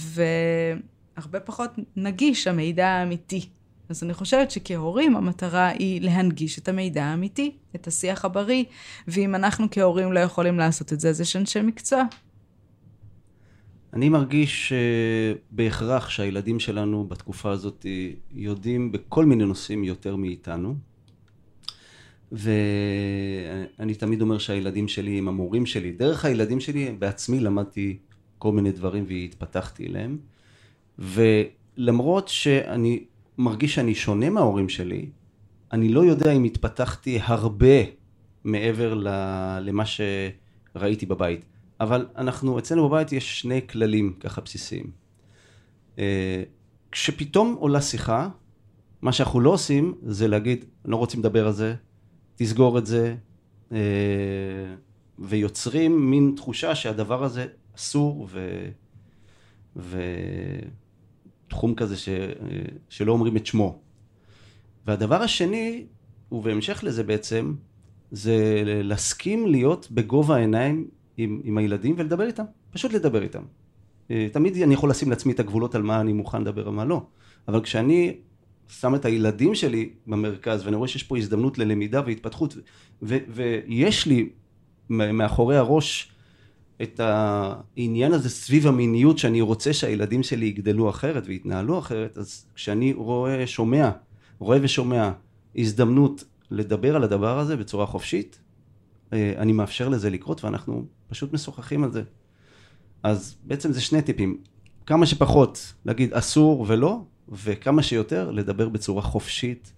והרבה 0.00 1.40
פחות 1.40 1.70
נגיש 1.96 2.46
המידע 2.46 2.86
האמיתי. 2.86 3.48
אז 3.88 4.04
אני 4.04 4.14
חושבת 4.14 4.50
שכהורים 4.50 5.16
המטרה 5.16 5.68
היא 5.68 6.00
להנגיש 6.02 6.58
את 6.58 6.68
המידע 6.68 7.04
האמיתי, 7.04 7.52
את 7.74 7.86
השיח 7.86 8.24
הבריא, 8.24 8.64
ואם 9.08 9.34
אנחנו 9.34 9.66
כהורים 9.70 10.12
לא 10.12 10.20
יכולים 10.20 10.58
לעשות 10.58 10.92
את 10.92 11.00
זה, 11.00 11.08
אז 11.08 11.20
יש 11.20 11.36
אנשי 11.36 11.62
מקצוע. 11.62 12.02
אני 13.92 14.08
מרגיש 14.08 14.72
uh, 14.72 15.38
בהכרח 15.50 16.10
שהילדים 16.10 16.60
שלנו 16.60 17.04
בתקופה 17.04 17.50
הזאת 17.50 17.86
יודעים 18.32 18.92
בכל 18.92 19.24
מיני 19.24 19.44
נושאים 19.44 19.84
יותר 19.84 20.16
מאיתנו. 20.16 20.74
ואני 22.32 23.94
תמיד 23.98 24.20
אומר 24.20 24.38
שהילדים 24.38 24.88
שלי 24.88 25.18
הם 25.18 25.28
המורים 25.28 25.66
שלי. 25.66 25.92
דרך 25.92 26.24
הילדים 26.24 26.60
שלי 26.60 26.96
בעצמי 26.98 27.40
למדתי 27.40 27.98
כל 28.40 28.52
מיני 28.52 28.72
דברים 28.72 29.04
והתפתחתי 29.08 29.86
אליהם. 29.86 30.18
ולמרות 30.98 32.28
שאני 32.28 33.04
מרגיש 33.38 33.74
שאני 33.74 33.94
שונה 33.94 34.30
מההורים 34.30 34.68
שלי, 34.68 35.08
אני 35.72 35.88
לא 35.88 36.00
יודע 36.00 36.32
אם 36.32 36.44
התפתחתי 36.44 37.18
הרבה 37.22 37.76
מעבר 38.44 38.94
למה 39.60 39.84
ראיתי 40.76 41.06
בבית. 41.06 41.44
אבל 41.80 42.06
אנחנו, 42.16 42.58
אצלנו 42.58 42.88
בבית 42.88 43.12
יש 43.12 43.40
שני 43.40 43.60
כללים 43.66 44.12
ככה 44.20 44.40
בסיסיים. 44.40 44.90
אה, 45.98 46.42
כשפתאום 46.92 47.56
עולה 47.58 47.80
שיחה, 47.80 48.28
מה 49.02 49.12
שאנחנו 49.12 49.40
לא 49.40 49.50
עושים 49.50 49.94
זה 50.02 50.28
להגיד, 50.28 50.64
לא 50.84 50.96
רוצים 50.96 51.20
לדבר 51.20 51.46
על 51.46 51.52
זה, 51.52 51.74
תסגור 52.36 52.78
את 52.78 52.86
זה, 52.86 53.14
אה, 53.72 53.78
ויוצרים 55.18 56.10
מין 56.10 56.32
תחושה 56.36 56.74
שהדבר 56.74 57.24
הזה 57.24 57.46
אסור 57.76 58.28
ו... 58.30 58.66
ותחום 61.46 61.74
כזה 61.74 61.96
ש... 61.96 62.08
שלא 62.88 63.12
אומרים 63.12 63.36
את 63.36 63.46
שמו. 63.46 63.78
והדבר 64.86 65.22
השני, 65.22 65.86
ובהמשך 66.32 66.84
לזה 66.84 67.02
בעצם, 67.02 67.54
זה 68.10 68.62
להסכים 68.64 69.46
להיות 69.46 69.90
בגובה 69.90 70.36
העיניים 70.36 70.88
עם, 71.16 71.40
עם 71.44 71.58
הילדים 71.58 71.94
ולדבר 71.98 72.26
איתם, 72.26 72.44
פשוט 72.70 72.92
לדבר 72.92 73.22
איתם. 73.22 73.42
אה, 74.10 74.28
תמיד 74.32 74.56
אני 74.62 74.74
יכול 74.74 74.90
לשים 74.90 75.10
לעצמי 75.10 75.32
את 75.32 75.40
הגבולות 75.40 75.74
על 75.74 75.82
מה 75.82 76.00
אני 76.00 76.12
מוכן 76.12 76.40
לדבר 76.40 76.68
ומה 76.68 76.84
לא, 76.84 77.02
אבל 77.48 77.62
כשאני 77.62 78.16
שם 78.68 78.94
את 78.94 79.04
הילדים 79.04 79.54
שלי 79.54 79.90
במרכז 80.06 80.64
ואני 80.64 80.76
רואה 80.76 80.88
שיש 80.88 81.02
פה 81.02 81.18
הזדמנות 81.18 81.58
ללמידה 81.58 82.00
והתפתחות 82.06 82.56
ו- 83.02 83.16
ויש 83.28 84.06
לי 84.06 84.28
מאחורי 84.90 85.56
הראש 85.56 86.12
את 86.82 87.00
העניין 87.00 88.12
הזה 88.12 88.30
סביב 88.30 88.66
המיניות 88.66 89.18
שאני 89.18 89.40
רוצה 89.40 89.72
שהילדים 89.72 90.22
שלי 90.22 90.46
יגדלו 90.46 90.90
אחרת 90.90 91.22
ויתנהלו 91.26 91.78
אחרת 91.78 92.18
אז 92.18 92.46
כשאני 92.54 92.92
רואה, 92.92 93.46
שומע, 93.46 93.90
רואה 94.38 94.58
ושומע 94.62 95.10
הזדמנות 95.56 96.24
לדבר 96.50 96.96
על 96.96 97.04
הדבר 97.04 97.38
הזה 97.38 97.56
בצורה 97.56 97.86
חופשית 97.86 98.40
אה, 99.12 99.32
אני 99.36 99.52
מאפשר 99.52 99.88
לזה 99.88 100.10
לקרות 100.10 100.44
ואנחנו 100.44 100.84
פשוט 101.08 101.32
משוחחים 101.32 101.84
על 101.84 101.92
זה. 101.92 102.02
אז 103.02 103.36
בעצם 103.44 103.72
זה 103.72 103.80
שני 103.80 104.02
טיפים. 104.02 104.40
כמה 104.86 105.06
שפחות 105.06 105.74
להגיד 105.84 106.14
אסור 106.14 106.64
ולא 106.68 107.02
וכמה 107.28 107.82
שיותר 107.82 108.30
לדבר 108.30 108.68
בצורה 108.68 109.02
חופשית 109.02 109.72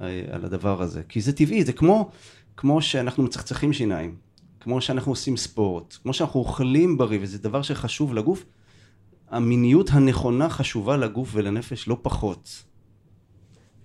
אה, 0.00 0.24
על 0.30 0.44
הדבר 0.44 0.82
הזה. 0.82 1.02
כי 1.08 1.20
זה 1.20 1.32
טבעי 1.32 1.64
זה 1.64 1.72
כמו 1.72 2.10
כמו 2.56 2.82
שאנחנו 2.82 3.22
מצחצחים 3.22 3.72
שיניים 3.72 4.16
כמו 4.60 4.80
שאנחנו 4.80 5.12
עושים 5.12 5.36
ספורט, 5.36 5.96
כמו 6.02 6.12
שאנחנו 6.12 6.40
אוכלים 6.40 6.98
בריא, 6.98 7.18
וזה 7.22 7.38
דבר 7.38 7.62
שחשוב 7.62 8.14
לגוף, 8.14 8.44
המיניות 9.30 9.90
הנכונה 9.92 10.48
חשובה 10.48 10.96
לגוף 10.96 11.30
ולנפש 11.32 11.88
לא 11.88 11.96
פחות. 12.02 12.64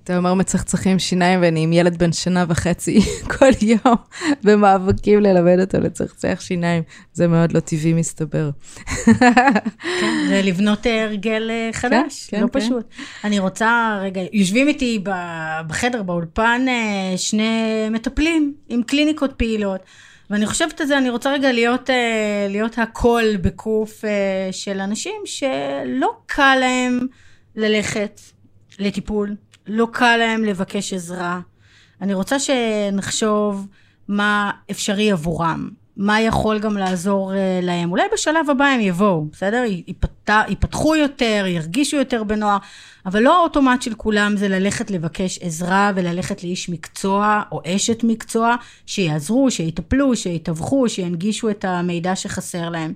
אתה 0.05 0.17
אומר 0.17 0.33
מצחצחים 0.33 0.99
שיניים 0.99 1.41
ואני 1.41 1.63
עם 1.63 1.73
ילד 1.73 1.97
בן 1.97 2.11
שנה 2.11 2.45
וחצי 2.47 2.99
כל 3.37 3.49
יום 3.61 3.95
במאבקים 4.43 5.19
ללמד 5.19 5.59
אותו 5.59 5.79
לצחצח 5.79 6.37
שיניים. 6.41 6.83
זה 7.13 7.27
מאוד 7.27 7.51
לא 7.51 7.59
טבעי 7.59 7.93
מסתבר. 7.93 8.49
כן, 9.99 10.25
זה 10.29 10.41
לבנות 10.43 10.85
הרגל 10.85 11.51
אה, 11.51 11.69
חדש, 11.73 12.27
כן, 12.27 12.41
לא 12.41 12.47
כן, 12.47 12.59
פשוט. 12.59 12.85
כן. 12.89 13.27
אני 13.27 13.39
רוצה, 13.39 13.99
רגע, 14.01 14.21
יושבים 14.33 14.67
איתי 14.67 15.03
בחדר, 15.67 16.03
באולפן, 16.03 16.65
אה, 16.67 17.17
שני 17.17 17.89
מטפלים 17.91 18.53
עם 18.69 18.83
קליניקות 18.83 19.33
פעילות. 19.37 19.81
ואני 20.29 20.45
חושבת 20.45 20.81
על 20.81 20.87
זה, 20.87 20.97
אני 20.97 21.09
רוצה 21.09 21.33
רגע 21.33 21.51
להיות, 21.51 21.89
אה, 21.89 22.47
להיות 22.49 22.77
הקול 22.77 23.37
בקוף 23.37 24.05
אה, 24.05 24.49
של 24.51 24.79
אנשים 24.79 25.21
שלא 25.25 26.17
קל 26.25 26.57
להם 26.59 26.99
ללכת 27.55 28.21
לטיפול, 28.79 29.35
לא 29.67 29.87
קל 29.91 30.17
להם 30.17 30.43
לבקש 30.43 30.93
עזרה. 30.93 31.39
אני 32.01 32.13
רוצה 32.13 32.39
שנחשוב 32.39 33.67
מה 34.07 34.51
אפשרי 34.71 35.11
עבורם, 35.11 35.69
מה 35.97 36.21
יכול 36.21 36.59
גם 36.59 36.77
לעזור 36.77 37.33
אה, 37.33 37.59
להם. 37.63 37.91
אולי 37.91 38.03
בשלב 38.13 38.49
הבא 38.49 38.65
הם 38.65 38.79
יבואו, 38.79 39.25
בסדר? 39.31 39.63
ייפתחו 40.47 40.95
יותר, 40.95 41.45
ירגישו 41.47 41.97
יותר 41.97 42.23
בנוער. 42.23 42.57
אבל 43.05 43.23
לא 43.23 43.39
האוטומט 43.39 43.81
של 43.81 43.93
כולם 43.93 44.37
זה 44.37 44.47
ללכת 44.47 44.91
לבקש 44.91 45.39
עזרה 45.41 45.91
וללכת 45.95 46.43
לאיש 46.43 46.69
מקצוע 46.69 47.41
או 47.51 47.61
אשת 47.65 48.03
מקצוע 48.03 48.55
שיעזרו, 48.85 49.51
שיטפלו, 49.51 50.15
שיתווכו, 50.15 50.89
שינגישו 50.89 51.49
את 51.49 51.65
המידע 51.65 52.15
שחסר 52.15 52.69
להם. 52.69 52.93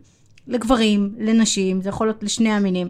לגברים, 0.47 1.15
לנשים, 1.19 1.81
זה 1.81 1.89
יכול 1.89 2.07
להיות 2.07 2.23
לשני 2.23 2.51
המינים. 2.51 2.87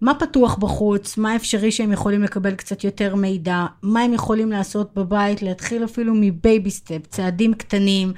מה 0.00 0.14
פתוח 0.14 0.54
בחוץ, 0.54 1.18
מה 1.18 1.36
אפשרי 1.36 1.72
שהם 1.72 1.92
יכולים 1.92 2.22
לקבל 2.22 2.54
קצת 2.54 2.84
יותר 2.84 3.14
מידע, 3.14 3.66
מה 3.82 4.00
הם 4.00 4.12
יכולים 4.12 4.52
לעשות 4.52 4.94
בבית, 4.94 5.42
להתחיל 5.42 5.84
אפילו 5.84 6.14
מ 6.16 6.27
baby 6.27 6.70
step, 6.70 7.06
צעדים 7.06 7.54
קטנים, 7.54 8.12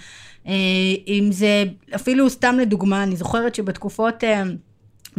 אם 1.09 1.29
זה 1.31 1.65
אפילו 1.95 2.31
סתם 2.31 2.59
לדוגמה, 2.59 3.03
אני 3.03 3.17
זוכרת 3.17 3.55
שבתקופות... 3.55 4.25
אה, 4.25 4.43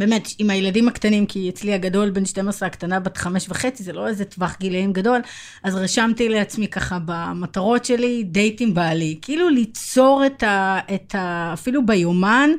באמת, 0.00 0.28
עם 0.38 0.50
הילדים 0.50 0.88
הקטנים, 0.88 1.26
כי 1.26 1.48
אצלי 1.48 1.74
הגדול 1.74 2.10
בן 2.10 2.24
12, 2.24 2.68
הקטנה 2.68 3.00
בת 3.00 3.16
חמש 3.16 3.46
וחצי, 3.48 3.82
זה 3.82 3.92
לא 3.92 4.08
איזה 4.08 4.24
טווח 4.24 4.56
גילאים 4.60 4.92
גדול, 4.92 5.20
אז 5.62 5.74
רשמתי 5.74 6.28
לעצמי 6.28 6.68
ככה 6.68 6.98
במטרות 7.04 7.84
שלי, 7.84 8.24
דייט 8.24 8.60
עם 8.60 8.74
בעלי. 8.74 9.18
כאילו 9.22 9.48
ליצור 9.48 10.22
את 10.26 10.42
ה... 10.42 10.78
את 10.94 11.14
ה 11.14 11.50
אפילו 11.52 11.86
ביומן, 11.86 12.50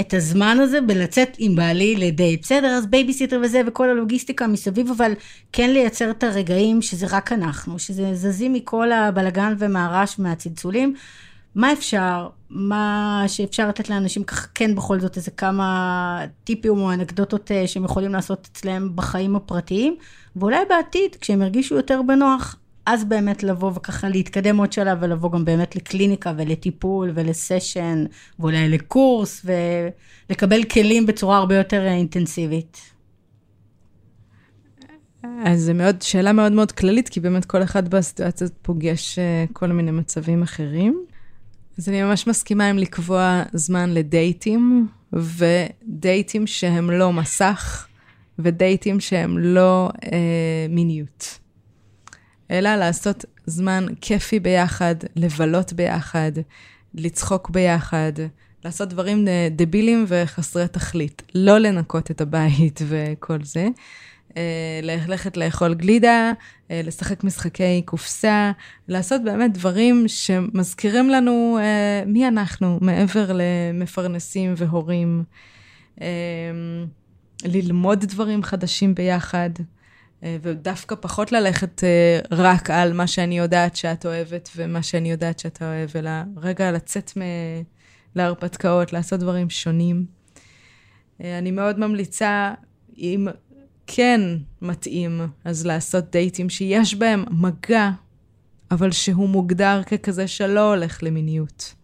את 0.00 0.14
הזמן 0.14 0.58
הזה 0.60 0.80
בלצאת 0.80 1.36
עם 1.38 1.56
בעלי 1.56 1.96
לדייט. 1.96 2.42
בסדר, 2.42 2.68
אז 2.68 2.86
בייביסיטר 2.86 3.40
וזה, 3.44 3.60
וכל 3.66 3.90
הלוגיסטיקה 3.90 4.46
מסביב, 4.46 4.90
אבל 4.96 5.12
כן 5.52 5.70
לייצר 5.70 6.10
את 6.10 6.24
הרגעים 6.24 6.82
שזה 6.82 7.06
רק 7.10 7.32
אנחנו, 7.32 7.78
שזה 7.78 8.14
זזים 8.14 8.52
מכל 8.52 8.92
הבלגן 8.92 9.54
ומהרעש 9.58 10.18
מהצלצולים. 10.18 10.94
מה 11.54 11.72
אפשר, 11.72 12.28
מה 12.50 13.24
שאפשר 13.26 13.68
לתת 13.68 13.90
לאנשים 13.90 14.24
ככה, 14.24 14.46
כן 14.54 14.74
בכל 14.74 15.00
זאת 15.00 15.16
איזה 15.16 15.30
כמה 15.30 16.20
טיפים 16.44 16.78
או 16.78 16.92
אנקדוטות 16.92 17.52
אה, 17.52 17.66
שהם 17.66 17.84
יכולים 17.84 18.12
לעשות 18.12 18.48
אצלם 18.52 18.96
בחיים 18.96 19.36
הפרטיים, 19.36 19.96
ואולי 20.36 20.64
בעתיד, 20.68 21.16
כשהם 21.20 21.42
ירגישו 21.42 21.74
יותר 21.74 22.00
בנוח, 22.06 22.56
אז 22.86 23.04
באמת 23.04 23.42
לבוא 23.42 23.72
וככה 23.74 24.08
להתקדם 24.08 24.56
עוד 24.56 24.72
שלב 24.72 24.98
ולבוא 25.00 25.32
גם 25.32 25.44
באמת 25.44 25.76
לקליניקה 25.76 26.32
ולטיפול 26.36 27.12
ולסשן 27.14 28.04
ואולי 28.38 28.68
לקורס 28.68 29.46
ולקבל 30.28 30.64
כלים 30.64 31.06
בצורה 31.06 31.36
הרבה 31.36 31.56
יותר 31.56 31.86
אה, 31.86 31.92
אינטנסיבית. 31.94 32.78
אז 35.44 35.60
זו 35.60 35.74
מאוד, 35.74 36.02
שאלה 36.02 36.32
מאוד 36.32 36.52
מאוד 36.52 36.72
כללית, 36.72 37.08
כי 37.08 37.20
באמת 37.20 37.44
כל 37.44 37.62
אחד 37.62 37.88
בסיטואציה 37.88 38.46
פוגש 38.62 39.18
אה, 39.18 39.44
כל 39.52 39.66
מיני 39.66 39.90
מצבים 39.90 40.42
אחרים. 40.42 41.04
אז 41.78 41.88
אני 41.88 42.02
ממש 42.02 42.26
מסכימה 42.26 42.68
עם 42.68 42.78
לקבוע 42.78 43.42
זמן 43.52 43.90
לדייטים, 43.90 44.88
ודייטים 45.12 46.46
שהם 46.46 46.90
לא 46.90 47.12
מסך, 47.12 47.86
ודייטים 48.38 49.00
שהם 49.00 49.38
לא 49.38 49.90
אה, 50.04 50.66
מיניות. 50.68 51.38
אלא 52.50 52.76
לעשות 52.76 53.24
זמן 53.46 53.86
כיפי 54.00 54.40
ביחד, 54.40 54.94
לבלות 55.16 55.72
ביחד, 55.72 56.32
לצחוק 56.94 57.50
ביחד, 57.50 58.12
לעשות 58.64 58.88
דברים 58.88 59.28
אה, 59.28 59.48
דבילים 59.50 60.04
וחסרי 60.08 60.68
תכלית. 60.68 61.22
לא 61.34 61.58
לנקות 61.58 62.10
את 62.10 62.20
הבית 62.20 62.80
וכל 62.88 63.44
זה. 63.44 63.68
אה, 64.36 64.80
ללכת 64.82 65.36
לאכול 65.36 65.74
גלידה, 65.74 66.32
אה, 66.70 66.80
לשחק 66.84 67.24
משחקי 67.24 67.82
קופסה, 67.84 68.52
לעשות 68.88 69.24
באמת 69.24 69.52
דברים 69.52 70.04
שמזכירים 70.08 71.10
לנו 71.10 71.58
אה, 71.60 72.02
מי 72.06 72.28
אנחנו 72.28 72.78
מעבר 72.80 73.32
למפרנסים 73.34 74.54
והורים, 74.56 75.24
ללמוד 77.44 78.04
דברים 78.04 78.42
חדשים 78.42 78.94
ביחד. 78.94 79.50
ודווקא 80.22 80.94
פחות 81.00 81.32
ללכת 81.32 81.82
רק 82.30 82.70
על 82.70 82.92
מה 82.92 83.06
שאני 83.06 83.38
יודעת 83.38 83.76
שאת 83.76 84.06
אוהבת 84.06 84.48
ומה 84.56 84.82
שאני 84.82 85.10
יודעת 85.10 85.38
שאתה 85.38 85.64
אוהב, 85.64 85.90
אלא 85.96 86.10
רגע 86.36 86.72
לצאת 86.72 87.18
מ... 87.18 87.22
להרפתקאות, 88.14 88.92
לעשות 88.92 89.20
דברים 89.20 89.50
שונים. 89.50 90.06
אני 91.20 91.50
מאוד 91.50 91.78
ממליצה, 91.78 92.54
אם 92.98 93.28
כן 93.90 94.20
מתאים 94.62 95.20
אז 95.44 95.66
לעשות 95.66 96.10
דייטים 96.10 96.50
שיש 96.50 96.94
בהם 96.94 97.24
מגע, 97.30 97.90
אבל 98.70 98.92
שהוא 98.92 99.28
מוגדר 99.28 99.82
ככזה 99.82 100.28
שלא 100.28 100.74
הולך 100.74 101.02
למיניות. 101.02 101.74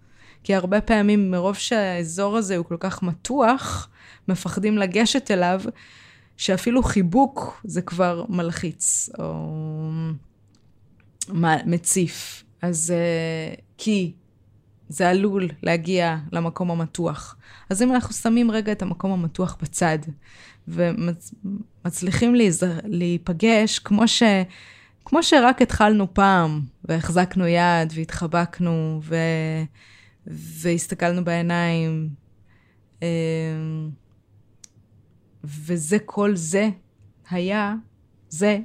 כי 0.42 0.54
הרבה 0.54 0.80
פעמים 0.80 1.30
מרוב 1.30 1.54
שהאזור 1.54 2.36
הזה 2.36 2.56
הוא 2.56 2.64
כל 2.64 2.76
כך 2.80 3.02
מתוח, 3.02 3.88
מפחדים 4.28 4.78
לגשת 4.78 5.30
אליו, 5.30 5.60
שאפילו 6.36 6.82
חיבוק 6.82 7.60
זה 7.64 7.82
כבר 7.82 8.24
מלחיץ 8.28 9.08
או 9.18 9.90
מציף. 11.66 12.44
אז 12.62 12.92
uh, 12.96 13.60
כי 13.78 14.12
זה 14.88 15.08
עלול 15.08 15.48
להגיע 15.62 16.16
למקום 16.32 16.70
המתוח. 16.70 17.36
אז 17.70 17.82
אם 17.82 17.92
אנחנו 17.92 18.14
שמים 18.14 18.50
רגע 18.50 18.72
את 18.72 18.82
המקום 18.82 19.12
המתוח 19.12 19.56
בצד, 19.62 19.98
ומצליחים 21.84 22.34
להיזר, 22.34 22.72
להיפגש 22.84 23.78
כמו, 23.78 24.08
ש, 24.08 24.22
כמו 25.04 25.22
שרק 25.22 25.62
התחלנו 25.62 26.14
פעם, 26.14 26.60
והחזקנו 26.84 27.46
יד 27.46 27.92
והתחבקנו, 27.94 29.00
ו, 29.02 29.16
והסתכלנו 30.26 31.24
בעיניים, 31.24 32.08
אה, 33.02 33.08
וזה, 35.44 35.98
כל 36.04 36.36
זה 36.36 36.68
היה, 37.30 37.74
זה, 38.28 38.58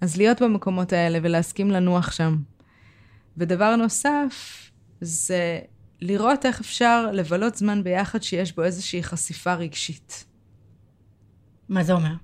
אז 0.00 0.16
להיות 0.16 0.42
במקומות 0.42 0.92
האלה 0.92 1.18
ולהסכים 1.22 1.70
לנוח 1.70 2.12
שם. 2.12 2.36
ודבר 3.36 3.76
נוסף, 3.76 4.60
זה 5.00 5.60
לראות 6.00 6.46
איך 6.46 6.60
אפשר 6.60 7.10
לבלות 7.12 7.54
זמן 7.54 7.84
ביחד 7.84 8.22
שיש 8.22 8.56
בו 8.56 8.62
איזושהי 8.62 9.02
חשיפה 9.02 9.54
רגשית. 9.54 10.24
מה 11.68 11.84
זה 11.84 11.92
אומר? 11.92 12.14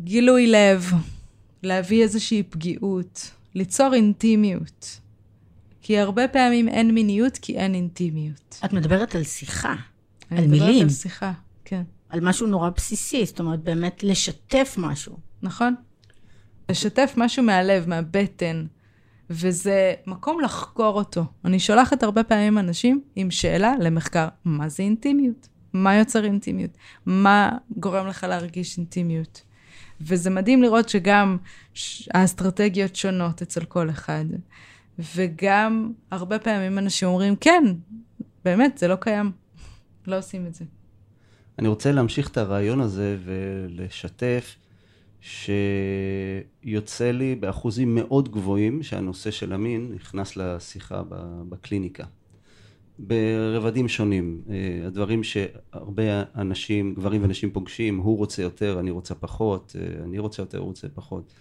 גילוי 0.00 0.46
לב, 0.46 0.90
להביא 1.62 2.02
איזושהי 2.02 2.42
פגיעות, 2.42 3.30
ליצור 3.54 3.94
אינטימיות. 3.94 5.00
כי 5.80 5.98
הרבה 5.98 6.28
פעמים 6.28 6.68
אין 6.68 6.94
מיניות 6.94 7.38
כי 7.38 7.56
אין 7.56 7.74
אינטימיות. 7.74 8.60
את 8.64 8.72
מדברת 8.72 9.14
על 9.14 9.24
שיחה, 9.24 9.74
אני 10.30 10.40
על 10.40 10.46
מדברת 10.46 10.60
מילים, 10.60 10.82
על 10.82 10.90
שיחה, 10.90 11.32
כן. 11.64 11.82
על 12.08 12.20
משהו 12.20 12.46
נורא 12.46 12.70
בסיסי, 12.76 13.26
זאת 13.26 13.40
אומרת, 13.40 13.60
באמת 13.60 14.04
לשתף 14.04 14.74
משהו. 14.78 15.16
נכון? 15.42 15.74
לשתף 16.68 17.14
משהו 17.16 17.42
מהלב, 17.42 17.88
מהבטן, 17.88 18.66
וזה 19.30 19.94
מקום 20.06 20.40
לחקור 20.40 20.94
אותו. 20.94 21.24
אני 21.44 21.58
שולחת 21.58 22.02
הרבה 22.02 22.24
פעמים 22.24 22.58
אנשים 22.58 23.02
עם 23.16 23.30
שאלה 23.30 23.74
למחקר, 23.80 24.28
מה 24.44 24.68
זה 24.68 24.82
אינטימיות? 24.82 25.48
מה 25.74 25.94
יוצר 25.94 26.24
אינטימיות? 26.24 26.70
מה 27.06 27.50
גורם 27.76 28.06
לך 28.06 28.24
להרגיש 28.24 28.78
אינטימיות? 28.78 29.42
וזה 30.00 30.30
מדהים 30.30 30.62
לראות 30.62 30.88
שגם 30.88 31.36
האסטרטגיות 32.14 32.96
שונות 32.96 33.42
אצל 33.42 33.64
כל 33.64 33.90
אחד. 33.90 34.24
וגם 35.14 35.92
הרבה 36.10 36.38
פעמים 36.38 36.78
אנשים 36.78 37.08
אומרים, 37.08 37.36
כן, 37.36 37.64
באמת, 38.44 38.78
זה 38.78 38.88
לא 38.88 38.96
קיים. 38.96 39.32
לא 40.06 40.18
עושים 40.18 40.46
את 40.46 40.54
זה. 40.54 40.64
אני 41.58 41.68
רוצה 41.68 41.92
להמשיך 41.92 42.28
את 42.28 42.36
הרעיון 42.36 42.80
הזה 42.80 43.16
ולשתף 43.24 44.56
שיוצא 45.20 47.10
לי 47.10 47.34
באחוזים 47.34 47.94
מאוד 47.94 48.32
גבוהים 48.32 48.82
שהנושא 48.82 49.30
של 49.30 49.52
המין 49.52 49.92
נכנס 49.94 50.36
לשיחה 50.36 51.02
בקליניקה. 51.48 52.04
ברבדים 52.98 53.88
שונים. 53.88 54.42
אה, 54.50 54.86
הדברים 54.86 55.22
שהרבה 55.22 56.22
אנשים, 56.36 56.94
גברים 56.94 57.24
ונשים 57.24 57.50
פוגשים, 57.50 57.98
הוא 57.98 58.16
רוצה 58.16 58.42
יותר, 58.42 58.80
אני 58.80 58.90
רוצה 58.90 59.14
פחות, 59.14 59.76
אה, 59.78 60.04
אני 60.04 60.18
רוצה 60.18 60.42
יותר, 60.42 60.58
הוא 60.58 60.66
רוצה 60.66 60.88
פחות. 60.88 61.32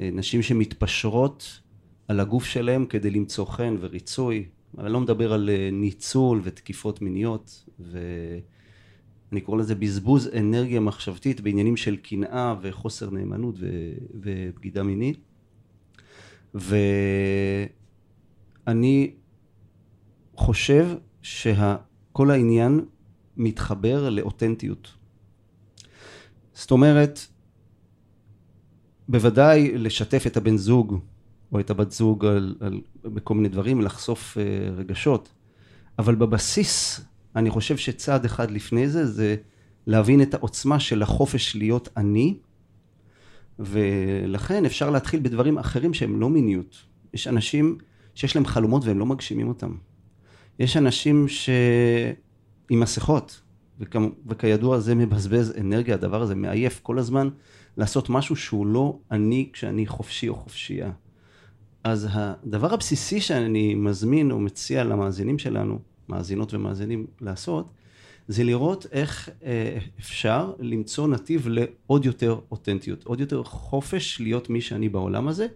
אה, 0.00 0.10
נשים 0.12 0.42
שמתפשרות 0.42 1.60
על 2.08 2.20
הגוף 2.20 2.44
שלהם 2.44 2.86
כדי 2.86 3.10
למצוא 3.10 3.44
חן 3.46 3.76
וריצוי. 3.80 4.44
אני 4.78 4.92
לא 4.92 5.00
מדבר 5.00 5.32
על 5.32 5.50
ניצול 5.72 6.40
ותקיפות 6.44 7.02
מיניות, 7.02 7.64
ואני 7.80 9.40
קורא 9.42 9.58
לזה 9.58 9.74
בזבוז 9.74 10.28
אנרגיה 10.36 10.80
מחשבתית 10.80 11.40
בעניינים 11.40 11.76
של 11.76 11.96
קנאה 11.96 12.54
וחוסר 12.62 13.10
נאמנות 13.10 13.54
ו- 13.58 13.92
ובגידה 14.14 14.82
מינית. 14.82 15.18
ואני 18.66 19.10
חושב 20.38 20.88
שכל 21.22 22.30
העניין 22.30 22.80
מתחבר 23.36 24.08
לאותנטיות. 24.10 24.94
זאת 26.54 26.70
אומרת, 26.70 27.20
בוודאי 29.08 29.78
לשתף 29.78 30.26
את 30.26 30.36
הבן 30.36 30.56
זוג 30.56 30.98
או 31.52 31.60
את 31.60 31.70
הבת 31.70 31.90
זוג 31.90 32.26
על, 32.26 32.54
על, 32.60 32.80
בכל 33.02 33.34
מיני 33.34 33.48
דברים, 33.48 33.80
לחשוף 33.80 34.36
uh, 34.36 34.40
רגשות, 34.76 35.32
אבל 35.98 36.14
בבסיס 36.14 37.00
אני 37.36 37.50
חושב 37.50 37.76
שצעד 37.76 38.24
אחד 38.24 38.50
לפני 38.50 38.88
זה 38.88 39.06
זה 39.06 39.36
להבין 39.86 40.22
את 40.22 40.34
העוצמה 40.34 40.80
של 40.80 41.02
החופש 41.02 41.56
להיות 41.56 41.88
אני, 41.96 42.38
ולכן 43.58 44.64
אפשר 44.64 44.90
להתחיל 44.90 45.20
בדברים 45.20 45.58
אחרים 45.58 45.94
שהם 45.94 46.20
לא 46.20 46.30
מיניות. 46.30 46.76
יש 47.14 47.28
אנשים 47.28 47.78
שיש 48.14 48.36
להם 48.36 48.46
חלומות 48.46 48.84
והם 48.84 48.98
לא 48.98 49.06
מגשימים 49.06 49.48
אותם. 49.48 49.74
יש 50.58 50.76
אנשים 50.76 51.28
ש... 51.28 51.50
עם 52.70 52.80
מסכות, 52.80 53.40
וכ... 53.80 53.96
וכידוע 54.26 54.78
זה 54.78 54.94
מבזבז 54.94 55.54
אנרגיה, 55.60 55.94
הדבר 55.94 56.22
הזה 56.22 56.34
מעייף 56.34 56.80
כל 56.82 56.98
הזמן 56.98 57.28
לעשות 57.76 58.10
משהו 58.10 58.36
שהוא 58.36 58.66
לא 58.66 58.98
אני 59.10 59.48
כשאני 59.52 59.86
חופשי 59.86 60.28
או 60.28 60.34
חופשייה. 60.34 60.90
אז 61.84 62.08
הדבר 62.12 62.74
הבסיסי 62.74 63.20
שאני 63.20 63.74
מזמין 63.74 64.30
או 64.30 64.40
מציע 64.40 64.84
למאזינים 64.84 65.38
שלנו, 65.38 65.78
מאזינות 66.08 66.54
ומאזינים 66.54 67.06
לעשות, 67.20 67.72
זה 68.28 68.44
לראות 68.44 68.86
איך 68.92 69.30
אה, 69.44 69.78
אפשר 69.98 70.52
למצוא 70.58 71.08
נתיב 71.08 71.48
לעוד 71.48 72.04
יותר 72.04 72.40
אותנטיות, 72.50 73.04
עוד 73.04 73.20
יותר 73.20 73.42
חופש 73.42 74.20
להיות 74.20 74.50
מי 74.50 74.60
שאני 74.60 74.88
בעולם 74.88 75.28
הזה, 75.28 75.46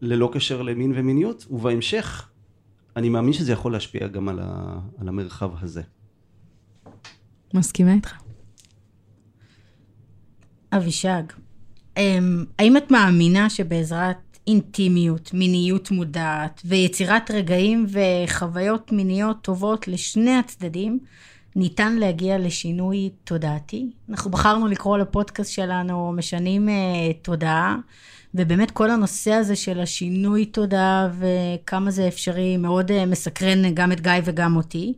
ללא 0.00 0.30
קשר 0.32 0.62
למין 0.62 0.92
ומיניות, 0.94 1.46
ובהמשך 1.50 2.29
אני 3.00 3.08
מאמין 3.08 3.32
שזה 3.32 3.52
יכול 3.52 3.72
להשפיע 3.72 4.06
גם 4.06 4.28
על, 4.28 4.38
ה, 4.42 4.78
על 5.00 5.08
המרחב 5.08 5.50
הזה. 5.62 5.82
מסכימה 7.54 7.92
איתך. 7.92 8.12
אבישג, 10.72 11.22
אמ, 11.96 12.44
האם 12.58 12.76
את 12.76 12.90
מאמינה 12.90 13.50
שבעזרת 13.50 14.38
אינטימיות, 14.46 15.34
מיניות 15.34 15.90
מודעת 15.90 16.62
ויצירת 16.64 17.30
רגעים 17.30 17.86
וחוויות 17.88 18.92
מיניות 18.92 19.36
טובות 19.42 19.88
לשני 19.88 20.34
הצדדים, 20.34 20.98
ניתן 21.56 21.96
להגיע 21.96 22.38
לשינוי 22.38 23.10
תודעתי? 23.24 23.90
אנחנו 24.10 24.30
בחרנו 24.30 24.66
לקרוא 24.66 24.98
לפודקאסט 24.98 25.52
שלנו 25.52 26.12
משנים 26.12 26.68
uh, 26.68 26.72
תודעה, 27.22 27.76
ובאמת 28.34 28.70
כל 28.70 28.90
הנושא 28.90 29.32
הזה 29.32 29.56
של 29.56 29.80
השינוי 29.80 30.46
תודעה 30.46 31.08
וכמה 31.18 31.90
זה 31.90 32.08
אפשרי 32.08 32.56
מאוד 32.56 32.90
uh, 32.90 32.94
מסקרן 33.06 33.74
גם 33.74 33.92
את 33.92 34.00
גיא 34.00 34.12
וגם 34.24 34.56
אותי. 34.56 34.92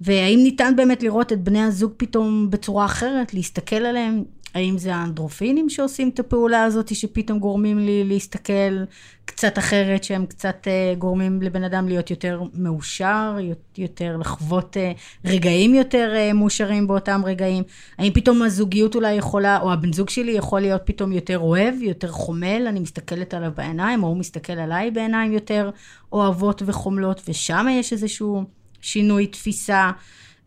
והאם 0.00 0.40
ניתן 0.42 0.76
באמת 0.76 1.02
לראות 1.02 1.32
את 1.32 1.40
בני 1.40 1.62
הזוג 1.62 1.92
פתאום 1.96 2.50
בצורה 2.50 2.84
אחרת, 2.84 3.34
להסתכל 3.34 3.76
עליהם? 3.76 4.24
האם 4.54 4.78
זה 4.78 4.94
האנדרופינים 4.94 5.68
שעושים 5.68 6.08
את 6.08 6.18
הפעולה 6.18 6.64
הזאת, 6.64 6.94
שפתאום 6.94 7.38
גורמים 7.38 7.78
לי 7.78 8.04
להסתכל 8.04 8.84
קצת 9.24 9.58
אחרת, 9.58 10.04
שהם 10.04 10.26
קצת 10.26 10.66
uh, 10.66 10.98
גורמים 10.98 11.42
לבן 11.42 11.64
אדם 11.64 11.88
להיות 11.88 12.10
יותר 12.10 12.42
מאושר, 12.54 13.36
יותר 13.78 14.16
לחוות 14.16 14.76
uh, 14.76 15.28
רגעים 15.28 15.74
יותר 15.74 16.14
uh, 16.14 16.32
מאושרים 16.32 16.86
באותם 16.86 17.22
רגעים? 17.24 17.64
האם 17.98 18.12
פתאום 18.12 18.42
הזוגיות 18.42 18.94
אולי 18.94 19.12
יכולה, 19.12 19.60
או 19.60 19.72
הבן 19.72 19.92
זוג 19.92 20.08
שלי 20.08 20.32
יכול 20.32 20.60
להיות 20.60 20.82
פתאום 20.84 21.12
יותר 21.12 21.38
אוהב, 21.38 21.74
יותר 21.82 22.08
חומל, 22.08 22.66
אני 22.68 22.80
מסתכלת 22.80 23.34
עליו 23.34 23.52
בעיניים, 23.56 24.02
או 24.02 24.08
הוא 24.08 24.16
מסתכל 24.16 24.52
עליי 24.52 24.90
בעיניים 24.90 25.32
יותר 25.32 25.70
אוהבות 26.12 26.62
וחומלות, 26.66 27.22
ושם 27.28 27.66
יש 27.70 27.92
איזשהו 27.92 28.44
שינוי 28.80 29.26
תפיסה. 29.26 29.90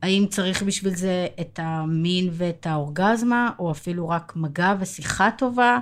האם 0.04 0.26
צריך 0.30 0.64
בשביל 0.64 0.96
זה 0.96 1.28
את 1.42 1.60
המין 1.64 2.30
ואת 2.32 2.68
האורגזמה, 2.68 3.52
או 3.60 3.72
אפילו 3.72 4.10
רק 4.10 4.34
מגע 4.36 4.74
ושיחה 4.80 5.30
טובה? 5.38 5.80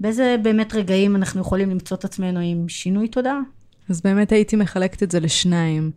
באיזה 0.00 0.36
באמת 0.42 0.74
רגעים 0.74 1.16
אנחנו 1.16 1.40
יכולים 1.40 1.70
למצוא 1.70 1.96
את 1.96 2.04
עצמנו 2.04 2.40
עם 2.40 2.68
שינוי 2.68 3.08
תודעה? 3.08 3.40
אז 3.88 4.00
באמת 4.00 4.32
הייתי 4.32 4.56
מחלקת 4.56 5.02
את 5.02 5.10
זה 5.10 5.20
לשניים. 5.20 5.90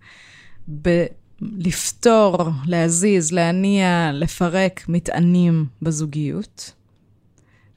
בלפתור, 0.67 2.37
להזיז, 2.65 3.31
להניע, 3.31 4.11
לפרק 4.13 4.85
מטענים 4.87 5.65
בזוגיות. 5.81 6.73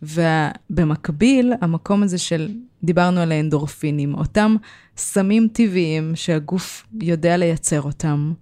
ובמקביל, 0.03 1.53
המקום 1.61 2.03
הזה 2.03 2.19
של, 2.19 2.49
דיברנו 2.85 3.21
על 3.21 3.33
האנדורפינים, 3.33 4.15
אותם 4.15 4.57
סמים 4.97 5.49
טבעיים 5.53 6.13
שהגוף 6.15 6.87
יודע 7.01 7.37
לייצר 7.37 7.83
אותם. 7.83 8.33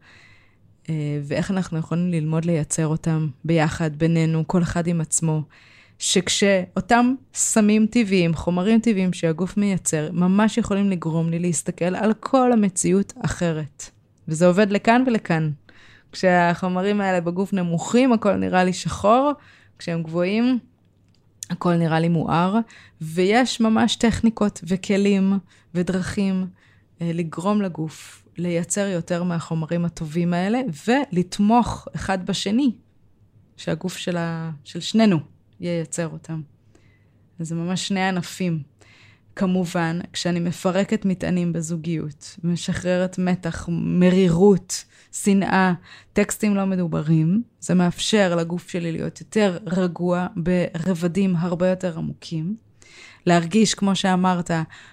ואיך 1.22 1.50
אנחנו 1.50 1.78
יכולים 1.78 2.10
ללמוד 2.10 2.44
לייצר 2.44 2.86
אותם 2.86 3.28
ביחד, 3.44 3.96
בינינו, 3.96 4.48
כל 4.48 4.62
אחד 4.62 4.86
עם 4.86 5.00
עצמו. 5.00 5.42
שכשאותם 5.98 7.14
סמים 7.34 7.86
טבעיים, 7.86 8.34
חומרים 8.34 8.80
טבעיים 8.80 9.12
שהגוף 9.12 9.56
מייצר, 9.56 10.10
ממש 10.12 10.58
יכולים 10.58 10.90
לגרום 10.90 11.30
לי 11.30 11.38
להסתכל 11.38 11.84
על 11.84 12.12
כל 12.20 12.52
המציאות 12.52 13.12
אחרת. 13.24 13.90
וזה 14.28 14.46
עובד 14.46 14.70
לכאן 14.70 15.04
ולכאן. 15.06 15.50
כשהחומרים 16.12 17.00
האלה 17.00 17.20
בגוף 17.20 17.52
נמוכים, 17.52 18.12
הכל 18.12 18.34
נראה 18.34 18.64
לי 18.64 18.72
שחור, 18.72 19.32
כשהם 19.78 20.02
גבוהים, 20.02 20.58
הכל 21.50 21.74
נראה 21.74 22.00
לי 22.00 22.08
מואר, 22.08 22.58
ויש 23.00 23.60
ממש 23.60 23.96
טכניקות 23.96 24.60
וכלים 24.68 25.38
ודרכים 25.74 26.46
לגרום 27.00 27.62
לגוף 27.62 28.22
לייצר 28.40 28.86
יותר 28.86 29.22
מהחומרים 29.22 29.84
הטובים 29.84 30.34
האלה, 30.34 30.60
ולתמוך 30.86 31.88
אחד 31.94 32.26
בשני, 32.26 32.72
שהגוף 33.56 33.96
שלה, 33.96 34.50
של 34.64 34.80
שנינו 34.80 35.18
ייצר 35.60 36.08
אותם. 36.08 36.42
אז 37.38 37.48
זה 37.48 37.54
ממש 37.54 37.88
שני 37.88 38.08
ענפים. 38.08 38.62
כמובן, 39.36 39.98
כשאני 40.12 40.40
מפרקת 40.40 41.04
מטענים 41.04 41.52
בזוגיות, 41.52 42.36
משחררת 42.44 43.18
מתח, 43.18 43.68
מרירות, 43.72 44.84
שנאה, 45.12 45.72
טקסטים 46.12 46.56
לא 46.56 46.64
מדוברים, 46.64 47.42
זה 47.60 47.74
מאפשר 47.74 48.36
לגוף 48.36 48.68
שלי 48.68 48.92
להיות 48.92 49.20
יותר 49.20 49.58
רגוע 49.66 50.26
ברבדים 50.36 51.36
הרבה 51.36 51.68
יותר 51.68 51.98
עמוקים. 51.98 52.56
להרגיש, 53.26 53.74
כמו 53.74 53.96
שאמרת, 53.96 54.50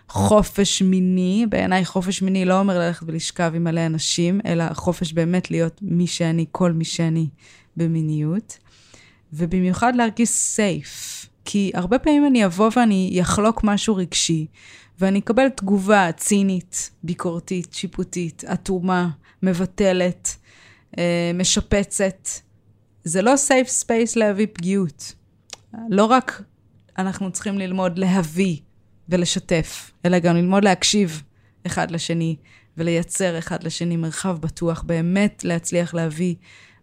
חופש 0.09 0.81
מיני. 0.81 1.45
בעיניי 1.49 1.85
חופש 1.85 2.21
מיני 2.21 2.45
לא 2.45 2.59
אומר 2.59 2.79
ללכת 2.79 3.03
ולשכב 3.07 3.51
עם 3.55 3.63
מלא 3.63 3.85
אנשים, 3.85 4.39
אלא 4.45 4.73
חופש 4.73 5.13
באמת 5.13 5.51
להיות 5.51 5.79
מי 5.81 6.07
שאני, 6.07 6.45
כל 6.51 6.71
מי 6.71 6.85
שאני 6.85 7.27
במיניות. 7.77 8.57
ובמיוחד 9.33 9.95
להרגיש 9.95 10.29
סייף. 10.29 11.25
כי 11.45 11.71
הרבה 11.73 11.99
פעמים 11.99 12.25
אני 12.25 12.45
אבוא 12.45 12.69
ואני 12.75 13.17
אחלוק 13.21 13.63
משהו 13.63 13.95
רגשי, 13.95 14.45
ואני 14.99 15.19
אקבל 15.19 15.49
תגובה 15.49 16.11
צינית, 16.17 16.91
ביקורתית, 17.03 17.73
שיפוטית, 17.73 18.43
אטומה, 18.43 19.09
מבטלת, 19.43 20.35
אה, 20.97 21.31
משפצת. 21.33 22.29
זה 23.03 23.21
לא 23.21 23.35
safe 23.35 23.67
space 23.67 24.15
להביא 24.15 24.47
פגיעות. 24.53 25.13
לא 25.89 26.05
רק 26.05 26.41
אנחנו 26.97 27.31
צריכים 27.31 27.57
ללמוד 27.57 27.99
להביא 27.99 28.57
ולשתף, 29.09 29.91
אלא 30.05 30.19
גם 30.19 30.35
ללמוד 30.35 30.63
להקשיב 30.63 31.23
אחד 31.65 31.91
לשני 31.91 32.35
ולייצר 32.77 33.37
אחד 33.39 33.63
לשני 33.63 33.97
מרחב 33.97 34.37
בטוח, 34.41 34.81
באמת 34.81 35.43
להצליח 35.43 35.93
להביא 35.93 36.35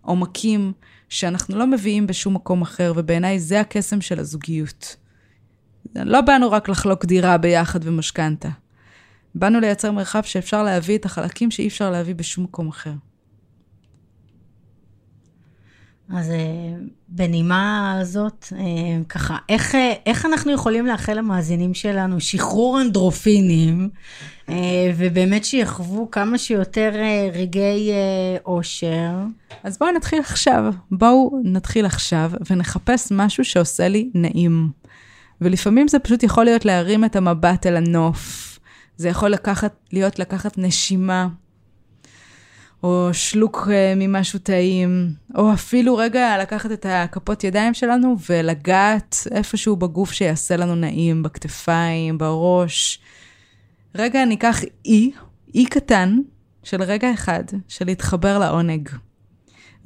עומקים 0.02 0.72
שאנחנו 1.08 1.58
לא 1.58 1.66
מביאים 1.66 2.06
בשום 2.06 2.34
מקום 2.34 2.62
אחר, 2.62 2.92
ובעיניי 2.96 3.38
זה 3.38 3.60
הקסם 3.60 4.00
של 4.00 4.20
הזוגיות. 4.20 4.96
לא 5.94 6.20
באנו 6.20 6.50
רק 6.50 6.68
לחלוק 6.68 7.04
דירה 7.04 7.38
ביחד 7.38 7.80
ומשכנתה. 7.82 8.48
באנו 9.34 9.60
לייצר 9.60 9.92
מרחב 9.92 10.22
שאפשר 10.22 10.62
להביא 10.62 10.98
את 10.98 11.04
החלקים 11.04 11.50
שאי 11.50 11.68
אפשר 11.68 11.90
להביא 11.90 12.14
בשום 12.14 12.44
מקום 12.44 12.68
אחר. 12.68 12.92
אז 16.10 16.30
אה, 16.30 16.36
בנימה 17.08 17.94
הזאת, 18.00 18.46
אה, 18.52 19.02
ככה, 19.08 19.36
איך, 19.48 19.74
אה, 19.74 19.92
איך 20.06 20.26
אנחנו 20.26 20.52
יכולים 20.52 20.86
לאחל 20.86 21.14
למאזינים 21.14 21.74
שלנו 21.74 22.20
שחרור 22.20 22.80
אנדרופינים, 22.80 23.88
ובאמת 24.96 25.44
שיחוו 25.44 26.10
כמה 26.10 26.38
שיותר 26.38 26.90
רגעי 27.32 27.90
אושר? 28.46 29.10
אז 29.62 29.78
בואו 29.78 29.92
נתחיל 29.92 30.20
עכשיו. 30.20 30.74
בואו 30.90 31.40
נתחיל 31.44 31.86
עכשיו 31.86 32.30
ונחפש 32.50 33.12
משהו 33.12 33.44
שעושה 33.44 33.88
לי 33.88 34.10
נעים. 34.14 34.70
ולפעמים 35.40 35.88
זה 35.88 35.98
פשוט 35.98 36.22
יכול 36.22 36.44
להיות 36.44 36.64
להרים 36.64 37.04
את 37.04 37.16
המבט 37.16 37.66
אל 37.66 37.76
הנוף. 37.76 38.58
זה 38.96 39.08
יכול 39.08 39.30
לקחת, 39.30 39.74
להיות 39.92 40.18
לקחת 40.18 40.58
נשימה 40.58 41.28
או 42.84 43.08
שלוק 43.12 43.68
אה, 43.72 43.92
ממשהו 43.96 44.38
טעים, 44.38 45.12
או 45.34 45.52
אפילו 45.52 45.96
רגע 45.96 46.38
לקחת 46.38 46.72
את 46.72 46.86
הכפות 46.88 47.44
ידיים 47.44 47.74
שלנו 47.74 48.16
ולגעת 48.30 49.16
איפשהו 49.30 49.76
בגוף 49.76 50.12
שיעשה 50.12 50.56
לנו 50.56 50.74
נעים, 50.74 51.22
בכתפיים, 51.22 52.18
בראש. 52.18 52.98
רגע 53.94 54.24
ניקח 54.24 54.60
אי, 54.84 55.10
אי 55.54 55.66
קטן 55.66 56.18
של 56.62 56.82
רגע 56.82 57.12
אחד, 57.12 57.44
של 57.68 57.84
להתחבר 57.84 58.38
לעונג. 58.38 58.88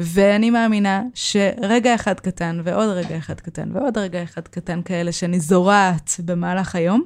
ואני 0.00 0.50
מאמינה 0.50 1.02
שרגע 1.14 1.94
אחד 1.94 2.20
קטן, 2.20 2.60
ועוד 2.64 2.88
רגע 2.88 3.18
אחד 3.18 3.40
קטן, 3.40 3.68
ועוד 3.72 3.98
רגע 3.98 4.22
אחד 4.22 4.48
קטן 4.48 4.82
כאלה 4.82 5.12
שאני 5.12 5.40
זורעת 5.40 6.10
במהלך 6.24 6.74
היום, 6.74 7.04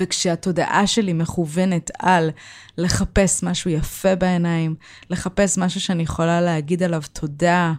וכשהתודעה 0.00 0.86
שלי 0.86 1.12
מכוונת 1.12 1.90
על 1.98 2.30
לחפש 2.78 3.42
משהו 3.42 3.70
יפה 3.70 4.14
בעיניים, 4.14 4.74
לחפש 5.10 5.58
משהו 5.58 5.80
שאני 5.80 6.02
יכולה 6.02 6.40
להגיד 6.40 6.82
עליו 6.82 7.02
תודה, 7.12 7.72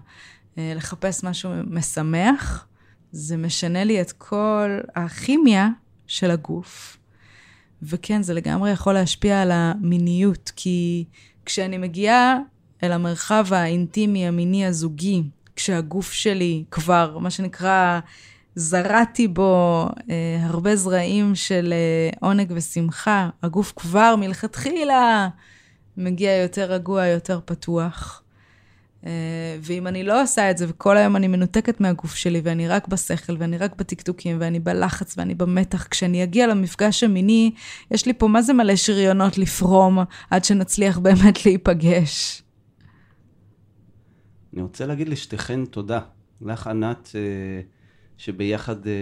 אה, 0.58 0.74
לחפש 0.76 1.24
משהו 1.24 1.52
משמח, 1.68 2.68
זה 3.12 3.38
משנה 3.38 3.84
לי 3.84 4.02
את 4.02 4.12
כל 4.12 4.80
הכימיה 4.96 5.70
של 6.08 6.32
הגוף. 6.32 6.98
וכן, 7.84 8.24
זה 8.24 8.34
לגמרי 8.34 8.72
יכול 8.72 8.94
להשפיע 8.94 9.42
על 9.42 9.52
המיניות, 9.52 10.52
כי 10.56 11.06
כשאני 11.46 11.78
מגיעה 11.78 12.38
אל 12.84 12.92
המרחב 12.92 13.46
האינטימי, 13.52 14.28
המיני, 14.28 14.66
הזוגי, 14.66 15.24
כשהגוף 15.56 16.12
שלי 16.12 16.64
כבר, 16.72 17.18
מה 17.18 17.30
שנקרא, 17.30 18.00
זרעתי 18.56 19.28
בו 19.28 19.86
אה, 20.10 20.38
הרבה 20.42 20.76
זרעים 20.76 21.36
של 21.36 21.74
אה, 21.74 22.28
עונג 22.28 22.52
ושמחה, 22.56 23.30
הגוף 23.44 23.74
כבר 23.76 24.16
מלכתחילה 24.16 25.30
מגיע 25.98 26.42
יותר 26.42 26.72
רגוע, 26.72 27.06
יותר 27.06 27.40
פתוח. 27.46 28.22
אה, 29.06 29.12
ואם 29.62 29.88
אני 29.88 30.04
לא 30.04 30.22
עושה 30.22 30.52
את 30.52 30.58
זה, 30.58 30.66
וכל 30.70 30.98
היום 30.98 31.16
אני 31.16 31.28
מנותקת 31.28 31.82
מהגוף 31.82 32.16
שלי, 32.16 32.42
ואני 32.44 32.68
רק 32.68 32.88
בשכל, 32.88 33.36
ואני 33.40 33.58
רק 33.58 33.76
בטקטוקים, 33.76 34.38
ואני 34.40 34.60
בלחץ, 34.60 35.18
ואני 35.18 35.36
במתח, 35.36 35.88
כשאני 35.88 36.24
אגיע 36.24 36.48
למפגש 36.48 37.04
המיני, 37.04 37.52
יש 37.92 38.06
לי 38.06 38.14
פה 38.14 38.28
מה 38.28 38.42
זה 38.42 38.54
מלא 38.54 38.76
שריונות 38.76 39.38
לפרום, 39.38 40.00
עד 40.30 40.44
שנצליח 40.44 40.98
באמת 40.98 41.46
להיפגש. 41.46 42.44
אני 44.54 44.62
רוצה 44.62 44.86
להגיד 44.86 45.10
לשתיכן 45.10 45.66
תודה. 45.66 46.00
לך, 46.42 46.68
ענת, 46.68 47.12
אה, 47.16 47.62
שביחד 48.18 48.88
אה, 48.88 48.94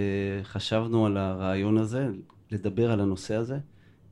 חשבנו 0.44 1.06
על 1.06 1.18
הרעיון 1.18 1.78
הזה, 1.78 2.08
לדבר 2.52 2.92
על 2.92 3.00
הנושא 3.00 3.36
הזה, 3.36 3.58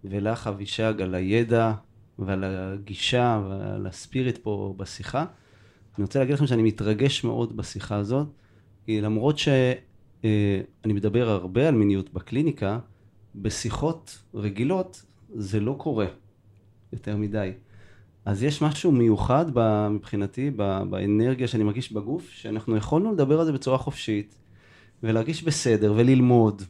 ולך 0.04 0.48
אבישג 0.48 0.94
על 1.02 1.16
הידע 1.16 1.74
ועל 2.20 2.44
הגישה 2.44 3.42
ועל 3.50 3.88
הספיריט 3.88 4.38
פה 4.38 4.74
בשיחה. 4.78 5.26
אני 5.98 6.04
רוצה 6.04 6.20
להגיד 6.20 6.36
לכם 6.36 6.48
שאני 6.48 6.62
מתרגש 6.62 7.24
מאוד 7.24 7.58
בשיחה 7.58 7.96
הזאת, 7.96 8.28
כי 8.86 9.02
למרות 9.02 9.38
שאני 9.38 9.76
אה, 10.26 10.62
מדבר 10.94 11.30
הרבה 11.30 11.68
על 11.68 11.76
מיניות 11.76 12.14
בקליניקה, 12.14 12.80
בשיחות 13.36 14.24
רגילות 14.34 15.06
זה 15.30 15.60
לא 15.60 15.76
קורה 15.78 16.06
יותר 16.94 17.18
מדי. 17.18 17.52
אז 18.26 18.44
יש 18.44 18.62
משהו 18.62 18.92
מיוחד 18.92 19.46
מבחינתי, 19.92 20.52
באנרגיה 20.90 21.48
שאני 21.48 21.64
מרגיש 21.64 21.94
בגוף, 21.94 22.30
שאנחנו 22.30 22.78
יכולנו 22.78 23.14
לדבר 23.14 23.40
על 23.40 23.46
זה 23.46 23.52
בצורה 23.52 23.78
חופשית, 23.78 24.41
ולהרגיש 25.04 25.44
בסדר 25.44 25.94
וללמוד 25.98 26.62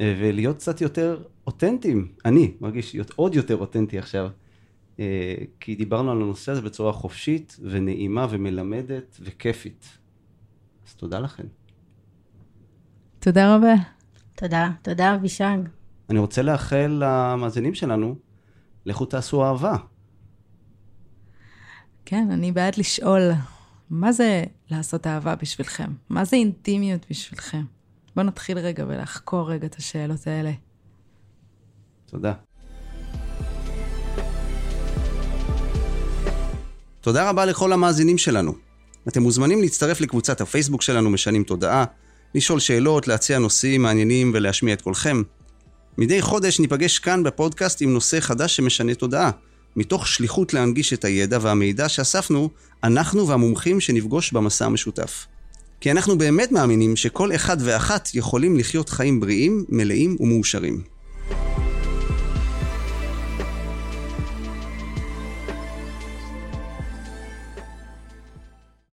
אה, 0.00 0.14
ולהיות 0.20 0.56
קצת 0.56 0.80
יותר 0.80 1.22
אותנטיים. 1.46 2.12
אני 2.24 2.54
מרגיש 2.60 2.96
עוד 3.16 3.34
יותר 3.34 3.56
אותנטי 3.56 3.98
עכשיו. 3.98 4.28
אה, 5.00 5.34
כי 5.60 5.74
דיברנו 5.74 6.10
על 6.10 6.16
הנושא 6.16 6.52
הזה 6.52 6.62
בצורה 6.62 6.92
חופשית 6.92 7.56
ונעימה 7.62 8.26
ומלמדת 8.30 9.16
וכיפית. 9.20 9.98
אז 10.86 10.94
תודה 10.94 11.18
לכם. 11.18 11.44
תודה 13.18 13.56
רבה. 13.56 13.74
תודה, 14.34 14.70
תודה 14.82 15.14
אבישג. 15.14 15.58
אני 16.10 16.18
רוצה 16.18 16.42
לאחל 16.42 17.02
למאזינים 17.04 17.74
שלנו, 17.74 18.16
לכו 18.86 19.04
תעשו 19.04 19.44
אהבה. 19.44 19.76
כן, 22.04 22.28
אני 22.30 22.52
בעד 22.52 22.78
לשאול. 22.78 23.30
מה 23.90 24.12
זה 24.12 24.44
לעשות 24.70 25.06
אהבה 25.06 25.34
בשבילכם? 25.34 25.90
מה 26.08 26.24
זה 26.24 26.36
אינטימיות 26.36 27.06
בשבילכם? 27.10 27.62
בואו 28.16 28.26
נתחיל 28.26 28.58
רגע 28.58 28.84
ולחקור 28.88 29.50
רגע 29.50 29.66
את 29.66 29.74
השאלות 29.74 30.26
האלה. 30.26 30.52
תודה. 32.06 32.32
תודה 37.00 37.30
רבה 37.30 37.44
לכל 37.44 37.72
המאזינים 37.72 38.18
שלנו. 38.18 38.54
אתם 39.08 39.22
מוזמנים 39.22 39.60
להצטרף 39.60 40.00
לקבוצת 40.00 40.40
הפייסבוק 40.40 40.82
שלנו 40.82 41.10
משנים 41.10 41.44
תודעה, 41.44 41.84
לשאול 42.34 42.60
שאלות, 42.60 43.08
להציע 43.08 43.38
נושאים 43.38 43.82
מעניינים 43.82 44.30
ולהשמיע 44.34 44.74
את 44.74 44.82
קולכם. 44.82 45.22
מדי 45.98 46.22
חודש 46.22 46.60
ניפגש 46.60 46.98
כאן 46.98 47.22
בפודקאסט 47.22 47.82
עם 47.82 47.92
נושא 47.92 48.20
חדש 48.20 48.56
שמשנה 48.56 48.94
תודעה. 48.94 49.30
מתוך 49.76 50.08
שליחות 50.08 50.54
להנגיש 50.54 50.92
את 50.92 51.04
הידע 51.04 51.38
והמידע 51.40 51.88
שאספנו, 51.88 52.50
אנחנו 52.84 53.28
והמומחים 53.28 53.80
שנפגוש 53.80 54.32
במסע 54.32 54.66
המשותף. 54.66 55.26
כי 55.80 55.90
אנחנו 55.90 56.18
באמת 56.18 56.52
מאמינים 56.52 56.96
שכל 56.96 57.34
אחד 57.34 57.56
ואחת 57.60 58.08
יכולים 58.14 58.56
לחיות 58.56 58.88
חיים 58.88 59.20
בריאים, 59.20 59.64
מלאים 59.68 60.16
ומאושרים. 60.20 60.82